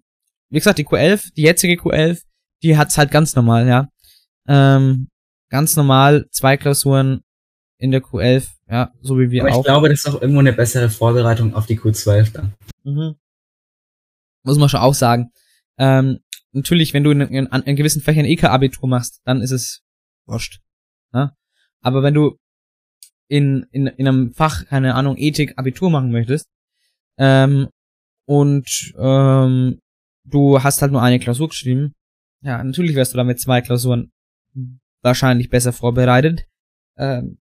wie 0.49 0.59
gesagt, 0.59 0.77
die 0.77 0.85
Q11, 0.85 1.33
die 1.35 1.43
jetzige 1.43 1.73
Q11, 1.73 2.21
die 2.61 2.77
hat's 2.77 2.97
halt 2.97 3.11
ganz 3.11 3.35
normal, 3.35 3.67
ja. 3.67 3.89
Ähm, 4.47 5.09
ganz 5.49 5.75
normal, 5.75 6.27
zwei 6.31 6.57
Klausuren 6.57 7.21
in 7.81 7.91
der 7.91 8.01
Q11, 8.01 8.47
ja, 8.69 8.93
so 9.01 9.17
wie 9.19 9.31
wir 9.31 9.43
Aber 9.43 9.53
auch. 9.53 9.59
Ich 9.59 9.65
glaube, 9.65 9.89
das 9.89 9.99
ist 9.99 10.07
auch 10.07 10.21
irgendwo 10.21 10.39
eine 10.39 10.53
bessere 10.53 10.89
Vorbereitung 10.89 11.55
auf 11.55 11.65
die 11.65 11.79
Q12 11.79 12.31
dann. 12.31 12.53
Mhm. 12.83 13.15
Muss 14.43 14.57
man 14.57 14.69
schon 14.69 14.79
auch 14.79 14.93
sagen. 14.93 15.31
Ähm, 15.77 16.19
natürlich, 16.51 16.93
wenn 16.93 17.03
du 17.03 17.11
in, 17.11 17.21
in, 17.21 17.47
in 17.47 17.75
gewissen 17.75 18.01
Fächern 18.01 18.25
eh 18.25 18.35
kein 18.35 18.51
Abitur 18.51 18.87
machst, 18.87 19.21
dann 19.25 19.41
ist 19.41 19.51
es 19.51 19.81
wurscht. 20.27 20.61
Ne? 21.11 21.35
Aber 21.81 22.03
wenn 22.03 22.13
du 22.13 22.37
in, 23.27 23.65
in, 23.71 23.87
in 23.87 24.07
einem 24.07 24.33
Fach, 24.33 24.65
keine 24.67 24.93
Ahnung, 24.93 25.17
Ethik 25.17 25.57
Abitur 25.57 25.89
machen 25.89 26.11
möchtest, 26.11 26.47
ähm, 27.17 27.67
und 28.25 28.93
ähm, 28.97 29.79
du 30.23 30.61
hast 30.61 30.81
halt 30.81 30.91
nur 30.91 31.01
eine 31.01 31.19
Klausur 31.19 31.49
geschrieben, 31.49 31.93
ja, 32.43 32.63
natürlich 32.63 32.95
wärst 32.95 33.13
du 33.13 33.17
damit 33.17 33.39
zwei 33.39 33.61
Klausuren 33.61 34.11
wahrscheinlich 35.01 35.49
besser 35.49 35.73
vorbereitet. 35.73 36.45
Ähm, 36.97 37.40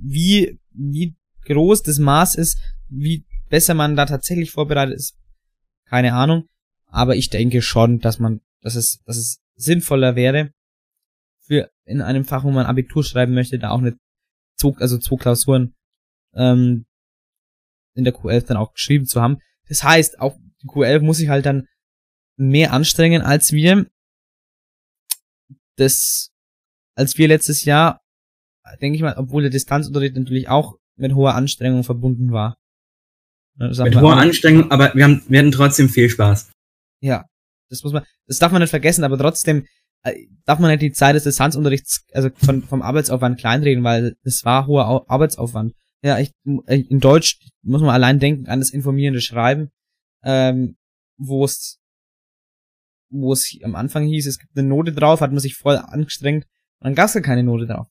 wie, 0.00 0.58
wie 0.70 1.14
groß 1.44 1.82
das 1.82 1.98
Maß 1.98 2.34
ist, 2.34 2.58
wie 2.88 3.24
besser 3.48 3.74
man 3.74 3.96
da 3.96 4.06
tatsächlich 4.06 4.50
vorbereitet 4.50 4.96
ist, 4.96 5.16
keine 5.86 6.14
Ahnung. 6.14 6.48
Aber 6.86 7.16
ich 7.16 7.30
denke 7.30 7.62
schon, 7.62 8.00
dass 8.00 8.18
man, 8.18 8.40
dass 8.60 8.74
es, 8.74 9.02
dass 9.04 9.16
es 9.16 9.40
sinnvoller 9.56 10.16
wäre, 10.16 10.52
für 11.40 11.70
in 11.84 12.02
einem 12.02 12.24
Fach, 12.24 12.44
wo 12.44 12.50
man 12.50 12.66
Abitur 12.66 13.02
schreiben 13.02 13.34
möchte, 13.34 13.58
da 13.58 13.70
auch 13.70 13.78
eine 13.78 13.96
also 14.80 14.98
zwei 14.98 15.16
Klausuren 15.16 15.74
ähm, 16.34 16.86
in 17.94 18.04
der 18.04 18.14
Q11 18.14 18.46
dann 18.46 18.56
auch 18.56 18.72
geschrieben 18.72 19.06
zu 19.06 19.20
haben. 19.20 19.38
Das 19.68 19.82
heißt, 19.82 20.20
auch 20.20 20.36
die 20.62 20.66
Q11 20.66 21.00
muss 21.00 21.18
sich 21.18 21.28
halt 21.28 21.46
dann 21.46 21.68
mehr 22.36 22.72
anstrengen 22.72 23.22
als 23.22 23.52
wir. 23.52 23.86
Das, 25.76 26.32
als 26.94 27.16
wir 27.18 27.28
letztes 27.28 27.64
Jahr, 27.64 28.00
denke 28.76 28.96
ich 28.96 29.02
mal, 29.02 29.14
obwohl 29.16 29.42
der 29.42 29.50
Distanzunterricht 29.50 30.16
natürlich 30.16 30.48
auch 30.48 30.76
mit 30.96 31.14
hoher 31.14 31.34
Anstrengung 31.34 31.84
verbunden 31.84 32.32
war. 32.32 32.56
Mit 33.56 33.96
hoher 33.96 34.16
Anstrengung, 34.16 34.70
aber 34.70 34.94
wir 34.94 35.04
haben, 35.04 35.22
wir 35.28 35.38
hatten 35.38 35.52
trotzdem 35.52 35.88
viel 35.88 36.08
Spaß. 36.08 36.50
Ja, 37.00 37.24
das 37.70 37.82
muss 37.82 37.92
man, 37.92 38.04
das 38.26 38.38
darf 38.38 38.52
man 38.52 38.60
nicht 38.62 38.70
vergessen, 38.70 39.04
aber 39.04 39.18
trotzdem 39.18 39.66
äh, 40.02 40.26
darf 40.44 40.58
man 40.58 40.70
nicht 40.70 40.82
die 40.82 40.92
Zeit 40.92 41.16
des 41.16 41.24
Distanzunterrichts, 41.24 42.04
also 42.12 42.30
von, 42.34 42.62
vom 42.62 42.82
Arbeitsaufwand 42.82 43.38
kleinreden, 43.38 43.82
weil 43.84 44.16
es 44.22 44.44
war 44.44 44.66
hoher 44.66 45.10
Arbeitsaufwand. 45.10 45.74
Ja, 46.02 46.18
ich, 46.18 46.32
äh, 46.66 46.80
in 46.80 47.00
Deutsch 47.00 47.38
muss 47.62 47.80
man 47.80 47.90
allein 47.90 48.20
denken 48.20 48.46
an 48.46 48.60
das 48.60 48.70
informierende 48.70 49.20
Schreiben, 49.20 49.70
ähm, 50.22 50.76
wo 51.16 51.44
es, 51.44 51.80
wo 53.10 53.32
es 53.32 53.58
am 53.62 53.74
Anfang 53.74 54.06
hieß, 54.06 54.26
es 54.26 54.38
gibt 54.38 54.56
eine 54.56 54.68
Note 54.68 54.92
drauf, 54.92 55.20
hat 55.20 55.32
man 55.32 55.40
sich 55.40 55.56
voll 55.56 55.76
angestrengt, 55.76 56.46
dann 56.80 56.94
gab 56.94 57.06
es 57.06 57.20
keine 57.22 57.42
Note 57.42 57.66
drauf. 57.66 57.88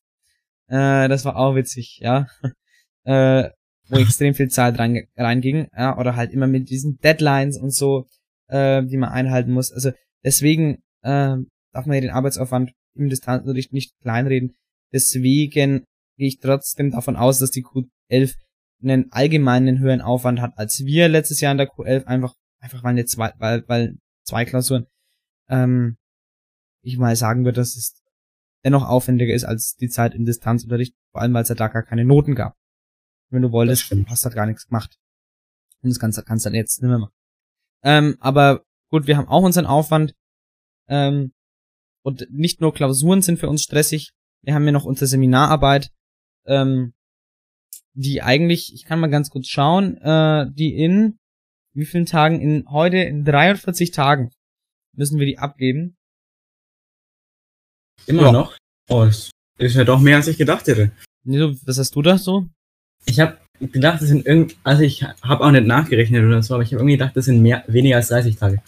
Äh, 0.68 1.08
das 1.08 1.26
war 1.26 1.38
auch 1.38 1.56
witzig, 1.56 2.00
ja. 2.02 2.28
äh, 3.04 3.50
wo 3.90 3.98
extrem 3.98 4.34
viel 4.34 4.50
Zeit 4.50 4.78
rein, 4.80 5.08
reinging, 5.16 5.68
ja, 5.76 5.98
oder 5.98 6.16
halt 6.16 6.32
immer 6.32 6.48
mit 6.48 6.70
diesen 6.70 6.98
Deadlines 6.98 7.58
und 7.58 7.72
so 7.72 8.08
äh, 8.48 8.84
die 8.86 8.98
man 8.98 9.10
einhalten 9.10 9.52
muss. 9.52 9.72
Also 9.72 9.92
deswegen 10.24 10.76
äh, 11.04 11.38
darf 11.74 11.86
man 11.86 11.94
ja 11.94 12.02
den 12.02 12.12
Arbeitsaufwand 12.12 12.72
im 12.96 13.10
Distanzunterricht 13.10 13.74
nicht 13.74 13.94
kleinreden. 14.02 14.56
Deswegen 14.94 15.86
gehe 16.18 16.28
ich 16.28 16.40
trotzdem 16.40 16.92
davon 16.92 17.16
aus, 17.16 17.40
dass 17.40 17.52
die 17.52 17.64
Q11 17.64 18.36
einen 18.82 19.12
allgemeinen 19.12 19.80
höheren 19.80 20.02
Aufwand 20.02 20.40
hat 20.40 20.58
als 20.58 20.86
wir 20.86 21.08
letztes 21.08 21.42
Jahr 21.42 21.52
in 21.52 21.58
der 21.58 21.70
Q11, 21.70 22.06
einfach, 22.06 22.34
einfach 22.60 22.84
weil, 22.84 22.92
eine 22.92 23.06
zwei, 23.06 23.34
weil, 23.38 23.64
weil 23.68 23.98
zwei 24.24 24.46
Klausuren, 24.46 24.86
ähm, 25.50 25.98
ich 26.84 26.98
mal 26.98 27.16
sagen 27.16 27.44
würde, 27.44 27.60
dass 27.60 27.76
es 27.76 28.02
dennoch 28.64 28.88
aufwendiger 28.88 29.34
ist 29.34 29.44
als 29.44 29.76
die 29.76 29.90
Zeit 29.90 30.14
im 30.14 30.26
Distanzunterricht, 30.26 30.96
vor 31.12 31.22
allem 31.22 31.34
weil 31.34 31.44
es 31.44 31.50
ja 31.50 31.56
da 31.56 31.68
gar 31.68 31.84
keine 31.84 32.06
Noten 32.06 32.36
gab. 32.36 32.56
Wenn 33.30 33.42
du 33.42 33.52
wolltest, 33.52 33.92
hast 34.08 34.24
du 34.24 34.26
halt 34.26 34.36
gar 34.36 34.46
nichts 34.46 34.68
gemacht. 34.68 34.98
Und 35.82 35.90
das 35.90 36.00
kannst, 36.00 36.24
kannst 36.26 36.46
du 36.46 36.50
dann 36.50 36.56
jetzt 36.56 36.82
nicht 36.82 36.90
mehr 36.90 37.00
machen. 37.00 37.14
Ähm, 37.84 38.18
aber 38.20 38.64
gut, 38.90 39.08
wir 39.08 39.18
haben 39.18 39.28
auch 39.28 39.44
unseren 39.44 39.66
Aufwand. 39.66 40.16
Ähm, 40.88 41.34
und 42.04 42.32
nicht 42.32 42.62
nur 42.62 42.74
Klausuren 42.74 43.22
sind 43.22 43.40
für 43.40 43.50
uns 43.50 43.64
stressig. 43.64 44.14
Wir 44.42 44.54
haben 44.54 44.66
ja 44.66 44.72
noch 44.72 44.86
unsere 44.86 45.08
Seminararbeit, 45.08 45.92
ähm, 46.46 46.94
die 47.94 48.22
eigentlich, 48.22 48.74
ich 48.74 48.86
kann 48.86 49.00
mal 49.00 49.10
ganz 49.10 49.30
kurz 49.30 49.48
schauen, 49.48 49.98
äh, 49.98 50.50
die 50.54 50.76
in 50.76 51.20
wie 51.78 51.86
vielen 51.86 52.06
Tagen? 52.06 52.42
In 52.42 52.66
heute 52.72 52.98
in 52.98 53.24
43 53.24 53.92
Tagen 53.92 54.32
müssen 54.94 55.20
wir 55.20 55.28
die 55.28 55.38
abgeben. 55.38 55.97
Immer 58.06 58.24
ja. 58.24 58.32
noch? 58.32 58.58
Oh, 58.90 59.06
das 59.06 59.32
ist 59.58 59.76
ja 59.76 59.84
doch 59.84 60.00
mehr 60.00 60.18
als 60.18 60.28
ich 60.28 60.38
gedacht 60.38 60.68
hätte. 60.68 60.92
Was 61.24 61.78
hast 61.78 61.96
du 61.96 62.02
da 62.02 62.18
so? 62.18 62.48
Ich 63.06 63.20
habe 63.20 63.38
gedacht, 63.60 64.02
das 64.02 64.08
sind 64.08 64.26
irgendwie, 64.26 64.56
also 64.64 64.84
ich 64.84 65.04
habe 65.04 65.44
auch 65.44 65.52
nicht 65.52 65.66
nachgerechnet 65.66 66.24
oder 66.24 66.42
so, 66.42 66.54
aber 66.54 66.64
ich 66.64 66.70
habe 66.70 66.82
irgendwie 66.82 66.98
gedacht, 66.98 67.18
das 67.18 67.26
sind 67.26 67.42
mehr, 67.42 67.64
weniger 67.68 67.98
als 67.98 68.10
30 68.10 68.38
Tage. 68.38 68.62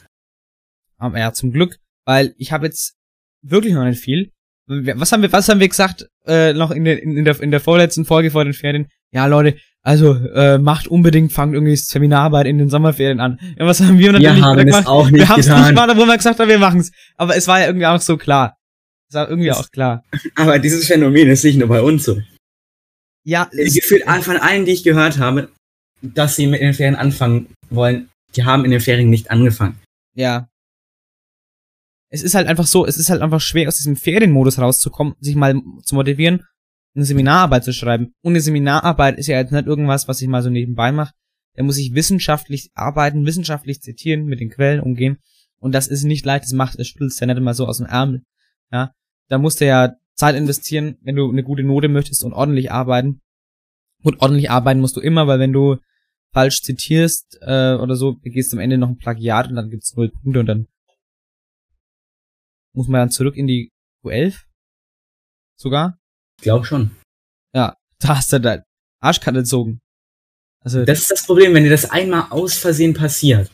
Aber 0.98 1.20
ja, 1.20 1.32
zum 1.32 1.52
Glück, 1.52 1.78
weil 2.06 2.34
ich 2.38 2.52
habe 2.52 2.66
jetzt 2.66 2.96
wirklich 3.42 3.74
noch 3.74 3.86
nicht 3.86 4.02
viel. 4.02 4.32
Was 4.68 5.12
haben 5.12 5.22
wir, 5.22 5.32
was 5.32 5.50
haben 5.50 5.60
wir 5.60 5.68
gesagt, 5.68 6.08
äh, 6.28 6.54
noch 6.54 6.72
in 6.72 6.84
der, 6.84 7.02
in, 7.02 7.24
der, 7.24 7.40
in 7.40 7.52
der 7.52 7.60
vorletzten 7.60 8.06
Folge 8.06 8.30
vor 8.30 8.44
den 8.44 8.54
Ferien? 8.54 8.88
Ja, 9.12 9.26
Leute, 9.26 9.58
also, 9.82 10.14
äh, 10.14 10.58
macht 10.58 10.88
unbedingt, 10.88 11.32
fangt 11.32 11.54
irgendwie 11.54 11.76
Seminararbeit 11.76 12.46
in 12.46 12.58
den 12.58 12.70
Sommerferien 12.70 13.20
an. 13.20 13.40
Ja, 13.58 13.66
was 13.66 13.80
haben 13.80 13.98
wir 13.98 14.12
natürlich 14.12 14.36
wir 14.36 14.46
haben 14.46 14.58
gemacht? 14.58 14.82
Es 14.82 14.88
auch 14.88 15.10
nicht 15.10 15.22
wir 15.22 15.30
haben 15.30 15.40
es 15.40 15.48
nicht 15.48 15.70
gemacht, 15.70 15.90
obwohl 15.90 16.06
wir 16.06 16.18
gesagt 16.18 16.40
haben, 16.40 16.50
wir 16.50 16.60
machen's. 16.60 16.92
Aber 17.16 17.36
es 17.36 17.48
war 17.48 17.60
ja 17.60 17.68
irgendwie 17.68 17.88
auch 17.88 18.02
so 18.02 18.18
klar. 18.18 18.58
Es 19.10 19.16
war 19.16 19.30
irgendwie 19.30 19.52
auch 19.52 19.70
klar. 19.72 20.04
Aber 20.36 20.60
dieses 20.60 20.86
Phänomen 20.86 21.30
ist 21.30 21.44
nicht 21.44 21.58
nur 21.58 21.68
bei 21.68 21.82
uns 21.82 22.06
so. 22.06 22.22
Ja, 23.26 23.50
gefühlt 23.52 24.04
von 24.22 24.38
allen, 24.38 24.66
die 24.66 24.72
ich 24.72 24.84
gehört 24.84 25.18
habe, 25.18 25.52
dass 26.02 26.36
sie 26.36 26.48
mit 26.48 26.62
den 26.62 26.74
Ferien 26.74 26.96
anfangen 26.96 27.54
wollen, 27.70 28.10
die 28.36 28.46
haben 28.46 28.66
in 28.66 28.72
den 28.72 28.82
Ferien 28.82 29.10
nicht 29.10 29.32
angefangen. 29.32 29.80
Ja. 30.16 30.48
Es 32.12 32.24
ist 32.24 32.34
halt 32.36 32.48
einfach 32.48 32.66
so, 32.66 32.86
es 32.86 32.98
ist 32.98 33.10
halt 33.10 33.22
einfach 33.22 33.42
schwer, 33.42 33.68
aus 33.68 33.78
diesem 33.78 33.96
Ferienmodus 33.96 34.60
rauszukommen, 34.60 35.16
sich 35.20 35.36
mal 35.36 35.62
zu 35.84 35.96
motivieren, 35.96 36.44
eine 36.96 37.06
Seminararbeit 37.06 37.64
zu 37.64 37.74
schreiben. 37.74 38.14
Und 38.24 38.34
eine 38.34 38.42
Seminararbeit 38.42 39.18
ist 39.18 39.28
ja 39.28 39.38
jetzt 39.38 39.52
nicht 39.52 39.68
irgendwas, 39.68 40.08
was 40.08 40.22
ich 40.22 40.28
mal 40.28 40.42
so 40.42 40.50
nebenbei 40.50 40.92
mache. 40.92 41.14
Da 41.56 41.64
muss 41.64 41.78
ich 41.78 41.94
wissenschaftlich 41.94 42.72
arbeiten, 42.74 43.26
wissenschaftlich 43.26 43.82
zitieren, 43.82 44.26
mit 44.26 44.40
den 44.40 44.50
Quellen 44.50 44.80
umgehen. 44.80 45.18
Und 45.60 45.74
das 45.74 45.88
ist 45.88 46.04
nicht 46.04 46.26
leicht, 46.26 46.46
das 46.46 46.54
macht, 46.54 46.80
das 46.80 46.88
spülst 46.88 47.20
ja 47.20 47.28
nicht 47.28 47.38
immer 47.38 47.54
so 47.54 47.68
aus 47.68 47.78
dem 47.78 47.86
Ärmel. 47.86 48.24
Ja. 48.72 48.94
Da 49.30 49.38
musst 49.38 49.62
du 49.62 49.66
ja 49.66 49.96
Zeit 50.16 50.36
investieren, 50.36 50.98
wenn 51.02 51.16
du 51.16 51.30
eine 51.30 51.44
gute 51.44 51.64
Note 51.64 51.88
möchtest 51.88 52.24
und 52.24 52.34
ordentlich 52.34 52.72
arbeiten. 52.72 53.22
Gut, 54.04 54.22
ordentlich 54.22 54.50
arbeiten 54.50 54.82
musst 54.82 54.98
du 54.98 55.02
immer, 55.02 55.28
weil 55.28 55.40
wenn 55.40 55.54
du 55.54 55.78
falsch 56.34 56.62
zitierst 56.62 57.38
äh, 57.42 57.76
oder 57.76 57.96
so, 57.96 58.16
begehst 58.16 58.52
du 58.52 58.58
am 58.58 58.62
Ende 58.62 58.78
noch 58.78 58.90
ein 58.90 58.98
Plagiat 58.98 59.50
und 59.50 59.56
dann 59.56 59.70
gibt's 59.70 59.96
null 59.96 60.10
Punkte 60.10 60.42
und 60.42 60.46
dann 60.46 60.68
muss 62.74 62.88
man 62.88 63.00
dann 63.00 63.12
zurück 63.12 63.36
in 63.36 63.48
die 63.48 63.72
Q11? 64.04 64.44
Sogar? 65.58 65.98
Ich 66.38 66.44
glaube 66.44 66.66
schon. 66.66 66.92
Ja, 67.54 67.76
da 68.00 68.18
hast 68.18 68.32
du 68.32 68.40
dein 68.40 68.64
Arschkarte 69.02 69.40
gezogen. 69.40 69.80
Also, 70.62 70.86
Das 70.86 71.00
ist 71.00 71.12
das 71.12 71.26
Problem, 71.26 71.54
wenn 71.54 71.64
dir 71.64 71.70
das 71.70 71.90
einmal 71.90 72.28
aus 72.32 72.58
Versehen 72.58 72.94
passiert, 72.94 73.52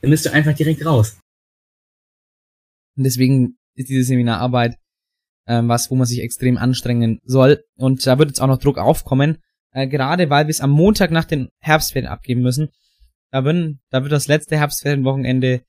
dann 0.00 0.10
bist 0.10 0.26
du 0.26 0.32
einfach 0.32 0.54
direkt 0.54 0.84
raus. 0.84 1.18
Und 2.96 3.04
deswegen 3.04 3.58
ist 3.74 3.88
diese 3.88 4.04
Seminararbeit 4.04 4.79
ähm, 5.50 5.68
was, 5.68 5.90
wo 5.90 5.96
man 5.96 6.06
sich 6.06 6.20
extrem 6.20 6.56
anstrengen 6.56 7.18
soll. 7.24 7.64
Und 7.76 8.06
da 8.06 8.18
wird 8.18 8.28
jetzt 8.28 8.40
auch 8.40 8.46
noch 8.46 8.58
Druck 8.58 8.78
aufkommen, 8.78 9.38
äh, 9.72 9.88
gerade 9.88 10.30
weil 10.30 10.46
wir 10.46 10.50
es 10.50 10.60
am 10.60 10.70
Montag 10.70 11.10
nach 11.10 11.24
den 11.24 11.48
Herbstferien 11.60 12.10
abgeben 12.10 12.40
müssen. 12.40 12.68
Da, 13.32 13.44
wird, 13.44 13.76
da 13.90 14.02
wird 14.02 14.12
das 14.12 14.28
letzte 14.28 14.56
Herbstferienwochenende 14.56 15.62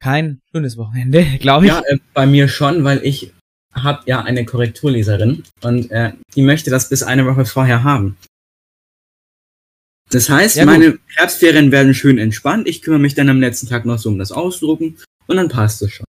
kein 0.00 0.40
schönes 0.50 0.76
Wochenende, 0.76 1.24
glaube 1.40 1.66
ich. 1.66 1.72
Ja, 1.72 1.80
äh, 1.86 1.98
bei 2.12 2.26
mir 2.26 2.48
schon, 2.48 2.82
weil 2.82 3.00
ich 3.04 3.32
habe 3.72 4.02
ja 4.06 4.22
eine 4.22 4.44
Korrekturleserin 4.44 5.44
und 5.62 5.90
äh, 5.92 6.12
die 6.34 6.42
möchte 6.42 6.70
das 6.70 6.88
bis 6.88 7.04
eine 7.04 7.24
Woche 7.24 7.44
vorher 7.44 7.84
haben. 7.84 8.16
Das 10.10 10.28
heißt, 10.28 10.56
Ja, 10.56 10.64
meine 10.64 10.98
Herbstferien 11.14 11.70
werden 11.70 11.94
schön 11.94 12.18
entspannt. 12.18 12.66
Ich 12.66 12.82
kümmere 12.82 13.00
mich 13.00 13.14
dann 13.14 13.28
am 13.28 13.40
letzten 13.40 13.68
Tag 13.68 13.84
noch 13.84 13.98
so 13.98 14.08
um 14.08 14.18
das 14.18 14.32
Ausdrucken 14.32 14.96
und 15.26 15.36
dann 15.36 15.48
passt 15.48 15.82
es 15.82 15.92
schon. 15.92 16.06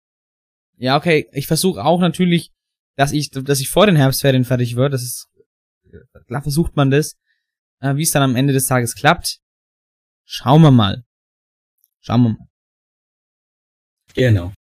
Ja, 0.76 0.96
okay. 0.96 1.28
Ich 1.32 1.46
versuche 1.46 1.82
auch 1.84 2.00
natürlich, 2.00 2.50
dass 2.96 3.12
ich, 3.12 3.30
dass 3.30 3.60
ich 3.60 3.68
vor 3.68 3.86
den 3.86 3.96
Herbstferien 3.96 4.44
fertig 4.44 4.76
wird. 4.76 4.92
Das 4.92 5.02
ist 5.02 5.28
klar 6.26 6.42
versucht 6.42 6.76
man 6.76 6.90
das. 6.90 7.16
Äh, 7.80 7.96
Wie 7.96 8.02
es 8.02 8.12
dann 8.12 8.22
am 8.22 8.36
Ende 8.36 8.52
des 8.52 8.66
Tages 8.66 8.94
klappt, 8.94 9.40
schauen 10.24 10.62
wir 10.62 10.70
mal. 10.70 11.04
Schauen 12.00 12.22
wir 12.22 12.28
mal. 12.30 12.48
Genau. 14.14 14.52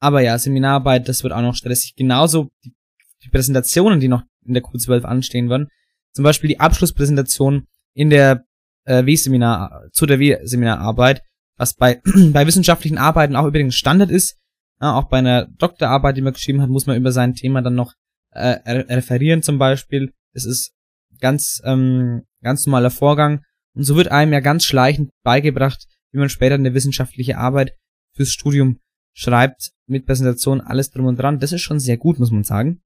Aber 0.00 0.20
ja, 0.20 0.38
Seminararbeit, 0.38 1.08
das 1.08 1.22
wird 1.22 1.32
auch 1.32 1.40
noch 1.42 1.54
stressig. 1.54 1.94
Genauso 1.94 2.50
die, 2.64 2.74
die 3.22 3.28
Präsentationen, 3.28 4.00
die 4.00 4.08
noch 4.08 4.22
in 4.44 4.54
der 4.54 4.62
Q12 4.62 5.02
anstehen 5.02 5.48
werden. 5.48 5.68
Zum 6.12 6.24
Beispiel 6.24 6.48
die 6.48 6.60
Abschlusspräsentation 6.60 7.66
in 7.94 8.10
der 8.10 8.44
äh, 8.84 9.06
W-Seminar, 9.06 9.88
zu 9.92 10.06
der 10.06 10.18
W-Seminararbeit, 10.18 11.22
was 11.56 11.74
bei, 11.74 12.02
bei 12.32 12.46
wissenschaftlichen 12.46 12.98
Arbeiten 12.98 13.36
auch 13.36 13.46
übrigens 13.46 13.76
Standard 13.76 14.10
ist. 14.10 14.38
Ja, 14.82 14.96
auch 14.96 15.04
bei 15.04 15.18
einer 15.18 15.46
Doktorarbeit, 15.46 16.16
die 16.16 16.22
man 16.22 16.32
geschrieben 16.32 16.60
hat, 16.60 16.68
muss 16.68 16.86
man 16.86 16.96
über 16.96 17.12
sein 17.12 17.34
Thema 17.34 17.62
dann 17.62 17.76
noch 17.76 17.94
äh, 18.32 18.58
re- 18.68 18.88
referieren 18.88 19.42
zum 19.42 19.56
Beispiel. 19.56 20.12
Es 20.32 20.44
ist 20.44 20.72
ganz, 21.20 21.62
ähm, 21.64 22.24
ganz 22.42 22.66
normaler 22.66 22.90
Vorgang. 22.90 23.44
Und 23.74 23.84
so 23.84 23.94
wird 23.94 24.08
einem 24.08 24.32
ja 24.32 24.40
ganz 24.40 24.64
schleichend 24.64 25.10
beigebracht, 25.22 25.86
wie 26.10 26.18
man 26.18 26.28
später 26.28 26.56
eine 26.56 26.74
wissenschaftliche 26.74 27.38
Arbeit 27.38 27.76
fürs 28.16 28.30
Studium 28.30 28.80
schreibt, 29.14 29.70
mit 29.86 30.04
Präsentation, 30.04 30.60
alles 30.60 30.90
drum 30.90 31.06
und 31.06 31.16
dran. 31.16 31.38
Das 31.38 31.52
ist 31.52 31.60
schon 31.60 31.78
sehr 31.78 31.96
gut, 31.96 32.18
muss 32.18 32.32
man 32.32 32.42
sagen. 32.42 32.82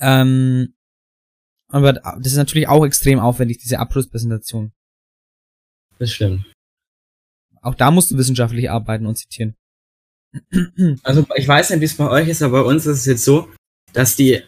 Ähm, 0.00 0.74
aber 1.68 1.92
das 1.92 2.26
ist 2.26 2.36
natürlich 2.36 2.66
auch 2.66 2.84
extrem 2.84 3.20
aufwendig, 3.20 3.58
diese 3.58 3.78
Abschlusspräsentation. 3.78 4.72
Das 5.98 6.10
stimmt. 6.10 6.52
Auch 7.60 7.74
da 7.76 7.90
musst 7.92 8.10
du 8.10 8.16
wissenschaftlich 8.18 8.70
arbeiten 8.70 9.06
und 9.06 9.16
zitieren. 9.16 9.54
Also 11.02 11.26
ich 11.36 11.48
weiß 11.48 11.70
nicht, 11.70 11.80
wie 11.80 11.86
es 11.86 11.96
bei 11.96 12.08
euch 12.08 12.28
ist, 12.28 12.42
aber 12.42 12.62
bei 12.62 12.68
uns 12.68 12.86
ist 12.86 13.00
es 13.00 13.06
jetzt 13.06 13.24
so, 13.24 13.48
dass 13.92 14.16
die 14.16 14.42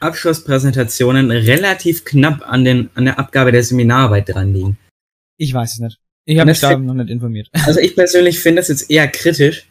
Abschlusspräsentationen 0.00 1.30
relativ 1.30 2.04
knapp 2.04 2.42
an, 2.46 2.64
den, 2.64 2.90
an 2.94 3.06
der 3.06 3.18
Abgabe 3.18 3.52
der 3.52 3.62
Seminararbeit 3.62 4.28
dran 4.28 4.52
liegen. 4.52 4.78
Ich 5.38 5.52
weiß 5.52 5.74
es 5.74 5.78
nicht. 5.78 5.98
Ich 6.26 6.38
habe 6.38 6.50
mich 6.50 6.60
da 6.60 6.76
noch 6.76 6.94
nicht 6.94 7.10
informiert. 7.10 7.48
Also 7.66 7.80
ich 7.80 7.94
persönlich 7.94 8.40
finde 8.40 8.60
das 8.60 8.68
jetzt 8.68 8.90
eher 8.90 9.08
kritisch, 9.08 9.70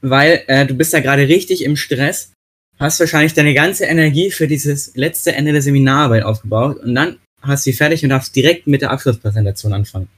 weil 0.00 0.42
äh, 0.46 0.66
du 0.66 0.74
bist 0.74 0.92
da 0.92 1.00
gerade 1.00 1.28
richtig 1.28 1.64
im 1.64 1.76
Stress, 1.76 2.32
hast 2.78 3.00
wahrscheinlich 3.00 3.34
deine 3.34 3.54
ganze 3.54 3.84
Energie 3.84 4.30
für 4.30 4.46
dieses 4.46 4.94
letzte 4.94 5.34
Ende 5.34 5.52
der 5.52 5.62
Seminararbeit 5.62 6.22
aufgebaut 6.22 6.78
und 6.78 6.94
dann 6.94 7.18
hast 7.42 7.66
du 7.66 7.70
sie 7.70 7.76
fertig 7.76 8.02
und 8.02 8.10
darfst 8.10 8.34
direkt 8.34 8.66
mit 8.66 8.82
der 8.82 8.90
Abschlusspräsentation 8.90 9.72
anfangen. 9.72 10.08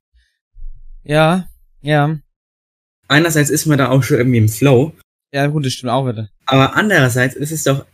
Ja, 1.05 1.49
ja. 1.83 2.18
Einerseits 3.09 3.50
ist 3.50 3.66
man 3.66 3.78
da 3.78 3.88
auch 3.90 4.02
schon 4.02 4.18
irgendwie 4.18 4.38
im 4.38 4.48
Flow, 4.48 4.92
Ja, 5.32 5.46
gut, 5.46 5.64
das 5.66 5.72
stimmt 5.72 5.90
auch 5.92 6.06
wieder. 6.06 6.28
aber 6.46 6.76
andererseits 6.76 7.34
ist 7.36 7.52
es 7.52 7.64
doch 7.64 7.84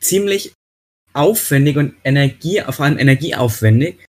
ziemlich 0.00 0.52
aufwendig 1.12 1.76
und 1.76 1.94
Energie, 2.04 2.62
vor 2.70 2.84
allem 2.84 2.98
energieaufwendig 2.98 4.04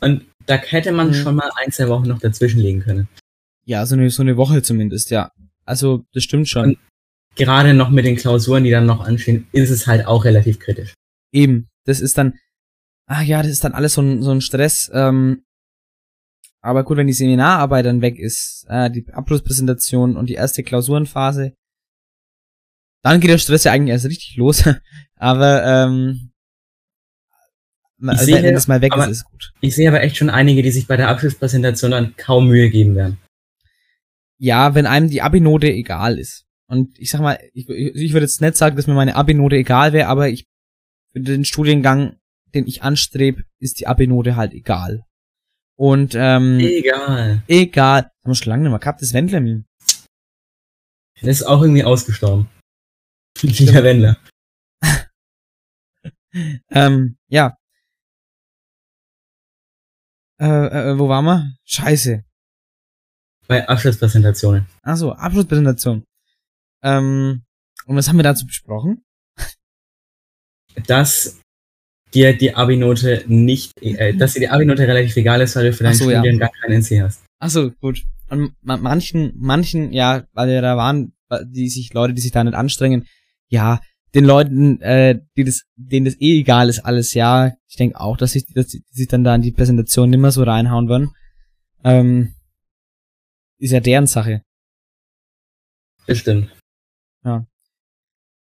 und 0.00 0.26
da 0.46 0.56
hätte 0.56 0.92
man 0.92 1.08
Mhm. 1.08 1.14
schon 1.14 1.34
mal 1.36 1.50
ein, 1.56 1.70
zwei 1.70 1.88
Wochen 1.88 2.08
noch 2.08 2.18
dazwischen 2.18 2.60
legen 2.60 2.80
können. 2.80 3.08
Ja, 3.64 3.86
so 3.86 3.94
eine, 3.94 4.10
so 4.10 4.22
eine 4.22 4.36
Woche 4.36 4.62
zumindest, 4.62 5.10
ja. 5.10 5.30
Also, 5.64 6.04
das 6.12 6.24
stimmt 6.24 6.48
schon. 6.48 6.64
Und- 6.70 6.78
Gerade 7.36 7.72
noch 7.72 7.88
mit 7.90 8.04
den 8.04 8.16
Klausuren, 8.16 8.64
die 8.64 8.70
dann 8.70 8.84
noch 8.86 9.00
anstehen, 9.00 9.46
ist 9.52 9.70
es 9.70 9.86
halt 9.86 10.04
auch 10.06 10.24
relativ 10.24 10.58
kritisch. 10.58 10.92
Eben, 11.32 11.68
das 11.86 12.00
ist 12.00 12.18
dann, 12.18 12.38
ach 13.06 13.22
ja, 13.22 13.40
das 13.42 13.52
ist 13.52 13.64
dann 13.64 13.72
alles 13.72 13.94
so 13.94 14.02
ein, 14.02 14.22
so 14.22 14.32
ein 14.32 14.40
Stress. 14.42 14.90
Ähm, 14.92 15.42
aber 16.62 16.84
gut, 16.84 16.96
wenn 16.96 17.08
die 17.08 17.12
Seminararbeit 17.12 17.84
dann 17.84 18.00
weg 18.00 18.18
ist, 18.18 18.64
äh, 18.68 18.90
die 18.90 19.06
Abschlusspräsentation 19.12 20.16
und 20.16 20.28
die 20.28 20.34
erste 20.34 20.62
Klausurenphase, 20.62 21.54
dann 23.02 23.20
geht 23.20 23.30
der 23.30 23.38
Stress 23.38 23.64
ja 23.64 23.72
eigentlich 23.72 23.90
erst 23.90 24.06
richtig 24.06 24.36
los. 24.36 24.62
aber 25.16 25.64
ähm, 25.64 26.32
also, 28.06 28.24
sehe, 28.24 28.42
wenn 28.42 28.54
das 28.54 28.68
mal 28.68 28.80
weg 28.80 28.92
aber- 28.92 29.04
ist, 29.04 29.18
ist 29.18 29.24
gut. 29.24 29.52
Ich 29.60 29.74
sehe 29.74 29.88
aber 29.88 30.02
echt 30.02 30.16
schon 30.16 30.30
einige, 30.30 30.62
die 30.62 30.70
sich 30.70 30.86
bei 30.86 30.96
der 30.96 31.08
Abschlusspräsentation 31.08 31.90
dann 31.90 32.16
kaum 32.16 32.48
Mühe 32.48 32.70
geben 32.70 32.94
werden. 32.94 33.18
Ja, 34.38 34.74
wenn 34.74 34.86
einem 34.86 35.08
die 35.08 35.22
Abi-Note 35.22 35.70
egal 35.70 36.18
ist. 36.18 36.46
Und 36.66 36.98
ich 36.98 37.10
sag 37.10 37.20
mal, 37.20 37.38
ich, 37.52 37.68
ich 37.68 38.12
würde 38.12 38.24
jetzt 38.24 38.40
nicht 38.40 38.56
sagen, 38.56 38.76
dass 38.76 38.86
mir 38.86 38.94
meine 38.94 39.14
Abi-Note 39.14 39.56
egal 39.56 39.92
wäre, 39.92 40.08
aber 40.08 40.30
ich 40.30 40.46
für 41.12 41.20
den 41.20 41.44
Studiengang, 41.44 42.16
den 42.54 42.66
ich 42.66 42.82
anstrebe, 42.82 43.44
ist 43.58 43.80
die 43.80 43.86
Abi-Note 43.86 44.36
halt 44.36 44.52
egal. 44.52 45.04
Und 45.76 46.14
ähm, 46.14 46.60
Egal. 46.60 47.42
egal. 47.48 48.02
Haben 48.02 48.30
wir 48.30 48.34
schon 48.34 48.50
lange 48.50 48.62
nicht 48.64 48.70
mehr 48.70 48.78
gehabt, 48.78 49.02
das 49.02 49.12
Wendler-Meme. 49.12 49.64
Das 51.20 51.40
ist 51.40 51.44
auch 51.44 51.62
irgendwie 51.62 51.84
ausgestorben. 51.84 52.48
Wie 53.40 53.64
der 53.66 53.84
Wendler. 53.84 54.18
Ähm, 56.70 57.18
ja. 57.28 57.58
Äh, 60.40 60.46
äh, 60.46 60.98
wo 60.98 61.06
waren 61.06 61.26
wir? 61.26 61.54
Scheiße. 61.66 62.24
Bei 63.46 63.68
Abschlusspräsentationen. 63.68 64.66
Achso, 64.82 65.12
Abschlusspräsentation. 65.12 66.04
Ähm, 66.82 67.44
und 67.84 67.96
was 67.96 68.08
haben 68.08 68.16
wir 68.16 68.22
dazu 68.22 68.46
besprochen? 68.46 69.04
Dass 70.86 71.41
dir 72.14 72.36
die 72.36 72.54
Abi-Note 72.54 73.24
nicht, 73.26 73.72
äh, 73.82 74.14
dass 74.14 74.34
dir 74.34 74.40
die 74.40 74.48
Abi-Note 74.48 74.86
relativ 74.86 75.16
egal 75.16 75.40
ist, 75.40 75.56
weil 75.56 75.66
du 75.66 75.72
für 75.72 75.84
deinen 75.84 75.94
so, 75.94 76.10
ja. 76.10 76.18
Studiengang 76.18 76.50
kein 76.60 76.72
NC 76.72 77.02
hast. 77.02 77.24
Achso, 77.38 77.70
gut. 77.80 78.02
Und 78.28 78.54
ma 78.62 78.76
manchen, 78.76 79.32
manchen, 79.36 79.92
ja, 79.92 80.24
weil 80.32 80.50
ja 80.50 80.60
da 80.60 80.76
waren, 80.76 81.12
die 81.46 81.68
sich, 81.68 81.92
Leute, 81.92 82.14
die 82.14 82.20
sich 82.20 82.32
da 82.32 82.44
nicht 82.44 82.54
anstrengen, 82.54 83.06
ja, 83.48 83.80
den 84.14 84.24
Leuten, 84.24 84.80
äh, 84.80 85.20
die 85.36 85.44
das, 85.44 85.62
denen 85.76 86.04
das 86.04 86.20
eh 86.20 86.40
egal 86.40 86.68
ist, 86.68 86.80
alles, 86.80 87.14
ja, 87.14 87.52
ich 87.68 87.76
denke 87.76 87.98
auch, 87.98 88.16
dass 88.16 88.32
sich, 88.32 88.46
dass 88.46 88.68
die 88.68 88.82
sich 88.90 89.08
dann 89.08 89.24
da 89.24 89.34
in 89.34 89.42
die 89.42 89.52
Präsentation 89.52 90.10
nimmer 90.10 90.30
so 90.32 90.42
reinhauen 90.42 90.88
würden. 90.88 91.10
Ähm, 91.84 92.34
ist 93.58 93.72
ja 93.72 93.80
deren 93.80 94.06
Sache. 94.06 94.42
Das 96.06 96.18
stimmt. 96.18 96.50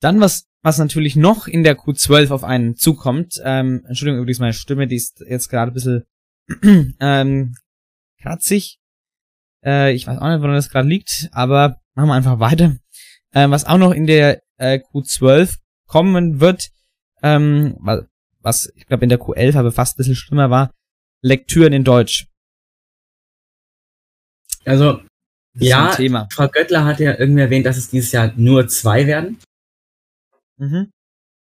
Dann 0.03 0.21
was, 0.21 0.47
was 0.63 0.79
natürlich 0.79 1.17
noch 1.17 1.47
in 1.47 1.63
der 1.65 1.79
Q12 1.79 2.31
auf 2.31 2.45
einen 2.45 2.77
zukommt, 2.77 3.41
ähm, 3.45 3.85
Entschuldigung 3.87 4.21
übrigens 4.21 4.41
meine 4.41 4.53
Stimme, 4.53 4.87
die 4.87 4.97
ist 4.97 5.21
jetzt 5.29 5.49
gerade 5.49 5.71
ein 5.71 5.75
bisschen 5.75 6.05
ähm, 7.01 7.55
kratzig. 8.21 8.79
Äh, 9.65 9.93
ich 9.95 10.07
weiß 10.07 10.19
auch 10.19 10.29
nicht, 10.29 10.41
woran 10.41 10.55
das 10.55 10.71
gerade 10.71 10.89
liegt, 10.89 11.29
aber 11.33 11.81
machen 11.95 12.09
wir 12.09 12.15
einfach 12.15 12.41
weiter. 12.41 12.77
Ähm, 13.35 13.51
was 13.51 13.65
auch 13.65 13.79
noch 13.79 13.93
in 13.93 14.07
der 14.07 14.43
äh, 14.59 14.81
Q12 14.93 15.57
kommen 15.87 16.41
wird, 16.41 16.71
ähm, 17.23 17.77
wa- 17.81 18.05
was 18.41 18.73
ich 18.75 18.87
glaube 18.87 19.05
in 19.05 19.09
der 19.09 19.21
Q11 19.21 19.57
aber 19.57 19.71
fast 19.73 19.95
ein 19.95 19.99
bisschen 19.99 20.17
schlimmer 20.17 20.51
war, 20.51 20.73
Lektüren 21.23 21.73
in 21.73 21.85
Deutsch. 21.85 22.27
Also, 24.65 25.01
Ja. 25.55 25.87
Frau 26.33 26.49
Göttler 26.49 26.85
hat 26.85 26.99
ja 27.01 27.19
irgendwie 27.19 27.43
erwähnt, 27.43 27.67
dass 27.67 27.77
es 27.77 27.91
dieses 27.91 28.11
Jahr 28.13 28.33
nur 28.37 28.69
zwei 28.69 29.07
werden. 29.07 29.39
Mhm. 30.63 30.93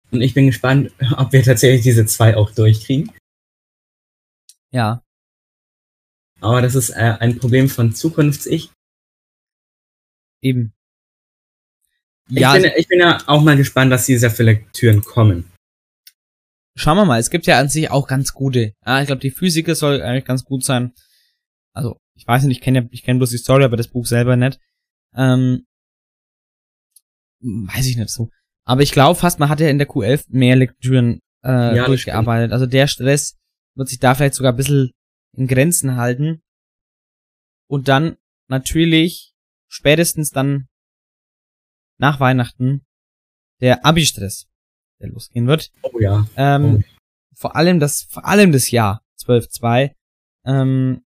Und 0.10 0.22
ich 0.22 0.34
bin 0.34 0.48
gespannt, 0.48 0.92
ob 1.18 1.32
wir 1.32 1.44
tatsächlich 1.44 1.84
diese 1.84 2.06
zwei 2.08 2.36
auch 2.36 2.52
durchkriegen. 2.52 3.12
Ja. 4.72 5.04
Aber 6.40 6.62
das 6.62 6.74
ist 6.74 6.90
äh, 6.90 7.18
ein 7.20 7.38
Problem 7.38 7.70
von 7.70 7.94
Zukunfts-Ich. 7.94 8.72
Eben. 10.42 10.74
Ich, 12.30 12.40
Ja, 12.40 12.54
bin, 12.54 12.72
ich 12.76 12.88
bin 12.88 13.00
ja 13.00 13.20
auch 13.28 13.44
mal 13.44 13.56
gespannt, 13.58 13.92
dass 13.92 14.08
diese 14.08 14.32
für 14.32 14.44
Lektüren 14.44 15.04
kommen. 15.04 15.52
schauen 16.76 16.98
wir 16.98 17.06
mal, 17.06 17.20
es 17.20 17.30
gibt 17.30 17.46
ja 17.46 17.60
an 17.60 17.70
sich 17.70 17.92
auch 17.92 18.08
ganz 18.08 18.34
gute. 18.34 18.74
Ja, 18.86 19.02
ich 19.02 19.08
glaube, 19.08 19.22
die 19.22 19.30
Physiker 19.30 19.76
soll 19.76 20.02
eigentlich 20.02 20.26
ganz 20.26 20.44
gut 20.46 20.64
sein. 20.64 20.94
Also, 21.76 22.00
ich 22.16 22.26
weiß 22.26 22.44
nicht, 22.44 22.58
ich 22.58 22.64
kenne 22.64 22.80
ja, 22.80 22.88
ich 22.90 23.04
kenne 23.04 23.20
bloß 23.20 23.30
die 23.30 23.38
Story, 23.38 23.64
aber 23.64 23.78
das 23.78 23.90
Buch 23.90 24.08
selber 24.08 24.36
nicht. 24.36 24.60
Ähm, 25.16 25.68
weiß 27.42 27.86
ich 27.86 27.98
nicht 27.98 28.10
so. 28.10 28.32
Aber 28.66 28.82
ich 28.82 28.92
glaube 28.92 29.20
fast, 29.20 29.40
man 29.40 29.50
hat 29.50 29.60
ja 29.60 29.70
in 29.70 29.78
der 29.78 29.88
Q11 29.88 30.26
mehr 30.30 30.56
Lektüren 30.56 31.20
äh, 31.44 31.76
Ja, 31.76 31.86
durchgearbeitet. 31.86 32.52
Also 32.52 32.66
der 32.66 32.88
Stress 32.88 33.38
wird 33.76 33.90
sich 33.90 34.00
da 34.00 34.16
vielleicht 34.16 34.36
sogar 34.36 34.54
ein 34.54 34.58
bisschen 34.58 34.92
in 35.36 35.48
Grenzen 35.48 35.96
halten. 35.96 36.42
Und 37.68 37.88
dann 37.88 38.18
natürlich 38.48 39.34
spätestens 39.70 40.32
dann 40.32 40.68
nach 41.98 42.20
Weihnachten 42.20 42.86
der 43.62 43.86
Abi-Stress, 43.86 44.48
der 45.00 45.10
losgehen 45.10 45.48
wird. 45.48 45.72
Oh 45.84 46.00
ja. 46.00 46.26
Ähm, 46.36 46.84
Vor 47.34 47.56
allem 47.56 47.80
das, 47.80 48.04
vor 48.04 48.26
allem 48.26 48.52
das 48.52 48.70
Jahr 48.72 49.02
12.2, 49.20 49.92
ähm, 50.46 51.04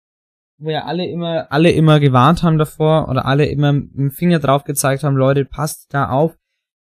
wo 0.59 0.71
ja 0.71 0.85
alle 0.85 1.07
immer, 1.07 1.51
alle 1.51 1.71
immer 1.71 1.99
gewarnt 2.01 2.43
haben 2.43 2.59
davor 2.59 3.09
oder 3.09 3.25
alle 3.25 3.47
immer 3.47 3.73
mit 3.73 3.95
dem 3.95 4.11
Finger 4.11 4.39
drauf 4.39 4.65
gezeigt 4.65 5.03
haben, 5.03 5.17
Leute, 5.17 5.45
passt 5.45 5.93
da 5.95 6.11
auf. 6.11 6.37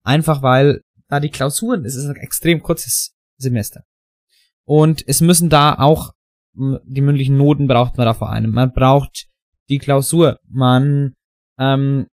Einfach 0.02 0.42
weil 0.42 0.82
da 1.08 1.20
die 1.20 1.30
Klausuren, 1.30 1.84
es 1.84 1.94
ist 1.94 2.06
ein 2.06 2.16
extrem 2.16 2.62
kurzes 2.62 3.14
Semester. 3.36 3.84
Und 4.64 5.06
es 5.06 5.20
müssen 5.20 5.50
da 5.50 5.74
auch, 5.78 6.12
m, 6.56 6.78
die 6.84 7.00
mündlichen 7.00 7.36
Noten 7.36 7.66
braucht 7.66 7.96
man 7.96 8.06
da 8.06 8.14
vor 8.14 8.30
allem. 8.30 8.50
Man 8.50 8.72
braucht 8.72 9.26
die 9.68 9.78
Klausur. 9.78 10.38
Man 10.48 11.14
ähm, 11.58 12.06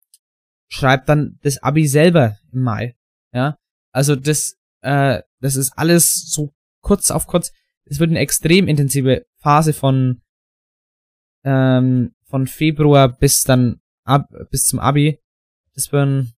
schreibt 0.70 1.10
dann 1.10 1.38
das 1.42 1.62
Abi 1.62 1.88
selber 1.88 2.38
im 2.52 2.62
Mai. 2.62 2.96
Ja, 3.34 3.58
also 3.92 4.16
das, 4.16 4.56
äh, 4.82 5.22
das 5.40 5.56
ist 5.56 5.74
alles 5.76 6.32
so 6.32 6.54
kurz 6.82 7.12
auf 7.12 7.28
kurz. 7.28 7.52
Es 7.86 8.00
wird 8.00 8.10
eine 8.10 8.20
extrem 8.20 8.68
intensive 8.68 9.26
Phase 9.40 9.74
von 9.74 10.22
ähm, 11.44 12.14
von 12.26 12.48
Februar 12.48 13.08
bis 13.08 13.44
dann 13.44 13.80
ab 14.04 14.28
bis 14.52 14.66
zum 14.66 14.80
Abi. 14.80 15.20
Das 15.74 15.92
werden 15.92 16.34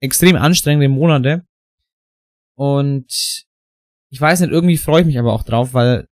extrem 0.00 0.36
anstrengende 0.36 0.88
Monate. 0.88 1.46
Und 2.54 3.46
ich 4.10 4.20
weiß 4.20 4.40
nicht, 4.40 4.50
irgendwie 4.50 4.78
freue 4.78 5.02
ich 5.02 5.06
mich 5.06 5.18
aber 5.18 5.32
auch 5.32 5.42
drauf, 5.42 5.74
weil 5.74 6.08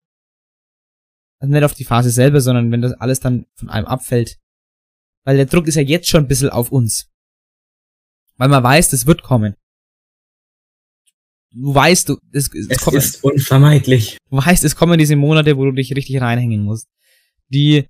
also 1.38 1.52
nicht 1.52 1.64
auf 1.64 1.74
die 1.74 1.84
Phase 1.84 2.10
selber, 2.10 2.40
sondern 2.40 2.70
wenn 2.70 2.82
das 2.82 2.92
alles 2.92 3.18
dann 3.18 3.46
von 3.54 3.68
einem 3.68 3.86
abfällt. 3.86 4.38
Weil 5.24 5.36
der 5.36 5.46
Druck 5.46 5.66
ist 5.66 5.74
ja 5.74 5.82
jetzt 5.82 6.08
schon 6.08 6.24
ein 6.24 6.28
bisschen 6.28 6.50
auf 6.50 6.70
uns. 6.70 7.10
Weil 8.36 8.48
man 8.48 8.62
weiß, 8.62 8.90
das 8.90 9.06
wird 9.06 9.22
kommen. 9.22 9.56
Du 11.50 11.74
weißt, 11.74 12.08
du, 12.08 12.18
es, 12.32 12.48
es, 12.54 12.68
Es 12.68 12.78
kommen, 12.78 12.96
ist 12.96 13.22
unvermeidlich. 13.22 14.18
du 14.30 14.36
weißt, 14.36 14.64
es 14.64 14.76
kommen 14.76 14.98
diese 14.98 15.16
Monate, 15.16 15.56
wo 15.56 15.64
du 15.64 15.72
dich 15.72 15.94
richtig 15.94 16.20
reinhängen 16.20 16.62
musst. 16.62 16.88
Die 17.48 17.88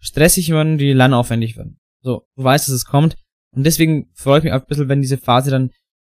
stressig 0.00 0.50
werden, 0.50 0.76
die 0.76 0.92
lernaufwendig 0.92 1.56
werden. 1.56 1.80
So, 2.02 2.26
du 2.36 2.44
weißt, 2.44 2.66
dass 2.66 2.74
es 2.74 2.84
kommt. 2.84 3.16
Und 3.54 3.64
deswegen 3.64 4.10
freue 4.14 4.38
ich 4.38 4.44
mich 4.44 4.52
auch 4.52 4.60
ein 4.60 4.66
bisschen, 4.66 4.88
wenn 4.88 5.02
diese 5.02 5.18
Phase 5.18 5.50
dann, 5.50 5.70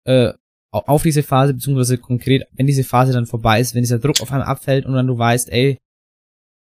äh, 0.05 0.33
au- 0.73 0.85
auf 0.87 1.03
diese 1.03 1.23
Phase, 1.23 1.55
beziehungsweise 1.55 1.99
konkret, 1.99 2.45
wenn 2.53 2.67
diese 2.67 2.85
Phase 2.85 3.13
dann 3.13 3.27
vorbei 3.27 3.61
ist, 3.61 3.75
wenn 3.75 3.83
dieser 3.83 3.99
Druck 3.99 4.21
auf 4.21 4.33
einmal 4.33 4.47
abfällt 4.49 4.87
und 4.87 4.95
dann 4.95 5.07
du 5.07 5.17
weißt, 5.19 5.51
ey, 5.51 5.79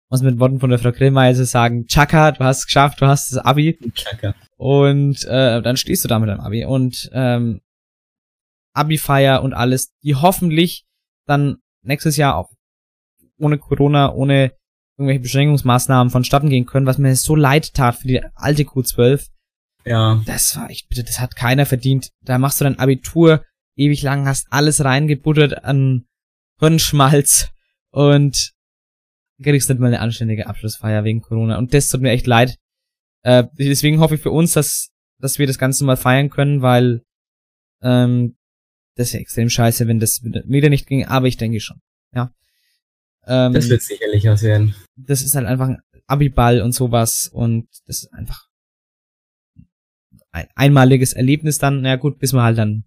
muss 0.09 0.21
mit 0.21 0.39
Worten 0.39 0.59
von 0.59 0.69
der 0.69 0.79
Frau 0.79 0.91
Grillmeier 0.91 1.33
sagen, 1.35 1.85
Chaka, 1.87 2.31
du 2.33 2.43
hast 2.43 2.59
es 2.59 2.65
geschafft, 2.65 3.01
du 3.01 3.07
hast 3.07 3.31
das 3.31 3.39
Abi. 3.39 3.77
Chaka. 3.95 4.35
Und 4.57 5.23
äh, 5.25 5.61
dann 5.61 5.77
stehst 5.77 6.03
du 6.03 6.07
da 6.07 6.19
mit 6.19 6.29
deinem 6.29 6.39
Abi 6.41 6.65
und 6.65 7.09
ähm, 7.13 7.61
Abi-Feier 8.73 9.43
und 9.43 9.53
alles, 9.53 9.93
die 10.03 10.15
hoffentlich 10.15 10.85
dann 11.27 11.57
nächstes 11.83 12.17
Jahr 12.17 12.35
auch 12.37 12.51
ohne 13.39 13.57
Corona, 13.57 14.11
ohne 14.13 14.53
irgendwelche 14.97 15.21
Beschränkungsmaßnahmen 15.21 16.11
vonstatten 16.11 16.49
gehen 16.49 16.65
können, 16.65 16.85
was 16.85 16.97
mir 16.97 17.15
so 17.15 17.35
leid 17.35 17.73
tat 17.73 17.95
für 17.95 18.07
die 18.07 18.21
alte 18.35 18.63
Q12. 18.63 19.29
Ja. 19.85 20.21
Das 20.25 20.55
war 20.55 20.69
echt 20.69 20.87
bitte, 20.89 21.03
das 21.03 21.19
hat 21.19 21.35
keiner 21.35 21.65
verdient. 21.65 22.09
Da 22.21 22.37
machst 22.37 22.59
du 22.59 22.63
dein 22.65 22.79
Abitur 22.79 23.43
ewig 23.75 24.01
lang, 24.03 24.27
hast 24.27 24.47
alles 24.51 24.83
reingebuttert 24.83 25.63
an 25.63 26.05
Hirnschmalz 26.59 27.49
und 27.91 28.53
kriegst 29.41 29.69
nicht 29.69 29.79
mal 29.79 29.87
eine 29.87 29.99
anständige 29.99 30.47
Abschlussfeier 30.47 31.03
wegen 31.03 31.21
Corona. 31.21 31.57
Und 31.57 31.73
das 31.73 31.89
tut 31.89 32.01
mir 32.01 32.11
echt 32.11 32.27
leid. 32.27 32.55
Äh, 33.23 33.45
deswegen 33.57 33.99
hoffe 33.99 34.15
ich 34.15 34.21
für 34.21 34.31
uns, 34.31 34.53
dass, 34.53 34.89
dass 35.19 35.39
wir 35.39 35.47
das 35.47 35.57
Ganze 35.57 35.83
mal 35.83 35.97
feiern 35.97 36.29
können, 36.29 36.61
weil 36.61 37.01
ähm, 37.81 38.37
das 38.95 39.07
ist 39.07 39.13
ja 39.13 39.19
extrem 39.19 39.49
scheiße, 39.49 39.87
wenn 39.87 39.99
das 39.99 40.21
wieder 40.23 40.69
nicht 40.69 40.87
ging, 40.87 41.05
aber 41.05 41.27
ich 41.27 41.37
denke 41.37 41.59
schon. 41.59 41.81
Ja. 42.13 42.31
Ähm, 43.25 43.53
Das 43.53 43.69
wird 43.69 43.81
sicherlich 43.81 44.25
was 44.25 44.43
werden. 44.43 44.75
das 44.95 45.23
ist 45.23 45.35
halt 45.35 45.47
einfach 45.47 45.67
ein 45.69 45.81
Abiball 46.07 46.61
und 46.61 46.73
sowas 46.73 47.29
und 47.31 47.67
das 47.87 48.03
ist 48.03 48.13
einfach 48.13 48.47
ein 50.33 50.47
einmaliges 50.55 51.13
Erlebnis 51.13 51.59
dann, 51.59 51.81
na 51.81 51.95
gut, 51.95 52.19
bis 52.19 52.33
man 52.33 52.43
halt 52.43 52.57
dann 52.57 52.83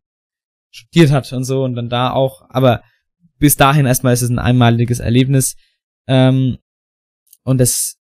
studiert 0.70 1.10
hat 1.10 1.32
und 1.32 1.44
so 1.44 1.64
und 1.64 1.74
dann 1.74 1.88
da 1.88 2.10
auch, 2.10 2.44
aber 2.50 2.82
bis 3.38 3.56
dahin 3.56 3.86
erstmal 3.86 4.12
ist 4.12 4.22
es 4.22 4.30
ein 4.30 4.38
einmaliges 4.38 4.98
Erlebnis 4.98 5.56
ähm, 6.06 6.58
und 7.44 7.58
das 7.58 7.98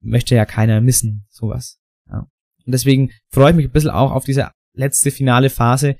möchte 0.00 0.34
ja 0.34 0.46
keiner 0.46 0.80
missen, 0.80 1.26
sowas. 1.28 1.78
Ja. 2.08 2.26
Und 2.64 2.72
deswegen 2.72 3.10
freue 3.28 3.50
ich 3.50 3.56
mich 3.56 3.66
ein 3.66 3.72
bisschen 3.72 3.90
auch 3.90 4.12
auf 4.12 4.24
diese 4.24 4.50
letzte 4.72 5.10
finale 5.10 5.50
Phase, 5.50 5.96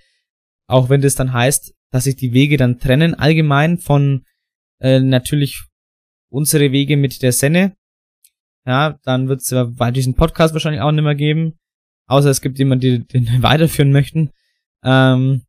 auch 0.67 0.89
wenn 0.89 1.03
das 1.03 1.15
dann 1.15 1.33
heißt, 1.33 1.75
dass 1.91 2.05
sich 2.05 2.17
die 2.17 2.33
Wege 2.33 2.57
dann 2.57 2.79
trennen, 2.79 3.15
allgemein 3.15 3.79
von 3.79 4.25
äh, 4.81 5.01
natürlich 5.01 5.65
unsere 6.31 6.73
Wege 6.73 6.97
mit 6.97 7.21
der 7.23 7.33
Senne. 7.33 7.77
Ja, 8.65 8.99
dann 9.03 9.29
wird 9.29 9.43
es 9.43 9.55
bei 9.77 9.91
diesen 9.91 10.15
Podcast 10.15 10.55
wahrscheinlich 10.55 10.81
auch 10.81 10.93
nicht 10.93 11.03
mehr 11.03 11.15
geben. 11.15 11.60
Außer 12.11 12.29
es 12.29 12.41
gibt 12.41 12.59
jemanden, 12.59 12.81
die 12.81 13.07
den 13.07 13.27
weiterführen 13.43 13.93
möchten. 13.93 14.31
Ähm, 14.83 15.43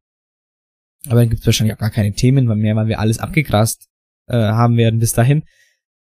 aber 1.08 1.22
dann 1.22 1.30
gibt 1.30 1.42
es 1.42 1.46
wahrscheinlich 1.48 1.76
auch 1.76 1.80
gar 1.80 1.90
keine 1.90 2.14
Themen 2.14 2.46
mehr, 2.46 2.76
weil 2.76 2.88
wir 2.88 3.00
alles 3.00 3.18
abgegrast 3.18 3.88
äh, 4.28 4.36
haben 4.36 4.78
werden 4.78 5.00
bis 5.00 5.14
dahin. 5.14 5.44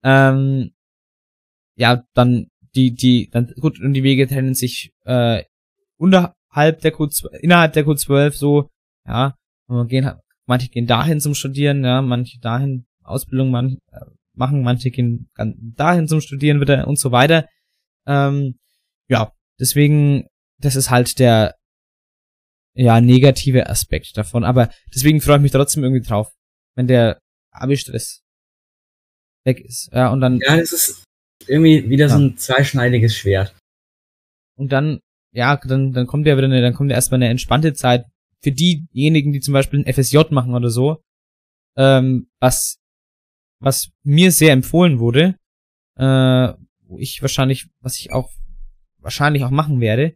Ähm, 0.04 0.72
ja, 1.78 2.04
dann 2.14 2.48
die, 2.76 2.94
die, 2.94 3.30
dann 3.30 3.54
gut, 3.62 3.80
und 3.80 3.94
die 3.94 4.04
Wege 4.04 4.28
trennen 4.28 4.54
sich 4.54 4.92
äh, 5.06 5.44
unterhalb 5.98 6.82
der 6.82 6.94
Q12, 6.94 7.34
innerhalb 7.38 7.72
der 7.72 7.86
Q12 7.86 8.34
so, 8.34 8.70
ja, 9.08 9.36
und 9.68 9.88
gehen, 9.88 10.12
manche 10.48 10.68
gehen 10.68 10.88
dahin 10.88 11.22
zum 11.22 11.34
Studieren, 11.34 11.86
ja, 11.86 12.02
manche 12.02 12.40
dahin 12.40 12.86
Ausbildung 13.04 13.52
man, 13.52 13.78
äh, 13.92 14.02
machen, 14.34 14.64
manche 14.64 14.92
gehen 14.92 15.30
dahin 15.36 16.10
zum 16.10 16.20
Studieren 16.20 16.60
wieder 16.60 16.88
und 16.88 17.00
so 17.00 17.14
weiter. 17.14 17.48
Ähm, 18.06 18.60
ja, 19.08 19.32
deswegen, 19.60 20.28
das 20.62 20.76
ist 20.76 20.90
halt 20.90 21.20
der 21.20 21.56
ja 22.74 23.02
negative 23.02 23.68
Aspekt 23.70 24.16
davon, 24.18 24.44
aber 24.44 24.72
deswegen 24.94 25.20
freue 25.22 25.38
ich 25.38 25.42
mich 25.42 25.52
trotzdem 25.52 25.84
irgendwie 25.84 26.06
drauf, 26.08 26.32
wenn 26.76 26.88
der 26.88 27.20
Abi-Stress 27.52 28.22
weg 29.46 29.60
ist. 29.60 29.90
Ja, 29.92 30.10
und 30.12 30.22
dann 30.22 30.40
Ja, 30.40 30.56
das 30.58 30.72
ist 30.72 31.04
irgendwie 31.48 31.90
wieder 31.90 32.08
so 32.10 32.18
Ja. 32.18 32.26
ein 32.26 32.38
zweischneidiges 32.38 33.16
Schwert. 33.18 33.56
und 34.58 34.72
dann, 34.72 35.00
ja, 35.34 35.58
dann, 35.58 35.92
dann 35.92 36.08
kommt 36.08 36.28
ja 36.28 36.38
wieder 36.38 36.46
eine, 36.46 36.62
dann 36.62 36.74
kommt 36.74 36.92
ja 36.92 36.96
erstmal 36.96 37.18
eine 37.18 37.30
entspannte 37.30 37.74
Zeit 37.74 38.06
für 38.44 38.52
diejenigen, 38.52 39.32
die 39.34 39.40
zum 39.40 39.54
Beispiel 39.54 39.80
ein 39.84 39.92
FSJ 39.94 40.18
machen 40.32 40.54
oder 40.54 40.70
so, 40.70 41.02
ähm, 41.78 42.30
was, 42.40 42.78
was 43.60 43.90
mir 44.04 44.32
sehr 44.32 44.54
empfohlen 44.54 45.00
wurde, 45.00 45.36
äh, 45.98 46.54
wo 46.84 47.00
ich 47.00 47.22
wahrscheinlich, 47.22 47.70
was 47.80 47.98
ich 48.00 48.12
auch 48.12 48.30
wahrscheinlich 49.00 49.44
auch 49.44 49.50
machen 49.52 49.80
werde, 49.82 50.14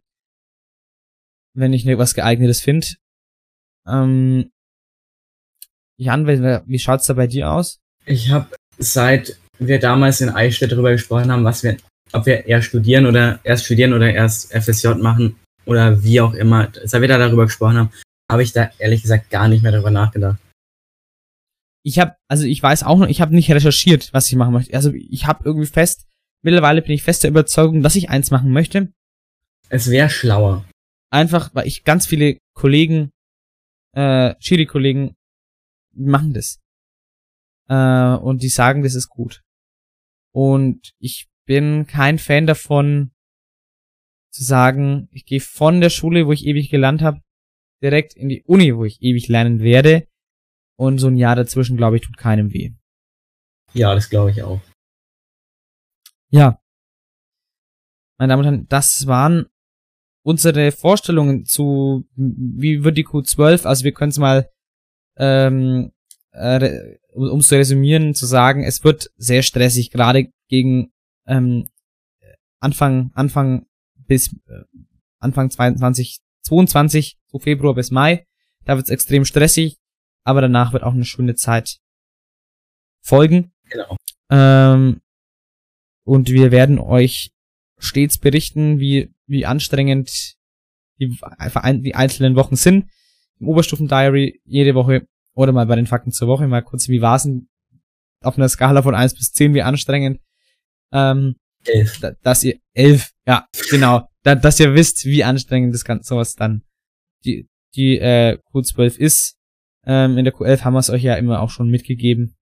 wenn 1.56 1.72
ich 1.72 1.84
ne, 1.84 1.98
was 1.98 2.14
geeignetes 2.14 2.60
finde. 2.60 2.86
Ähm, 3.86 4.50
Jan, 5.98 6.26
wie, 6.26 6.60
wie 6.66 6.78
schaut's 6.78 7.06
da 7.06 7.14
bei 7.14 7.26
dir 7.26 7.50
aus? 7.50 7.80
Ich 8.04 8.30
habe 8.30 8.48
seit 8.78 9.38
wir 9.58 9.78
damals 9.78 10.20
in 10.20 10.28
Eichstätt 10.28 10.72
darüber 10.72 10.92
gesprochen 10.92 11.32
haben, 11.32 11.44
was 11.44 11.62
wir, 11.62 11.76
ob 12.12 12.26
wir 12.26 12.46
eher 12.46 12.62
studieren 12.62 13.06
oder 13.06 13.40
erst 13.42 13.64
studieren 13.64 13.94
oder 13.94 14.12
erst 14.12 14.52
FSJ 14.52 14.88
machen 14.98 15.36
oder 15.64 16.02
wie 16.02 16.20
auch 16.20 16.34
immer, 16.34 16.68
seit 16.84 17.00
wir 17.00 17.08
da 17.08 17.18
darüber 17.18 17.46
gesprochen 17.46 17.78
haben, 17.78 17.90
habe 18.30 18.42
ich 18.42 18.52
da 18.52 18.70
ehrlich 18.78 19.02
gesagt 19.02 19.30
gar 19.30 19.48
nicht 19.48 19.62
mehr 19.62 19.72
darüber 19.72 19.90
nachgedacht. 19.90 20.38
ich 21.82 21.98
habe, 21.98 22.16
also 22.28 22.44
ich 22.44 22.62
weiß 22.62 22.82
auch 22.82 22.98
noch, 22.98 23.08
ich 23.08 23.20
habe 23.20 23.34
nicht 23.34 23.50
recherchiert, 23.50 24.12
was 24.12 24.28
ich 24.28 24.36
machen 24.36 24.52
möchte. 24.52 24.74
Also 24.74 24.92
ich 24.92 25.26
habe 25.26 25.44
irgendwie 25.44 25.66
fest, 25.66 26.06
mittlerweile 26.42 26.82
bin 26.82 26.92
ich 26.92 27.02
fest 27.02 27.22
der 27.22 27.30
Überzeugung, 27.30 27.82
dass 27.82 27.96
ich 27.96 28.10
eins 28.10 28.30
machen 28.30 28.50
möchte. 28.50 28.92
Es 29.68 29.90
wäre 29.90 30.10
schlauer. 30.10 30.64
Einfach, 31.10 31.54
weil 31.54 31.66
ich 31.66 31.84
ganz 31.84 32.06
viele 32.06 32.38
Kollegen, 32.54 33.12
äh, 33.92 34.34
Schiri-Kollegen 34.40 35.16
machen 35.92 36.34
das. 36.34 36.60
Äh, 37.68 38.16
und 38.16 38.42
die 38.42 38.48
sagen, 38.48 38.82
das 38.82 38.94
ist 38.94 39.08
gut. 39.08 39.42
Und 40.32 40.92
ich 40.98 41.28
bin 41.46 41.86
kein 41.86 42.18
Fan 42.18 42.46
davon, 42.46 43.12
zu 44.36 44.44
sagen, 44.44 45.08
ich 45.12 45.24
gehe 45.24 45.40
von 45.40 45.80
der 45.80 45.90
Schule, 45.90 46.26
wo 46.26 46.32
ich 46.32 46.44
ewig 46.44 46.70
gelernt 46.70 47.00
habe, 47.00 47.22
direkt 47.82 48.14
in 48.14 48.28
die 48.28 48.42
Uni, 48.44 48.76
wo 48.76 48.84
ich 48.84 49.00
ewig 49.00 49.28
lernen 49.28 49.60
werde. 49.60 50.06
Und 50.78 50.98
so 50.98 51.06
ein 51.06 51.16
Jahr 51.16 51.36
dazwischen, 51.36 51.78
glaube 51.78 51.96
ich, 51.96 52.02
tut 52.02 52.18
keinem 52.18 52.52
weh. 52.52 52.74
Ja, 53.72 53.94
das 53.94 54.10
glaube 54.10 54.30
ich 54.30 54.42
auch. 54.42 54.60
Ja. 56.30 56.60
Meine 58.18 58.32
Damen 58.32 58.40
und 58.40 58.44
Herren, 58.44 58.68
das 58.68 59.06
waren 59.06 59.46
unsere 60.26 60.72
Vorstellungen 60.72 61.44
zu, 61.44 62.04
wie 62.16 62.82
wird 62.82 62.98
die 62.98 63.06
Q12, 63.06 63.64
also 63.64 63.84
wir 63.84 63.92
können 63.92 64.10
es 64.10 64.18
mal, 64.18 64.50
ähm, 65.16 65.92
äh, 66.32 66.96
um 67.12 67.38
es 67.38 67.46
zu 67.46 67.54
resümieren, 67.54 68.12
zu 68.12 68.26
sagen, 68.26 68.64
es 68.64 68.82
wird 68.82 69.12
sehr 69.16 69.44
stressig, 69.44 69.92
gerade 69.92 70.32
gegen 70.48 70.90
ähm, 71.28 71.68
Anfang, 72.58 73.12
Anfang 73.14 73.66
bis 73.94 74.34
äh, 74.48 74.64
Anfang 75.20 75.48
22, 75.48 76.18
22, 76.42 77.18
so 77.28 77.38
Februar 77.38 77.74
bis 77.74 77.92
Mai. 77.92 78.26
Da 78.64 78.74
wird 78.74 78.86
es 78.86 78.90
extrem 78.92 79.24
stressig, 79.24 79.78
aber 80.24 80.40
danach 80.40 80.72
wird 80.72 80.82
auch 80.82 80.94
eine 80.94 81.04
schöne 81.04 81.36
Zeit 81.36 81.78
folgen. 83.00 83.52
Genau. 83.70 83.96
Ähm, 84.28 85.02
und 86.04 86.30
wir 86.30 86.50
werden 86.50 86.80
euch 86.80 87.30
stets 87.78 88.18
berichten, 88.18 88.80
wie, 88.80 89.14
wie 89.26 89.46
anstrengend 89.46 90.36
die, 90.98 91.16
die 91.82 91.94
einzelnen 91.94 92.36
Wochen 92.36 92.56
sind. 92.56 92.90
Im 93.38 93.48
Oberstufen-Diary 93.48 94.40
jede 94.44 94.74
Woche 94.74 95.06
oder 95.34 95.52
mal 95.52 95.66
bei 95.66 95.76
den 95.76 95.86
Fakten 95.86 96.12
zur 96.12 96.28
Woche 96.28 96.46
mal 96.46 96.62
kurz, 96.62 96.88
wie 96.88 97.02
war's 97.02 97.24
denn 97.24 97.48
auf 98.22 98.36
einer 98.36 98.48
Skala 98.48 98.82
von 98.82 98.94
eins 98.94 99.14
bis 99.14 99.32
zehn 99.32 99.54
wie 99.54 99.62
anstrengend. 99.62 100.20
Ähm, 100.92 101.36
elf. 101.64 102.00
Dass 102.22 102.42
ihr, 102.44 102.58
elf, 102.72 103.10
ja, 103.26 103.46
genau. 103.70 104.08
Da, 104.22 104.34
dass 104.34 104.58
ihr 104.58 104.74
wisst, 104.74 105.04
wie 105.04 105.24
anstrengend 105.24 105.74
das 105.74 105.84
Ganze 105.84 106.08
sowas 106.08 106.34
dann 106.34 106.62
die, 107.24 107.48
die 107.74 107.98
äh, 107.98 108.38
Q12 108.52 108.96
ist. 108.96 109.36
Ähm, 109.84 110.18
in 110.18 110.24
der 110.24 110.34
Q11 110.34 110.64
haben 110.64 110.74
wir 110.74 110.80
es 110.80 110.90
euch 110.90 111.02
ja 111.02 111.14
immer 111.14 111.40
auch 111.40 111.50
schon 111.50 111.68
mitgegeben. 111.68 112.36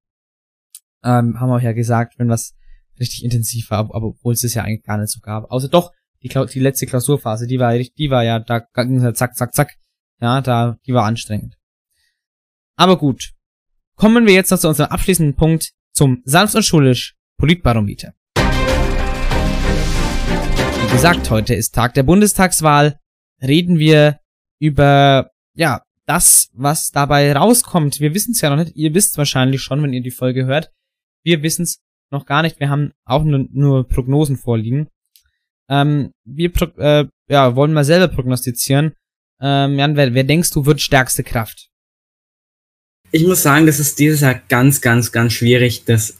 Ähm, 1.04 1.40
haben 1.40 1.50
wir 1.50 1.56
euch 1.56 1.64
ja 1.64 1.74
gesagt, 1.74 2.18
wenn 2.18 2.30
was 2.30 2.54
richtig 3.00 3.24
intensiv 3.24 3.72
war, 3.72 3.80
aber 3.80 4.08
obwohl 4.08 4.34
es 4.34 4.42
das 4.42 4.54
ja 4.54 4.64
eigentlich 4.64 4.84
gar 4.84 4.98
nicht 4.98 5.10
so 5.10 5.20
gab. 5.20 5.52
Außer 5.52 5.68
doch, 5.68 5.92
die, 6.24 6.30
die 6.30 6.60
letzte 6.60 6.86
Klausurphase, 6.86 7.48
die 7.48 7.60
war, 7.60 7.78
die 7.78 8.10
war 8.10 8.24
ja, 8.24 8.40
da 8.40 8.60
ging 8.60 8.98
es 8.98 9.04
halt 9.04 9.18
zack, 9.18 9.36
zack, 9.36 9.54
zack. 9.54 9.76
Ja, 10.22 10.42
da, 10.42 10.78
die 10.86 10.94
war 10.94 11.06
anstrengend. 11.06 11.58
Aber 12.76 12.98
gut. 12.98 13.34
Kommen 13.96 14.26
wir 14.26 14.34
jetzt 14.34 14.50
noch 14.50 14.58
zu 14.58 14.70
unserem 14.70 14.90
abschließenden 14.90 15.36
Punkt 15.36 15.74
zum 15.92 16.24
sanft 16.26 16.56
und 16.56 16.64
schulisch 16.64 17.16
Politbarometer. 17.38 18.14
Wie 20.82 20.92
gesagt, 20.92 21.30
heute 21.30 21.54
ist 21.54 21.76
Tag 21.76 21.94
der 21.94 22.04
Bundestagswahl. 22.04 22.98
Reden 23.42 23.78
wir 23.78 24.20
über, 24.60 25.30
ja, 25.54 25.84
das, 26.06 26.50
was 26.54 26.92
dabei 26.92 27.34
rauskommt. 27.34 28.00
Wir 28.00 28.14
wissen 28.14 28.32
es 28.32 28.42
ja 28.42 28.50
noch 28.50 28.64
nicht. 28.64 28.76
Ihr 28.76 28.94
wisst 28.94 29.18
wahrscheinlich 29.18 29.62
schon, 29.62 29.84
wenn 29.84 29.94
ihr 29.94 30.02
die 30.02 30.12
Folge 30.12 30.46
hört. 30.46 30.72
Wir 31.24 31.44
wissen 31.44 31.64
es 31.64 31.82
noch 32.12 32.26
gar 32.26 32.42
nicht. 32.42 32.60
Wir 32.60 32.70
haben 32.70 32.94
auch 33.06 33.24
nur, 33.24 33.46
nur 33.52 33.88
Prognosen 33.88 34.38
vorliegen. 34.38 34.88
Ähm, 35.70 36.12
wir 36.26 36.52
äh, 36.78 37.06
ja, 37.30 37.56
wollen 37.56 37.74
mal 37.74 37.86
selber 37.86 38.14
prognostizieren. 38.14 38.94
Ähm, 39.42 39.78
Jan, 39.78 39.96
wer, 39.96 40.14
wer 40.14 40.24
denkst 40.24 40.52
du 40.52 40.66
wird 40.66 40.82
stärkste 40.82 41.24
Kraft? 41.24 41.70
Ich 43.12 43.26
muss 43.26 43.44
sagen, 43.44 43.66
das 43.66 43.80
ist 43.80 44.00
dieses 44.00 44.22
Jahr 44.22 44.36
ganz, 44.50 44.82
ganz, 44.82 45.12
ganz 45.12 45.34
schwierig, 45.34 45.86
das 45.86 46.20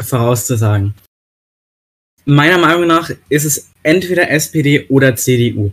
vorauszusagen. 0.00 0.94
Meiner 2.24 2.58
Meinung 2.58 2.86
nach 2.86 3.10
ist 3.28 3.44
es 3.44 3.70
entweder 3.82 4.30
SPD 4.30 4.86
oder 4.88 5.16
CDU. 5.16 5.72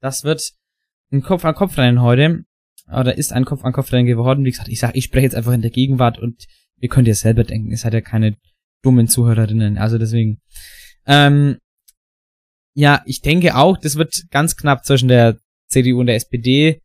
Das 0.00 0.24
wird 0.24 0.52
ein 1.12 1.22
Kopf-an-Kopf-Rennen 1.22 2.02
heute. 2.02 2.44
Oder 2.88 3.16
ist 3.16 3.32
ein 3.32 3.44
Kopf-an-Kopf-Rennen 3.44 4.06
geworden. 4.06 4.44
Wie 4.44 4.50
gesagt, 4.50 4.68
ich 4.68 4.80
sag, 4.80 4.96
ich 4.96 5.04
spreche 5.04 5.24
jetzt 5.24 5.34
einfach 5.34 5.52
in 5.52 5.62
der 5.62 5.70
Gegenwart 5.70 6.18
und 6.18 6.46
ihr 6.80 6.88
könnt 6.88 7.08
ja 7.08 7.14
selber 7.14 7.44
denken. 7.44 7.72
Es 7.72 7.84
hat 7.84 7.94
ja 7.94 8.00
keine 8.00 8.36
dummen 8.82 9.08
Zuhörerinnen. 9.08 9.78
Also 9.78 9.98
deswegen. 9.98 10.40
Ähm, 11.06 11.58
ja, 12.74 13.02
ich 13.04 13.20
denke 13.20 13.56
auch, 13.56 13.76
das 13.76 13.96
wird 13.96 14.24
ganz 14.30 14.56
knapp 14.56 14.84
zwischen 14.84 15.08
der 15.08 15.38
CDU 15.68 16.00
und 16.00 16.06
der 16.06 16.16
SPD. 16.16 16.80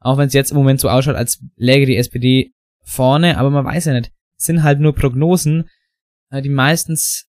Auch 0.00 0.16
wenn 0.16 0.28
es 0.28 0.34
jetzt 0.34 0.50
im 0.50 0.56
Moment 0.56 0.80
so 0.80 0.88
ausschaut, 0.88 1.16
als 1.16 1.42
läge 1.56 1.86
die 1.86 1.96
SPD 1.96 2.52
vorne, 2.82 3.38
aber 3.38 3.50
man 3.50 3.64
weiß 3.64 3.86
ja 3.86 3.92
nicht. 3.92 4.12
Es 4.38 4.46
sind 4.46 4.62
halt 4.62 4.80
nur 4.80 4.94
Prognosen, 4.94 5.68
äh, 6.30 6.40
die 6.40 6.48
meistens 6.48 7.26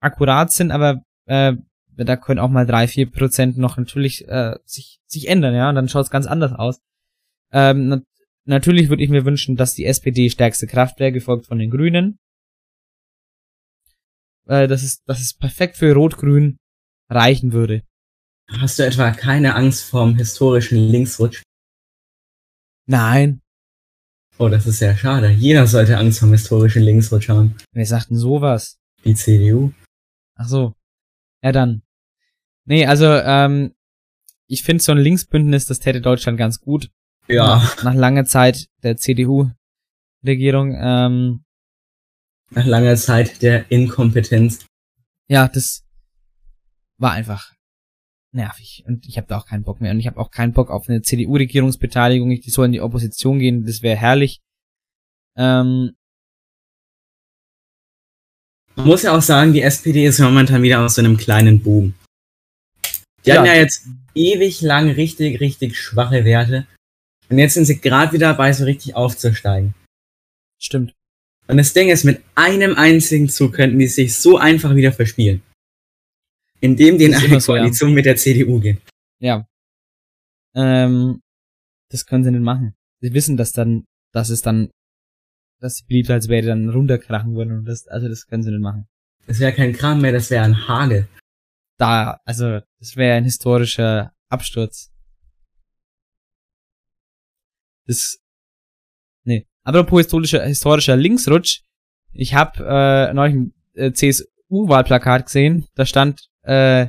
akkurat 0.00 0.52
sind, 0.52 0.70
aber 0.70 1.02
äh, 1.26 1.54
da 1.96 2.16
können 2.16 2.40
auch 2.40 2.48
mal 2.48 2.66
drei, 2.66 2.86
vier 2.88 3.10
Prozent 3.10 3.58
noch 3.58 3.76
natürlich 3.76 4.26
äh, 4.28 4.56
sich, 4.64 5.00
sich 5.06 5.28
ändern, 5.28 5.54
ja, 5.54 5.68
und 5.68 5.74
dann 5.74 5.88
schaut 5.88 6.04
es 6.04 6.10
ganz 6.10 6.26
anders 6.26 6.52
aus. 6.52 6.80
Ähm, 7.52 7.88
nat 7.88 8.02
natürlich 8.44 8.88
würde 8.88 9.04
ich 9.04 9.10
mir 9.10 9.24
wünschen, 9.24 9.56
dass 9.56 9.74
die 9.74 9.84
SPD 9.84 10.28
stärkste 10.30 10.66
Kraft 10.66 10.98
wäre, 10.98 11.12
gefolgt 11.12 11.46
von 11.46 11.58
den 11.58 11.70
Grünen. 11.70 12.18
Äh, 14.46 14.68
das 14.68 14.82
ist, 14.82 15.02
das 15.06 15.20
ist 15.20 15.38
perfekt 15.38 15.76
für 15.76 15.94
Rot-Grün 15.94 16.58
reichen 17.08 17.52
würde. 17.52 17.82
Hast 18.48 18.78
du 18.78 18.84
etwa 18.84 19.10
keine 19.12 19.54
Angst 19.54 19.84
vorm 19.84 20.16
historischen 20.16 20.78
Linksrutsch? 20.78 21.42
Nein. 22.86 23.40
Oh, 24.38 24.48
das 24.48 24.66
ist 24.66 24.78
sehr 24.78 24.96
schade. 24.96 25.30
Jeder 25.30 25.66
sollte 25.66 25.98
Angst 25.98 26.18
vorm 26.18 26.32
historischen 26.32 26.82
Linksrutsch 26.82 27.28
haben. 27.28 27.56
Wer 27.72 27.86
sagt 27.86 28.10
denn 28.10 28.16
sowas? 28.16 28.78
Die 29.04 29.14
CDU. 29.14 29.72
Ach 30.34 30.48
so. 30.48 30.74
Ja, 31.42 31.52
dann. 31.52 31.82
Nee, 32.64 32.86
also, 32.86 33.06
ähm, 33.06 33.74
ich 34.46 34.62
finde 34.62 34.82
so 34.82 34.92
ein 34.92 34.98
Linksbündnis, 34.98 35.66
das 35.66 35.80
täte 35.80 36.00
Deutschland 36.00 36.38
ganz 36.38 36.60
gut. 36.60 36.90
Ja. 37.28 37.56
Nach, 37.56 37.84
nach 37.84 37.94
langer 37.94 38.24
Zeit 38.24 38.68
der 38.82 38.96
CDU-Regierung, 38.96 40.76
ähm, 40.78 41.41
Nach 42.54 42.66
langer 42.66 42.96
Zeit 42.96 43.42
der 43.42 43.70
Inkompetenz. 43.70 44.66
Ja, 45.28 45.48
das 45.48 45.84
war 46.98 47.12
einfach 47.12 47.52
nervig. 48.32 48.84
Und 48.86 49.06
ich 49.06 49.16
habe 49.16 49.26
da 49.26 49.38
auch 49.38 49.46
keinen 49.46 49.64
Bock 49.64 49.80
mehr. 49.80 49.92
Und 49.92 50.00
ich 50.00 50.06
habe 50.06 50.18
auch 50.18 50.30
keinen 50.30 50.52
Bock 50.52 50.70
auf 50.70 50.88
eine 50.88 51.02
CDU-Regierungsbeteiligung. 51.02 52.30
Die 52.30 52.50
soll 52.50 52.66
in 52.66 52.72
die 52.72 52.80
Opposition 52.80 53.38
gehen, 53.38 53.64
das 53.64 53.82
wäre 53.82 53.96
herrlich. 53.96 54.40
Ähm, 55.36 55.92
man 58.76 58.86
muss 58.86 59.02
ja 59.02 59.16
auch 59.16 59.22
sagen, 59.22 59.52
die 59.52 59.62
SPD 59.62 60.06
ist 60.06 60.18
momentan 60.18 60.62
wieder 60.62 60.80
aus 60.80 60.94
so 60.94 61.02
einem 61.02 61.16
kleinen 61.16 61.62
Boom. 61.62 61.94
Die 63.24 63.30
ja. 63.30 63.36
hatten 63.36 63.46
ja 63.46 63.54
jetzt 63.54 63.86
ewig 64.14 64.62
lang 64.62 64.90
richtig, 64.90 65.40
richtig 65.40 65.78
schwache 65.78 66.24
Werte. 66.24 66.66
Und 67.28 67.38
jetzt 67.38 67.54
sind 67.54 67.66
sie 67.66 67.80
gerade 67.80 68.12
wieder 68.12 68.28
dabei, 68.28 68.52
so 68.52 68.64
richtig 68.64 68.94
aufzusteigen. 68.94 69.74
Stimmt. 70.58 70.94
Und 71.48 71.56
das 71.56 71.72
Ding 71.72 71.88
ist, 71.88 72.04
mit 72.04 72.22
einem 72.34 72.74
einzigen 72.74 73.28
Zug 73.28 73.54
könnten 73.54 73.78
die 73.78 73.88
sich 73.88 74.16
so 74.16 74.38
einfach 74.38 74.74
wieder 74.74 74.92
verspielen. 74.92 75.42
Indem 76.60 76.98
die 76.98 77.04
in 77.06 77.14
eine 77.14 77.40
so, 77.40 77.52
Koalition 77.52 77.90
ja. 77.90 77.94
mit 77.96 78.06
der 78.06 78.16
CDU 78.16 78.60
gehen. 78.60 78.80
Ja. 79.18 79.46
Ähm, 80.54 81.20
das 81.90 82.06
können 82.06 82.24
sie 82.24 82.30
nicht 82.30 82.42
machen. 82.42 82.74
Sie 83.00 83.12
wissen, 83.12 83.36
dass 83.36 83.52
dann, 83.52 83.84
dass 84.12 84.30
es 84.30 84.42
dann 84.42 84.70
dass 85.62 85.76
die 85.76 85.84
Beliebtheitswerte 85.84 86.48
dann 86.48 86.68
runterkrachen 86.68 87.34
würden 87.34 87.58
und 87.58 87.64
das, 87.64 87.86
also 87.86 88.08
das 88.08 88.26
können 88.26 88.42
sie 88.42 88.50
nicht 88.50 88.60
machen. 88.60 88.88
Das 89.26 89.38
wäre 89.38 89.52
kein 89.52 89.72
Kram 89.72 90.00
mehr, 90.00 90.12
das 90.12 90.30
wäre 90.30 90.44
ein 90.44 90.66
Hagel. 90.66 91.08
Da, 91.78 92.20
also, 92.24 92.60
das 92.78 92.96
wäre 92.96 93.16
ein 93.16 93.24
historischer 93.24 94.12
Absturz. 94.28 94.92
Das, 97.86 98.18
nee. 99.24 99.46
Apropos 99.64 100.00
historischer, 100.00 100.44
historischer 100.44 100.96
Linksrutsch. 100.96 101.60
Ich 102.12 102.34
habe 102.34 102.64
äh, 102.64 103.14
neulich 103.14 103.36
ein 103.36 103.54
äh, 103.74 103.92
CSU-Wahlplakat 103.92 105.26
gesehen. 105.26 105.66
Da 105.74 105.86
stand 105.86 106.28
äh, 106.42 106.88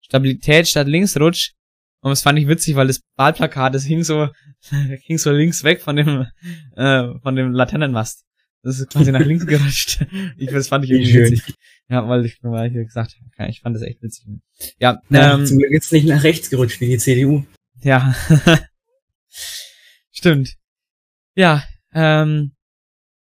Stabilität 0.00 0.68
statt 0.68 0.86
Linksrutsch. 0.86 1.52
Und 2.00 2.10
das 2.10 2.22
fand 2.22 2.38
ich 2.38 2.46
witzig, 2.46 2.76
weil 2.76 2.86
das 2.86 3.00
Wahlplakat, 3.16 3.74
das 3.74 3.84
hing 3.84 4.04
so, 4.04 4.28
hing 5.02 5.18
so 5.18 5.32
links 5.32 5.64
weg 5.64 5.80
von 5.80 5.96
dem, 5.96 6.26
äh, 6.76 7.18
von 7.20 7.34
dem 7.34 7.52
Laternenmast. 7.52 8.24
Das 8.62 8.78
ist 8.78 8.90
quasi 8.90 9.10
nach 9.10 9.24
links 9.24 9.46
gerutscht. 9.46 10.06
Ich, 10.36 10.50
das 10.50 10.68
fand 10.68 10.84
ich 10.84 10.90
irgendwie 10.90 11.12
Schön. 11.12 11.32
witzig. 11.32 11.54
Ja, 11.88 12.08
weil 12.08 12.24
ich, 12.24 12.38
weil 12.42 12.74
ich 12.74 12.86
gesagt 12.86 13.16
habe, 13.36 13.50
ich 13.50 13.60
fand 13.60 13.76
das 13.76 13.82
echt 13.82 14.02
witzig. 14.02 14.26
Ja, 14.78 15.00
ja 15.10 15.34
ähm, 15.34 15.46
zum 15.46 15.58
Glück 15.58 15.70
ist 15.72 15.92
nicht 15.92 16.06
nach 16.06 16.22
rechts 16.22 16.48
gerutscht 16.48 16.80
wie 16.80 16.86
die 16.86 16.98
CDU. 16.98 17.44
Ja. 17.82 18.14
Stimmt. 20.10 20.54
Ja, 21.34 21.62
ähm, 21.92 22.52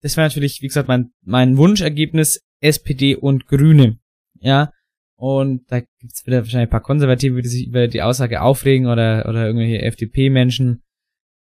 das 0.01 0.15
wäre 0.15 0.27
natürlich, 0.27 0.61
wie 0.61 0.67
gesagt, 0.67 0.87
mein, 0.87 1.11
mein 1.21 1.57
Wunschergebnis 1.57 2.41
SPD 2.61 3.15
und 3.15 3.47
Grüne. 3.47 3.99
Ja, 4.39 4.71
und 5.15 5.69
da 5.69 5.81
gibt's 5.99 6.25
wieder 6.25 6.37
wahrscheinlich 6.37 6.67
ein 6.67 6.71
paar 6.71 6.81
Konservative, 6.81 7.41
die 7.41 7.49
sich 7.49 7.67
über 7.67 7.89
die 7.89 8.01
Aussage 8.01 8.41
aufregen 8.41 8.87
oder, 8.87 9.27
oder 9.27 9.47
irgendwelche 9.47 9.81
FDP-Menschen 9.81 10.81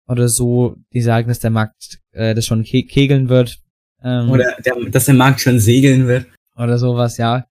oder 0.06 0.28
so, 0.28 0.76
die 0.92 1.00
sagen, 1.00 1.28
dass 1.28 1.38
der 1.38 1.50
Markt 1.50 2.00
äh, 2.12 2.34
das 2.34 2.44
schon 2.44 2.64
ke 2.64 2.82
kegeln 2.82 3.30
wird. 3.30 3.58
Ähm, 4.02 4.30
oder 4.30 4.56
der, 4.64 4.74
dass 4.90 5.06
der 5.06 5.14
Markt 5.14 5.40
schon 5.40 5.58
segeln 5.58 6.06
wird. 6.06 6.26
Oder 6.54 6.76
sowas, 6.76 7.16
ja. 7.16 7.46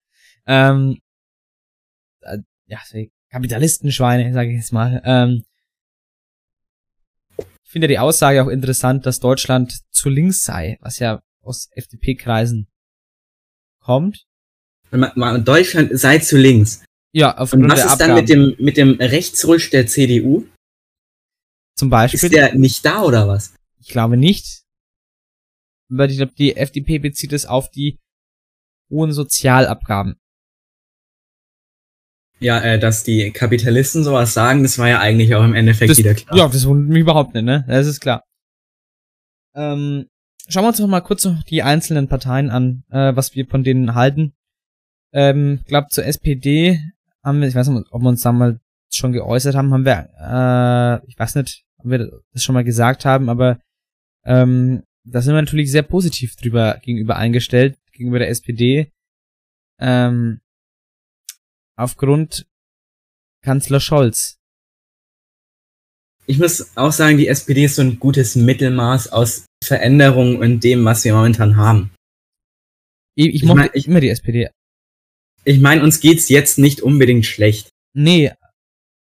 Ähm, 0.45 0.99
äh, 2.21 2.37
ja, 2.67 2.79
Kapitalistenschweine, 3.31 4.31
sage 4.31 4.51
ich 4.51 4.57
jetzt 4.57 4.73
mal. 4.73 5.01
Ähm, 5.03 5.43
finde 7.71 7.87
die 7.87 7.99
Aussage 7.99 8.43
auch 8.43 8.49
interessant, 8.49 9.05
dass 9.05 9.19
Deutschland 9.19 9.81
zu 9.91 10.09
links 10.09 10.43
sei, 10.43 10.77
was 10.81 10.99
ja 10.99 11.21
aus 11.41 11.69
FDP-Kreisen 11.71 12.67
kommt. 13.79 14.25
Deutschland 14.91 15.97
sei 15.97 16.19
zu 16.19 16.37
links. 16.37 16.83
Ja, 17.13 17.37
aufgrund 17.37 17.63
Und 17.63 17.71
was 17.71 17.85
ist 17.85 17.97
dann 17.97 18.13
mit 18.13 18.29
dem, 18.29 18.55
mit 18.59 18.77
dem 18.77 18.91
Rechtsrutsch 18.99 19.71
der 19.71 19.87
CDU? 19.87 20.45
Zum 21.75 21.89
Beispiel. 21.89 22.19
Ist 22.21 22.33
der 22.33 22.55
nicht 22.55 22.85
da 22.85 23.03
oder 23.03 23.27
was? 23.27 23.53
Ich 23.79 23.87
glaube 23.87 24.17
nicht. 24.17 24.63
Weil 25.89 26.11
ich 26.11 26.17
glaube, 26.17 26.33
die 26.37 26.55
FDP 26.55 26.99
bezieht 26.99 27.33
es 27.33 27.45
auf 27.45 27.69
die 27.71 27.99
hohen 28.89 29.13
Sozialabgaben. 29.13 30.20
Ja, 32.41 32.59
äh, 32.59 32.79
dass 32.79 33.03
die 33.03 33.31
Kapitalisten 33.31 34.03
sowas 34.03 34.33
sagen, 34.33 34.63
das 34.63 34.79
war 34.79 34.89
ja 34.89 34.99
eigentlich 34.99 35.35
auch 35.35 35.43
im 35.43 35.53
Endeffekt 35.53 35.91
Das, 35.91 35.97
wieder 35.99 36.15
klar. 36.15 36.37
ja, 36.37 36.47
das 36.47 36.65
wundert 36.65 36.89
mich 36.89 37.01
überhaupt 37.01 37.33
nicht, 37.35 37.43
ne? 37.43 37.63
Das 37.67 37.85
ist 37.85 37.99
klar. 37.99 38.23
Ähm, 39.55 40.07
schauen 40.47 40.63
wir 40.63 40.69
uns 40.69 40.77
doch 40.77 40.87
mal 40.87 41.01
kurz 41.01 41.23
noch 41.25 41.43
die 41.43 41.61
einzelnen 41.61 42.07
Parteien 42.07 42.49
an, 42.49 42.83
äh, 42.89 43.15
was 43.15 43.35
wir 43.35 43.45
von 43.45 43.63
denen 43.63 43.93
halten. 43.93 44.33
Ähm, 45.13 45.59
glaub 45.65 45.91
zur 45.91 46.05
SPD 46.05 46.79
haben 47.23 47.41
wir, 47.41 47.47
ich 47.47 47.55
weiß 47.55 47.67
nicht, 47.67 47.87
ob 47.91 48.01
wir 48.01 48.09
uns 48.09 48.21
da 48.21 48.31
mal 48.31 48.59
schon 48.91 49.11
geäußert 49.11 49.55
haben, 49.55 49.71
haben 49.73 49.85
wir, 49.85 50.09
äh, 50.19 51.07
ich 51.07 51.19
weiß 51.19 51.35
nicht, 51.35 51.63
ob 51.77 51.91
wir 51.91 52.09
das 52.33 52.43
schon 52.43 52.53
mal 52.53 52.63
gesagt 52.63 53.05
haben, 53.05 53.29
aber 53.29 53.59
ähm, 54.25 54.83
da 55.03 55.21
sind 55.21 55.33
wir 55.33 55.41
natürlich 55.41 55.71
sehr 55.71 55.83
positiv 55.83 56.35
drüber 56.35 56.79
gegenüber 56.81 57.17
eingestellt, 57.17 57.77
gegenüber 57.91 58.19
der 58.19 58.29
SPD. 58.29 58.91
Ähm, 59.79 60.40
aufgrund 61.81 62.45
Kanzler 63.43 63.79
Scholz. 63.79 64.37
Ich 66.27 66.37
muss 66.37 66.77
auch 66.77 66.91
sagen, 66.91 67.17
die 67.17 67.27
SPD 67.27 67.65
ist 67.65 67.75
so 67.75 67.81
ein 67.81 67.99
gutes 67.99 68.35
Mittelmaß 68.35 69.11
aus 69.11 69.45
Veränderungen 69.63 70.37
und 70.37 70.63
dem, 70.63 70.85
was 70.85 71.03
wir 71.03 71.13
momentan 71.13 71.55
haben. 71.55 71.91
Ich, 73.15 73.27
ich 73.27 73.35
Ich 73.35 73.43
mochte 73.43 73.59
mein, 73.61 73.69
ich- 73.73 73.87
immer 73.87 73.99
die 73.99 74.09
SPD. 74.09 74.49
Ich 75.43 75.59
meine, 75.59 75.83
uns 75.83 75.99
geht's 75.99 76.29
jetzt 76.29 76.59
nicht 76.59 76.81
unbedingt 76.81 77.25
schlecht. 77.25 77.69
Nee. 77.93 78.31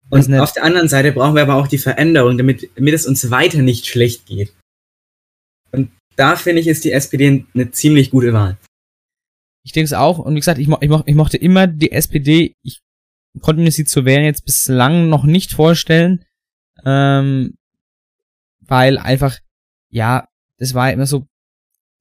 Und 0.08 0.28
nicht. 0.28 0.40
auf 0.40 0.52
der 0.52 0.64
anderen 0.64 0.88
Seite 0.88 1.12
brauchen 1.12 1.34
wir 1.36 1.42
aber 1.42 1.54
auch 1.56 1.68
die 1.68 1.78
Veränderung, 1.78 2.38
damit, 2.38 2.68
damit 2.74 2.94
es 2.94 3.06
uns 3.06 3.30
weiter 3.30 3.58
nicht 3.62 3.86
schlecht 3.86 4.26
geht. 4.26 4.52
Und 5.70 5.92
da 6.16 6.34
finde 6.36 6.62
ich, 6.62 6.66
ist 6.66 6.84
die 6.84 6.92
SPD 6.92 7.44
eine 7.54 7.70
ziemlich 7.70 8.10
gute 8.10 8.32
Wahl. 8.32 8.56
Ich 9.62 9.72
denke 9.72 9.86
es 9.86 9.92
auch. 9.92 10.18
Und 10.18 10.34
wie 10.34 10.40
gesagt, 10.40 10.58
ich, 10.58 10.68
mo 10.68 10.78
ich, 10.80 10.88
mo 10.88 11.02
ich 11.06 11.14
mochte 11.14 11.36
immer 11.36 11.66
die 11.66 11.92
SPD. 11.92 12.56
Ich 12.62 12.80
konnte 13.40 13.62
mir 13.62 13.70
sie 13.70 13.84
zu 13.84 14.04
wählen 14.04 14.24
jetzt 14.24 14.44
bislang 14.44 15.08
noch 15.08 15.24
nicht 15.24 15.52
vorstellen. 15.52 16.24
Ähm, 16.84 17.54
weil 18.60 18.98
einfach, 18.98 19.38
ja, 19.90 20.28
das 20.58 20.74
war 20.74 20.92
immer 20.92 21.06
so, 21.06 21.26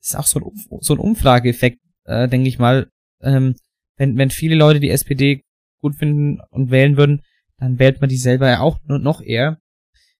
ist 0.01 0.15
auch 0.15 0.27
so 0.27 0.39
ein, 0.39 0.43
Umf- 0.43 0.67
so 0.81 0.93
ein 0.93 0.99
Umfrageeffekt, 0.99 1.79
äh, 2.05 2.27
denke 2.27 2.47
ich 2.47 2.59
mal. 2.59 2.89
Ähm, 3.21 3.55
wenn, 3.97 4.17
wenn 4.17 4.29
viele 4.29 4.55
Leute 4.55 4.79
die 4.79 4.89
SPD 4.91 5.43
gut 5.81 5.95
finden 5.95 6.39
und 6.49 6.71
wählen 6.71 6.95
würden, 6.95 7.21
dann 7.57 7.79
wählt 7.79 7.99
man 7.99 8.09
die 8.09 8.17
selber 8.17 8.47
ja 8.47 8.59
auch 8.61 8.79
noch 8.85 9.21
eher. 9.21 9.59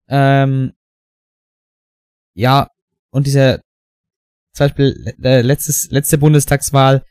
Ähm, 0.10 0.74
ja, 2.34 2.70
und 3.12 3.28
dieser, 3.28 3.62
zum 4.54 4.66
Beispiel, 4.66 5.14
äh, 5.24 5.42
letztes, 5.42 5.90
letzte 5.92 6.18
Bundestagswahl 6.18 7.06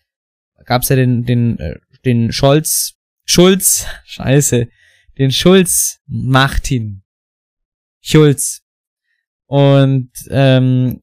gab's 0.68 0.90
ja 0.90 0.96
den, 0.96 1.24
den, 1.24 1.58
äh, 1.58 1.80
den 2.04 2.30
Scholz, 2.30 2.94
Schulz, 3.24 3.86
scheiße, 4.04 4.68
den 5.16 5.32
Schulz 5.32 6.00
Martin. 6.06 7.02
Schulz. 8.00 8.62
Und, 9.46 10.10
ähm, 10.28 11.02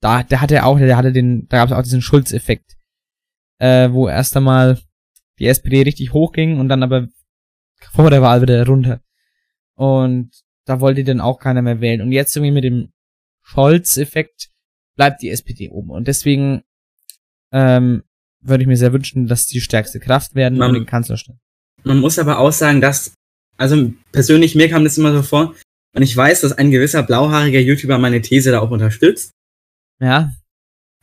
da, 0.00 0.22
der 0.22 0.40
hatte 0.40 0.64
auch, 0.64 0.78
der 0.78 0.96
hatte 0.96 1.12
den, 1.12 1.48
da 1.48 1.58
gab's 1.58 1.72
auch 1.72 1.82
diesen 1.82 2.02
Schulz-Effekt, 2.02 2.76
äh, 3.58 3.90
wo 3.90 4.08
erst 4.08 4.36
einmal 4.36 4.78
die 5.38 5.46
SPD 5.46 5.82
richtig 5.82 6.12
hochging 6.12 6.58
und 6.60 6.68
dann 6.68 6.82
aber 6.82 7.08
vor 7.92 8.10
der 8.10 8.20
Wahl 8.20 8.42
wieder 8.42 8.66
runter. 8.66 9.00
Und 9.74 10.32
da 10.66 10.80
wollte 10.80 11.02
dann 11.04 11.20
auch 11.20 11.38
keiner 11.38 11.62
mehr 11.62 11.80
wählen. 11.80 12.02
Und 12.02 12.12
jetzt 12.12 12.36
irgendwie 12.36 12.52
mit 12.52 12.64
dem 12.64 12.92
Scholz-Effekt 13.42 14.50
bleibt 14.96 15.22
die 15.22 15.30
SPD 15.30 15.70
oben. 15.70 15.90
Und 15.90 16.08
deswegen 16.08 16.62
ähm, 17.52 18.02
würde 18.42 18.62
ich 18.62 18.68
mir 18.68 18.76
sehr 18.76 18.92
wünschen, 18.92 19.26
dass 19.28 19.46
die 19.46 19.60
stärkste 19.60 20.00
Kraft 20.00 20.34
werden 20.34 20.58
Man- 20.58 20.70
und 20.70 20.74
den 20.74 20.86
Kanzler 20.86 21.16
stellen. 21.16 21.38
Man 21.84 21.98
muss 22.00 22.18
aber 22.18 22.38
auch 22.38 22.52
sagen, 22.52 22.80
dass, 22.80 23.14
also 23.56 23.92
persönlich 24.12 24.54
mir 24.54 24.68
kam 24.68 24.84
das 24.84 24.98
immer 24.98 25.12
so 25.14 25.22
vor, 25.22 25.54
und 25.94 26.02
ich 26.02 26.16
weiß, 26.16 26.40
dass 26.40 26.52
ein 26.52 26.70
gewisser 26.70 27.02
blauhaariger 27.02 27.60
YouTuber 27.60 27.98
meine 27.98 28.20
These 28.22 28.50
da 28.50 28.60
auch 28.60 28.70
unterstützt, 28.70 29.30
Ja, 30.00 30.32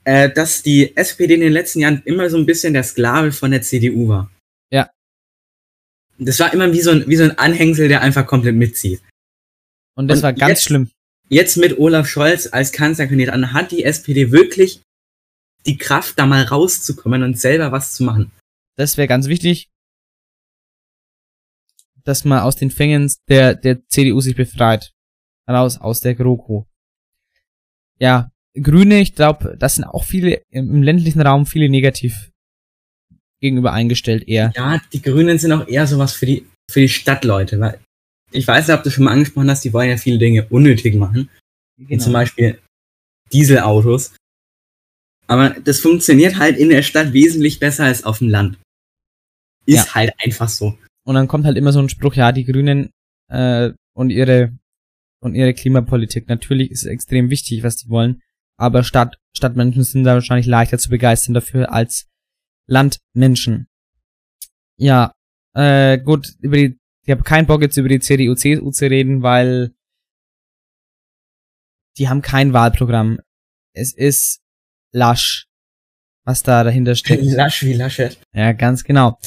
äh, 0.04 0.30
dass 0.32 0.64
die 0.64 0.96
SPD 0.98 1.36
in 1.36 1.42
den 1.42 1.54
letzten 1.54 1.80
Jahren 1.82 2.02
immer 2.06 2.30
so 2.30 2.38
ein 2.38 2.46
bisschen 2.46 2.74
der 2.74 2.84
Sklave 2.84 3.32
von 3.32 3.52
der 3.52 3.62
CDU 3.62 4.08
war. 4.08 4.32
Ja. 4.72 4.90
Das 6.18 6.40
war 6.40 6.52
immer 6.54 6.72
wie 6.74 6.82
so 6.82 6.92
ein, 6.92 7.08
wie 7.08 7.16
so 7.16 7.24
ein 7.24 7.38
Anhängsel, 7.38 7.88
der 7.88 8.02
einfach 8.02 8.26
komplett 8.26 8.56
mitzieht. 8.56 9.02
und 9.96 10.08
das 10.08 10.20
Und 10.20 10.24
war 10.24 10.34
ganz 10.34 10.50
jetzt- 10.50 10.64
schlimm. 10.64 10.90
Jetzt 11.32 11.58
mit 11.58 11.78
Olaf 11.78 12.08
Scholz 12.08 12.48
als 12.52 12.72
Kanzlerkandidat 12.72 13.36
hat 13.54 13.70
die 13.72 13.84
SPD 13.84 14.32
wirklich 14.32 14.82
die 15.66 15.78
Kraft, 15.78 16.18
da 16.18 16.26
mal 16.26 16.44
rauszukommen 16.44 17.24
und 17.24 17.40
selber 17.40 17.72
was 17.72 17.94
zu 17.94 18.04
machen. 18.04 18.32
Das 18.76 18.98
wäre 18.98 19.08
ganz 19.08 19.28
wichtig, 19.28 19.70
dass 22.04 22.26
man 22.26 22.40
aus 22.40 22.56
den 22.56 22.72
Fängen 22.72 23.12
der, 23.28 23.56
der 23.56 23.86
CDU 23.88 24.22
sich 24.22 24.36
befreit. 24.36 24.94
Raus 25.50 25.80
aus 25.80 26.00
der 26.02 26.16
GroKo. 26.16 26.68
Ja, 28.00 28.32
Grüne, 28.54 29.00
ich 29.02 29.16
glaube, 29.16 29.58
das 29.58 29.76
sind 29.76 29.84
auch 29.84 30.04
viele 30.04 30.42
im 30.50 30.84
ländlichen 30.84 31.22
Raum 31.22 31.46
viele 31.46 31.70
negativ 31.70 32.32
gegenüber 33.42 33.74
eingestellt 33.74 34.28
eher. 34.28 34.52
Ja, 34.56 34.82
die 34.94 35.02
Grünen 35.02 35.38
sind 35.38 35.52
auch 35.52 35.68
eher 35.68 35.88
sowas 35.88 36.14
für 36.14 36.26
die, 36.26 36.46
für 36.70 36.82
die 36.82 36.90
Stadtleute, 36.90 37.60
weil 37.60 37.80
ich 38.32 38.48
weiß 38.48 38.68
nicht, 38.68 38.78
ob 38.78 38.84
du 38.84 38.92
schon 38.92 39.06
mal 39.06 39.12
angesprochen 39.12 39.50
hast, 39.50 39.64
die 39.64 39.74
wollen 39.74 39.90
ja 39.90 39.98
viele 39.98 40.20
Dinge 40.20 40.46
unnötig 40.50 40.96
machen. 40.96 41.30
Wie 41.78 41.86
Genau. 41.86 42.04
zum 42.04 42.14
Beispiel 42.14 42.60
Dieselautos. 43.32 44.14
Aber 45.30 45.52
das 45.52 45.80
funktioniert 45.80 46.38
halt 46.40 46.58
in 46.58 46.70
der 46.70 46.82
Stadt 46.82 47.14
wesentlich 47.14 47.60
besser 47.60 47.86
als 47.86 48.04
auf 48.04 48.18
dem 48.18 48.30
Land. 48.30 48.58
Ist 49.68 49.86
Ja. 49.86 49.96
halt 49.96 50.14
einfach 50.18 50.50
so. 50.50 50.78
Und 51.06 51.16
dann 51.16 51.28
kommt 51.28 51.46
halt 51.46 51.56
immer 51.56 51.72
so 51.72 51.80
ein 51.80 51.90
Spruch, 51.90 52.16
ja, 52.16 52.32
die 52.32 52.46
Grünen 52.46 52.90
äh, 53.30 53.72
und 53.96 54.10
ihre 54.10 54.58
und 55.22 55.36
ihre 55.36 55.54
Klimapolitik. 55.54 56.28
Natürlich 56.30 56.72
ist 56.72 56.84
es 56.84 56.90
extrem 56.90 57.30
wichtig, 57.30 57.62
was 57.62 57.76
die 57.76 57.90
wollen, 57.90 58.22
aber 58.58 58.84
Stadt, 58.84 59.18
Stadtmenschen 59.36 59.84
sind 59.84 60.04
da 60.04 60.14
wahrscheinlich 60.16 60.48
leichter 60.48 60.78
zu 60.80 60.90
begeistern 60.90 61.34
dafür 61.34 61.72
als 61.72 62.08
Landmenschen. 62.68 63.68
Ja, 64.78 65.12
äh, 65.56 66.00
gut, 66.00 66.34
über 66.40 66.56
die, 66.56 66.80
ich 67.06 67.12
habe 67.12 67.24
keinen 67.24 67.48
Bock 67.48 67.62
jetzt 67.62 67.78
über 67.78 67.90
die 67.90 68.00
CDU, 68.00 68.34
CSU 68.34 68.72
zu 68.72 68.90
reden, 68.90 69.22
weil 69.22 69.74
die 71.98 72.08
haben 72.10 72.22
kein 72.22 72.54
Wahlprogramm. 72.54 73.20
Es 73.74 73.94
ist 73.94 74.40
lasch, 74.92 75.48
was 76.26 76.44
da 76.44 76.64
dahinter 76.64 76.96
steckt. 76.96 77.24
Lasch 77.26 77.64
wie 77.64 77.74
Laschet. 77.74 78.20
Ja, 78.34 78.52
ganz 78.54 78.84
genau. 78.84 79.20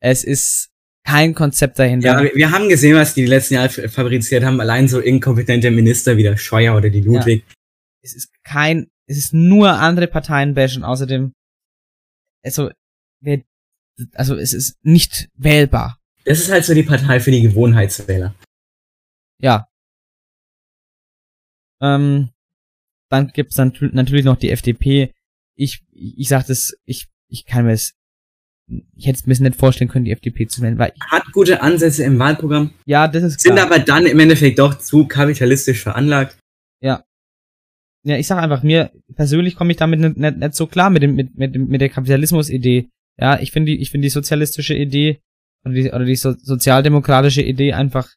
Es 0.00 0.24
ist 0.24 0.70
kein 1.04 1.34
Konzept 1.34 1.78
dahinter. 1.78 2.24
Ja, 2.24 2.34
wir, 2.34 2.50
haben 2.50 2.68
gesehen, 2.68 2.96
was 2.96 3.14
die 3.14 3.22
die 3.22 3.28
letzten 3.28 3.54
Jahre 3.54 3.88
fabriziert 3.88 4.44
haben. 4.44 4.60
Allein 4.60 4.88
so 4.88 5.00
inkompetente 5.00 5.70
Minister 5.70 6.16
wie 6.16 6.24
der 6.24 6.36
Scheuer 6.36 6.76
oder 6.76 6.90
die 6.90 7.00
Ludwig. 7.00 7.44
es 8.02 8.14
ist 8.14 8.30
kein, 8.42 8.88
es 9.06 9.16
ist 9.16 9.32
nur 9.32 9.70
andere 9.70 10.08
Parteien 10.08 10.54
bashen. 10.54 10.84
Außerdem, 10.84 11.32
also, 12.42 12.70
wer, 13.20 13.42
also 14.14 14.36
es 14.36 14.52
ist 14.52 14.78
nicht 14.82 15.28
wählbar. 15.34 16.00
Das 16.24 16.40
ist 16.40 16.50
halt 16.50 16.64
so 16.64 16.74
die 16.74 16.82
Partei 16.82 17.20
für 17.20 17.30
die 17.30 17.42
Gewohnheitswähler. 17.42 18.34
Ja. 19.40 19.68
Ähm, 21.80 22.30
dann 23.08 23.28
gibt's 23.28 23.56
dann 23.56 23.72
tü- 23.72 23.90
natürlich 23.92 24.24
noch 24.24 24.36
die 24.36 24.50
FDP. 24.50 25.12
Ich, 25.54 25.82
ich 25.92 26.28
sag 26.28 26.46
das, 26.46 26.76
ich, 26.84 27.06
ich 27.28 27.44
kann 27.46 27.64
mir 27.66 27.72
das, 27.72 27.92
ich 28.96 29.06
hätte 29.06 29.18
es 29.18 29.26
mir 29.40 29.48
nicht 29.48 29.58
vorstellen 29.58 29.88
können, 29.88 30.04
die 30.04 30.10
FDP 30.12 30.46
zu 30.48 30.60
wählen, 30.62 30.78
weil, 30.78 30.92
Hat 31.10 31.24
gute 31.32 31.62
Ansätze 31.62 32.04
im 32.04 32.18
Wahlprogramm, 32.18 32.72
ja, 32.84 33.06
das 33.08 33.22
ist 33.22 33.40
sind 33.40 33.54
klar. 33.54 33.66
aber 33.66 33.78
dann 33.78 34.06
im 34.06 34.18
Endeffekt 34.18 34.58
doch 34.58 34.74
zu 34.78 35.06
kapitalistisch 35.06 35.82
veranlagt. 35.82 36.36
Ja, 38.08 38.16
ich 38.16 38.28
sag 38.28 38.40
einfach, 38.40 38.62
mir 38.62 38.92
persönlich 39.16 39.56
komme 39.56 39.72
ich 39.72 39.78
damit 39.78 39.98
nicht, 39.98 40.16
nicht, 40.16 40.36
nicht 40.36 40.54
so 40.54 40.68
klar 40.68 40.90
mit 40.90 41.02
dem, 41.02 41.16
mit, 41.16 41.36
mit, 41.36 41.56
mit 41.56 41.80
der 41.80 41.88
Kapitalismus-Idee. 41.88 42.88
Ja, 43.18 43.40
ich 43.40 43.50
finde 43.50 43.72
die, 43.72 43.80
ich 43.80 43.90
finde 43.90 44.04
die 44.06 44.10
sozialistische 44.10 44.74
Idee 44.74 45.18
oder 45.64 45.74
die, 45.74 45.88
oder 45.90 46.04
die 46.04 46.14
so, 46.14 46.32
sozialdemokratische 46.40 47.42
Idee 47.42 47.72
einfach 47.72 48.08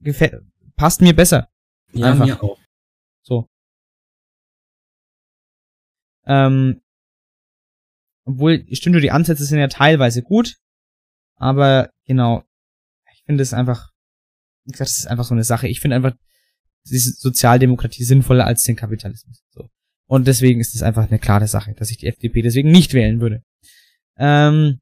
gefällt, 0.00 0.42
passt 0.76 1.02
mir 1.02 1.14
besser. 1.14 1.48
Ja, 1.92 2.12
Einfach. 2.12 2.24
mir 2.26 2.42
auch. 2.42 2.58
So. 3.28 3.46
Ähm, 6.26 6.80
obwohl, 8.24 8.64
stimmt, 8.72 8.92
nur 8.92 9.00
die 9.00 9.10
Ansätze 9.10 9.44
sind 9.44 9.58
ja 9.58 9.68
teilweise 9.68 10.22
gut, 10.22 10.56
aber 11.36 11.90
genau, 12.06 12.42
ich 13.12 13.22
finde 13.24 13.42
es 13.42 13.54
einfach, 13.54 13.90
wie 14.64 14.72
gesagt, 14.72 14.90
das 14.90 14.98
ist 14.98 15.06
einfach 15.06 15.24
so 15.24 15.34
eine 15.34 15.44
Sache. 15.44 15.68
Ich 15.68 15.80
finde 15.80 15.96
einfach 15.96 16.14
diese 16.84 17.12
Sozialdemokratie 17.12 18.04
sinnvoller 18.04 18.46
als 18.46 18.62
den 18.62 18.76
Kapitalismus. 18.76 19.42
So. 19.50 19.68
Und 20.06 20.26
deswegen 20.26 20.60
ist 20.60 20.74
es 20.74 20.82
einfach 20.82 21.06
eine 21.08 21.18
klare 21.18 21.48
Sache, 21.48 21.74
dass 21.74 21.90
ich 21.90 21.98
die 21.98 22.06
FDP 22.06 22.42
deswegen 22.42 22.70
nicht 22.70 22.94
wählen 22.94 23.20
würde. 23.20 23.42
Ähm, 24.16 24.80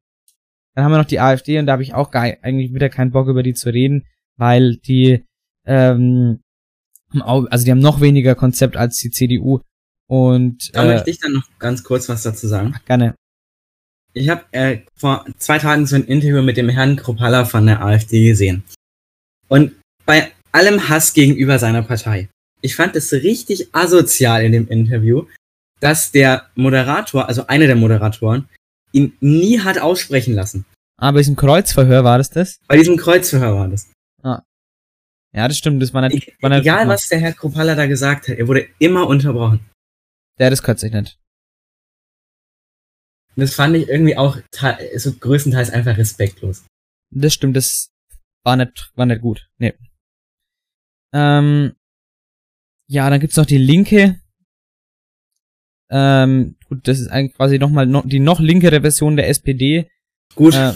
Dann 0.74 0.84
haben 0.84 0.92
wir 0.92 0.98
noch 0.98 1.04
die 1.04 1.20
AfD 1.20 1.58
und 1.58 1.66
da 1.66 1.72
habe 1.72 1.82
ich 1.82 1.94
auch 1.94 2.10
gar, 2.10 2.24
eigentlich 2.42 2.72
wieder 2.72 2.88
keinen 2.88 3.10
Bock 3.10 3.28
über 3.28 3.42
die 3.42 3.54
zu 3.54 3.70
reden, 3.70 4.06
weil 4.36 4.76
die, 4.76 5.24
ähm, 5.64 6.42
also 7.22 7.64
die 7.64 7.70
haben 7.70 7.78
noch 7.78 8.00
weniger 8.00 8.34
Konzept 8.34 8.76
als 8.76 8.96
die 8.96 9.10
CDU 9.10 9.60
und 10.08 10.70
Da 10.74 10.84
äh, 10.84 10.94
möchte 10.94 11.10
ich 11.10 11.18
dann 11.18 11.32
noch 11.32 11.48
ganz 11.58 11.82
kurz 11.82 12.08
was 12.08 12.22
dazu 12.22 12.46
sagen. 12.46 12.74
gerne. 12.86 13.14
Ich 14.12 14.28
habe 14.30 14.44
äh, 14.52 14.78
vor 14.96 15.26
zwei 15.38 15.58
Tagen 15.58 15.86
so 15.86 15.96
ein 15.96 16.04
Interview 16.04 16.40
mit 16.42 16.56
dem 16.56 16.70
Herrn 16.70 16.96
Kropalla 16.96 17.44
von 17.44 17.66
der 17.66 17.82
AfD 17.82 18.28
gesehen. 18.28 18.64
Und 19.48 19.72
bei 20.06 20.32
allem 20.52 20.88
Hass 20.88 21.12
gegenüber 21.12 21.58
seiner 21.58 21.82
Partei. 21.82 22.28
Ich 22.62 22.76
fand 22.76 22.96
es 22.96 23.12
richtig 23.12 23.74
asozial 23.74 24.42
in 24.42 24.52
dem 24.52 24.68
Interview, 24.68 25.26
dass 25.80 26.12
der 26.12 26.46
Moderator, 26.54 27.28
also 27.28 27.46
einer 27.46 27.66
der 27.66 27.76
Moderatoren, 27.76 28.48
ihn 28.92 29.12
nie 29.20 29.60
hat 29.60 29.78
aussprechen 29.78 30.34
lassen. 30.34 30.64
Aber 30.98 31.14
bei 31.14 31.18
diesem 31.18 31.36
Kreuzverhör 31.36 32.02
war 32.04 32.16
das 32.16 32.30
das? 32.30 32.58
Bei 32.66 32.78
diesem 32.78 32.96
Kreuzverhör 32.96 33.54
war 33.54 33.68
das. 33.68 33.90
Ja, 35.34 35.48
das 35.48 35.58
stimmt, 35.58 35.82
das 35.82 35.92
war 35.92 36.08
nicht, 36.08 36.32
war 36.42 36.50
nicht 36.50 36.60
egal, 36.60 36.88
was 36.88 37.08
der 37.08 37.20
Herr 37.20 37.32
Kropalla 37.32 37.74
da 37.74 37.86
gesagt 37.86 38.28
hat, 38.28 38.38
er 38.38 38.48
wurde 38.48 38.68
immer 38.78 39.06
unterbrochen. 39.06 39.68
Ja, 40.38 40.50
das 40.50 40.62
kürzt 40.62 40.80
sich 40.80 40.92
nicht. 40.92 41.18
Das 43.36 43.54
fand 43.54 43.76
ich 43.76 43.88
irgendwie 43.88 44.16
auch 44.16 44.38
so 44.96 45.12
größtenteils 45.12 45.70
einfach 45.70 45.96
respektlos. 45.98 46.64
Das 47.10 47.34
stimmt, 47.34 47.56
das 47.56 47.90
war 48.44 48.56
nicht, 48.56 48.92
war 48.94 49.06
nicht 49.06 49.20
gut. 49.20 49.48
Nee. 49.58 49.74
Ähm, 51.12 51.74
ja, 52.88 53.10
dann 53.10 53.20
gibt's 53.20 53.36
noch 53.36 53.46
die 53.46 53.58
Linke. 53.58 54.20
Ähm, 55.90 56.56
gut, 56.68 56.88
das 56.88 56.98
ist 56.98 57.08
eigentlich 57.08 57.34
quasi 57.36 57.58
nochmal 57.58 57.86
noch, 57.86 58.06
die 58.06 58.20
noch 58.20 58.40
linkere 58.40 58.80
Version 58.80 59.16
der 59.16 59.28
SPD. 59.28 59.90
Gut, 60.34 60.54
Äh, 60.54 60.74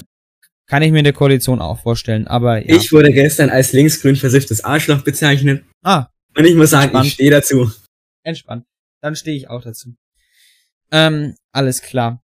kann 0.71 0.85
ich 0.85 0.93
mir 0.93 0.99
in 0.99 1.05
der 1.05 1.13
Koalition 1.13 1.61
auch 1.61 1.81
vorstellen, 1.81 2.29
aber 2.29 2.59
ja. 2.65 2.77
ich 2.77 2.93
wurde 2.93 3.13
gestern 3.13 3.51
als 3.51 3.73
linksgrün 3.73 4.15
versifftes 4.15 4.63
Arschloch 4.63 5.03
bezeichnet. 5.03 5.65
ah, 5.83 6.07
Und 6.37 6.45
ich 6.45 6.55
muss 6.55 6.71
sagen, 6.71 6.85
Entspannt. 6.85 7.07
ich 7.07 7.13
stehe 7.15 7.31
dazu. 7.33 7.73
entspannt. 8.23 8.65
Dann 9.03 9.17
stehe 9.17 9.37
ich 9.37 9.51
auch 9.51 9.63
dazu. 9.63 9.97
Ähm, 10.93 11.35
alles 11.51 11.83
klar. 11.83 12.23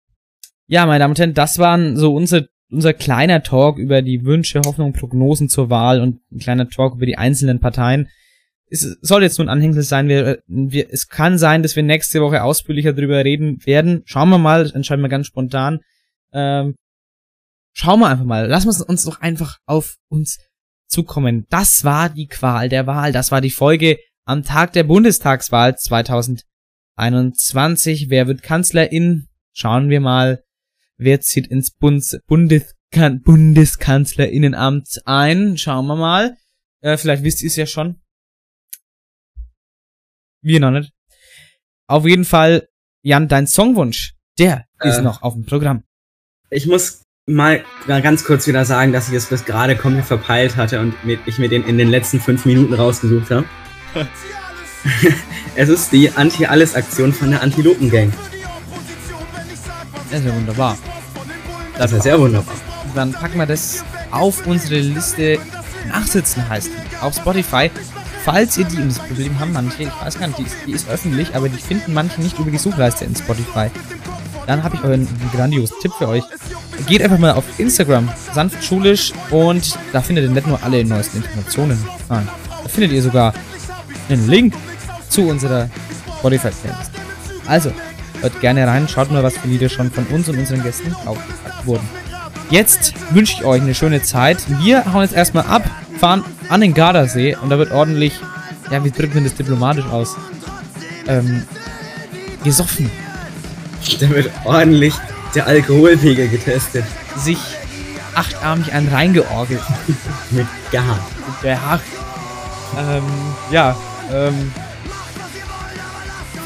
Ja, 0.67 0.85
meine 0.85 0.99
Damen 0.99 1.11
und 1.11 1.19
Herren, 1.19 1.33
das 1.33 1.57
waren 1.57 1.97
so 1.97 2.15
unser, 2.15 2.45
unser 2.71 2.93
kleiner 2.93 3.43
Talk 3.43 3.77
über 3.77 4.01
die 4.01 4.23
Wünsche, 4.23 4.61
Hoffnungen, 4.65 4.93
Prognosen 4.93 5.49
zur 5.49 5.69
Wahl 5.69 5.99
und 5.99 6.21
ein 6.31 6.39
kleiner 6.39 6.69
Talk 6.69 6.95
über 6.95 7.05
die 7.05 7.17
einzelnen 7.17 7.59
Parteien. 7.59 8.07
Es 8.69 8.83
soll 9.01 9.21
jetzt 9.21 9.37
nur 9.37 9.47
ein 9.47 9.51
Anhängsel 9.51 9.83
sein. 9.83 10.07
Wir, 10.07 10.41
wir, 10.47 10.87
es 10.89 11.09
kann 11.09 11.37
sein, 11.37 11.61
dass 11.61 11.75
wir 11.75 11.83
nächste 11.83 12.21
Woche 12.21 12.41
ausführlicher 12.43 12.93
darüber 12.93 13.25
reden 13.25 13.65
werden. 13.65 14.03
Schauen 14.05 14.29
wir 14.29 14.37
mal, 14.37 14.71
entscheiden 14.73 15.01
wir 15.01 15.09
ganz 15.09 15.27
spontan. 15.27 15.81
Ähm, 16.31 16.75
schauen 17.73 17.99
wir 17.99 18.07
einfach 18.07 18.25
mal. 18.25 18.47
Lassen 18.47 18.67
wir 18.69 18.89
uns 18.89 19.03
doch 19.03 19.19
einfach 19.21 19.59
auf 19.65 19.97
uns 20.09 20.39
zukommen. 20.87 21.45
Das 21.49 21.83
war 21.83 22.09
die 22.09 22.27
Qual 22.27 22.69
der 22.69 22.87
Wahl. 22.87 23.11
Das 23.11 23.31
war 23.31 23.41
die 23.41 23.51
Folge 23.51 23.99
am 24.25 24.43
Tag 24.43 24.73
der 24.73 24.83
Bundestagswahl 24.83 25.77
2021. 25.77 28.09
Wer 28.09 28.27
wird 28.27 28.41
Kanzlerin? 28.43 29.27
Schauen 29.53 29.89
wir 29.89 29.99
mal. 30.01 30.43
Wer 30.97 31.21
zieht 31.21 31.47
ins 31.47 31.71
Bundes 31.71 32.19
Bundeskan 32.27 33.21
Bundeskanzlerinnenamt 33.21 35.01
ein? 35.05 35.57
Schauen 35.57 35.87
wir 35.87 35.95
mal. 35.95 36.37
Äh, 36.81 36.97
vielleicht 36.97 37.23
wisst 37.23 37.41
ihr 37.41 37.47
es 37.47 37.55
ja 37.55 37.65
schon. 37.65 38.01
Wir 40.41 40.59
noch 40.59 40.71
nicht. 40.71 40.91
Auf 41.87 42.05
jeden 42.05 42.25
Fall, 42.25 42.67
Jan, 43.01 43.27
dein 43.27 43.47
Songwunsch, 43.47 44.15
der 44.37 44.65
ist 44.81 44.99
Äh. 44.99 45.01
noch 45.01 45.21
auf 45.21 45.33
dem 45.33 45.45
Programm. 45.45 45.83
Ich 46.49 46.65
muss 46.65 47.03
mal 47.29 47.63
ganz 47.87 48.23
kurz 48.23 48.47
wieder 48.47 48.65
sagen, 48.65 48.91
dass 48.91 49.09
ich 49.09 49.15
es 49.15 49.25
bis 49.27 49.45
gerade 49.45 49.75
komplett 49.75 50.05
verpeilt 50.05 50.57
hatte 50.57 50.79
und 50.79 50.93
ich 51.25 51.37
mir 51.37 51.49
den 51.49 51.63
in 51.63 51.77
den 51.77 51.89
letzten 51.89 52.19
fünf 52.19 52.45
Minuten 52.45 52.73
rausgesucht 52.73 53.31
habe. 53.31 53.45
es 55.55 55.69
ist 55.69 55.91
die 55.91 56.11
Anti-Alles-Aktion 56.11 57.13
von 57.13 57.31
der 57.31 57.41
Antilopen-Gang. 57.41 58.11
Das 60.09 60.19
ist 60.19 60.25
ja 60.25 60.35
wunderbar. 60.35 60.77
Das 61.77 61.91
ist 61.91 62.03
sehr 62.03 62.19
wunderbar. 62.19 62.55
dann 62.95 63.13
packen 63.13 63.37
wir 63.37 63.45
das 63.45 63.83
auf 64.11 64.45
unsere 64.47 64.79
Liste 64.79 65.39
Nachsitzen 65.87 66.47
heißt 66.47 66.69
die, 66.69 66.97
auf 66.97 67.15
Spotify. 67.15 67.69
Falls 68.23 68.57
ihr 68.57 68.65
die, 68.65 68.77
und 68.77 68.89
das 68.89 68.99
Problem 68.99 69.39
haben 69.39 69.53
manche, 69.53 69.83
ich 69.83 70.01
weiß 70.01 70.19
gar 70.19 70.27
nicht, 70.27 70.39
die 70.39 70.43
ist, 70.43 70.55
die 70.67 70.71
ist 70.71 70.89
öffentlich, 70.89 71.35
aber 71.35 71.49
die 71.49 71.57
finden 71.57 71.93
manche 71.93 72.21
nicht 72.21 72.37
über 72.37 72.51
die 72.51 72.57
Suchleiste 72.57 73.05
in 73.05 73.15
Spotify. 73.15 73.69
Dann 74.49 74.63
habe 74.63 74.77
ich 74.77 74.83
euren 74.83 75.07
einen 75.07 75.31
grandiosen 75.31 75.75
Tipp 75.79 75.91
für 75.95 76.07
euch. 76.07 76.23
Geht 76.87 77.03
einfach 77.03 77.19
mal 77.19 77.33
auf 77.33 77.43
Instagram, 77.59 78.09
sanft 78.33 78.63
schulisch, 78.63 79.13
und 79.29 79.77
da 79.93 80.01
findet 80.01 80.25
ihr 80.25 80.31
nicht 80.31 80.47
nur 80.47 80.63
alle 80.63 80.83
neuesten 80.83 81.17
Informationen. 81.17 81.77
Nein, 82.09 82.27
da 82.63 82.67
findet 82.67 82.91
ihr 82.91 83.03
sogar 83.03 83.35
einen 84.09 84.27
Link 84.27 84.55
zu 85.07 85.27
unserer 85.27 85.69
Spotify-Playlist. 86.17 86.89
Also, 87.45 87.71
hört 88.21 88.41
gerne 88.41 88.65
rein, 88.65 88.87
schaut 88.87 89.11
mal, 89.11 89.21
was 89.21 89.37
für 89.37 89.47
Lieder 89.47 89.69
schon 89.69 89.91
von 89.91 90.07
uns 90.07 90.27
und 90.29 90.39
unseren 90.39 90.63
Gästen 90.63 90.95
aufgepackt 91.05 91.67
wurden. 91.67 91.87
Jetzt 92.49 92.95
wünsche 93.11 93.33
ich 93.33 93.45
euch 93.45 93.61
eine 93.61 93.75
schöne 93.75 94.01
Zeit. 94.01 94.39
Wir 94.63 94.91
hauen 94.91 95.03
jetzt 95.03 95.13
erstmal 95.13 95.45
ab, 95.45 95.69
fahren 95.99 96.23
an 96.49 96.61
den 96.61 96.73
Gardasee 96.73 97.35
und 97.35 97.51
da 97.51 97.59
wird 97.59 97.71
ordentlich, 97.71 98.19
ja, 98.71 98.83
wie 98.83 98.89
drückt 98.89 99.13
man 99.13 99.25
das 99.25 99.35
diplomatisch 99.35 99.85
aus? 99.85 100.17
Ähm, 101.05 101.43
gesoffen, 102.43 102.89
Da 103.99 104.09
wird 104.09 104.31
ordentlich 104.45 104.93
der 105.35 105.47
Alkoholpegel 105.47 106.27
getestet. 106.27 106.85
sich 107.17 107.37
achtarmig 108.15 108.71
einen 108.73 108.89
reingeorgelt. 108.89 109.61
Mit 110.31 110.47
Gar. 110.71 110.99
Ja, 111.43 111.79
ähm, 112.77 113.03
ja, 113.51 113.75
ähm, 114.11 114.51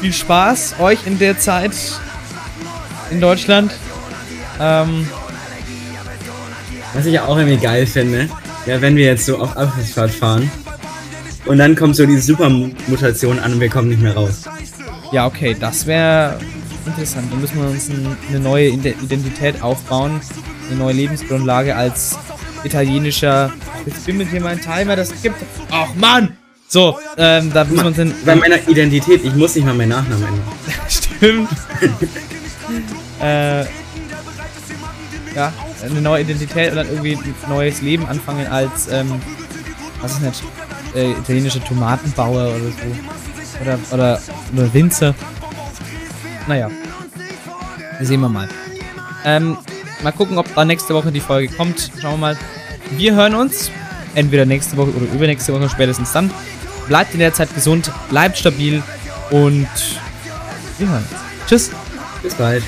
viel 0.00 0.12
Spaß 0.12 0.76
euch 0.78 1.06
in 1.06 1.18
der 1.18 1.38
Zeit 1.38 1.72
in 3.10 3.20
Deutschland. 3.20 3.72
Ähm, 4.60 5.08
Was 6.94 7.06
ich 7.06 7.18
auch 7.20 7.36
irgendwie 7.36 7.56
geil 7.58 7.86
finde, 7.86 8.28
ja, 8.66 8.80
wenn 8.80 8.96
wir 8.96 9.06
jetzt 9.06 9.26
so 9.26 9.38
auf 9.38 9.56
Abschlussfahrt 9.56 10.12
fahren 10.12 10.50
und 11.44 11.58
dann 11.58 11.74
kommt 11.74 11.96
so 11.96 12.06
die 12.06 12.18
Supermutation 12.18 13.38
an 13.38 13.54
und 13.54 13.60
wir 13.60 13.68
kommen 13.68 13.88
nicht 13.88 14.00
mehr 14.00 14.14
raus. 14.14 14.42
Ja, 15.10 15.26
okay, 15.26 15.56
das 15.58 15.86
wäre 15.86 16.38
interessant. 16.86 17.30
Dann 17.32 17.40
müssen 17.40 17.60
wir 17.60 17.68
uns 17.68 17.88
ein, 17.88 18.16
eine 18.28 18.40
neue 18.40 18.68
Ide- 18.68 18.94
Identität 19.02 19.62
aufbauen, 19.62 20.20
eine 20.68 20.78
neue 20.78 20.94
Lebensgrundlage 20.94 21.74
als 21.74 22.16
italienischer. 22.64 23.52
Jetzt 23.86 24.06
bimmelt 24.06 24.30
hier 24.30 24.40
mein 24.40 24.60
Timer, 24.60 24.96
das 24.96 25.10
gibt. 25.22 25.36
Ach 25.70 25.88
Mann! 25.96 26.36
So, 26.68 26.98
ähm, 27.18 27.52
da 27.52 27.62
müssen 27.64 27.82
wir 27.82 27.86
uns 27.86 27.98
in, 27.98 28.12
Bei 28.24 28.34
meiner 28.34 28.56
Identität, 28.66 29.22
ich 29.24 29.34
muss 29.34 29.54
nicht 29.54 29.64
mal 29.64 29.74
meinen 29.74 29.90
Nachnamen 29.90 30.24
ändern. 30.24 30.42
Stimmt. 30.88 31.48
äh, 33.22 33.60
ja, 35.34 35.52
eine 35.84 36.00
neue 36.00 36.22
Identität 36.22 36.70
und 36.70 36.76
dann 36.76 36.88
irgendwie 36.88 37.16
ein 37.16 37.34
neues 37.48 37.82
Leben 37.82 38.06
anfangen 38.06 38.46
als, 38.46 38.88
ähm, 38.90 39.12
was 40.00 40.12
ist 40.12 40.22
nicht, 40.22 40.42
äh, 40.96 41.10
italienischer 41.12 41.62
Tomatenbauer 41.64 42.48
oder 42.48 42.58
so. 42.58 43.60
Oder, 43.60 43.78
oder, 43.92 44.22
oder 44.56 44.74
Winzer. 44.74 45.14
Naja. 46.46 46.70
Sehen 48.00 48.20
wir 48.20 48.28
mal. 48.28 48.48
Ähm, 49.24 49.56
mal 50.02 50.12
gucken, 50.12 50.38
ob 50.38 50.52
da 50.54 50.64
nächste 50.64 50.94
Woche 50.94 51.10
die 51.12 51.20
Folge 51.20 51.54
kommt. 51.54 51.90
Schauen 52.00 52.14
wir 52.14 52.18
mal. 52.18 52.36
Wir 52.90 53.14
hören 53.14 53.34
uns. 53.34 53.70
Entweder 54.14 54.44
nächste 54.46 54.76
Woche 54.76 54.90
oder 54.90 55.06
übernächste 55.12 55.52
Woche 55.52 55.68
spätestens 55.68 56.12
dann. 56.12 56.30
Bleibt 56.86 57.14
in 57.14 57.20
der 57.20 57.32
Zeit 57.32 57.52
gesund, 57.54 57.90
bleibt 58.10 58.36
stabil 58.38 58.82
und 59.30 59.68
wir 60.78 60.88
hören 60.88 61.04
uns. 61.10 61.20
Tschüss. 61.48 61.70
Bis 62.22 62.34
bald. 62.34 62.62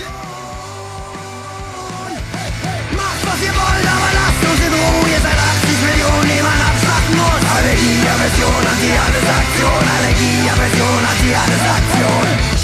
Macht 2.97 3.23
was 3.25 3.43
ihr 3.43 3.55
wollt, 3.55 3.87
aber 3.87 4.11
lasst 4.17 4.43
uns 4.43 4.61
in 4.67 4.73
Ruhe. 4.73 5.09
Ihr 5.09 5.21
seid 5.21 5.39
80 5.39 5.81
Millionen, 5.87 6.29
die 6.29 6.43
man 6.43 6.61
abschlachten 6.61 7.17
muss. 7.17 7.43
Allergie, 7.57 8.01
Aversion, 8.09 8.63
Anti-Alles-Aktion. 8.73 9.85
Allergie, 9.97 10.51
Aversion, 10.51 11.01
Anti-Alles-Aktion. 11.13 12.56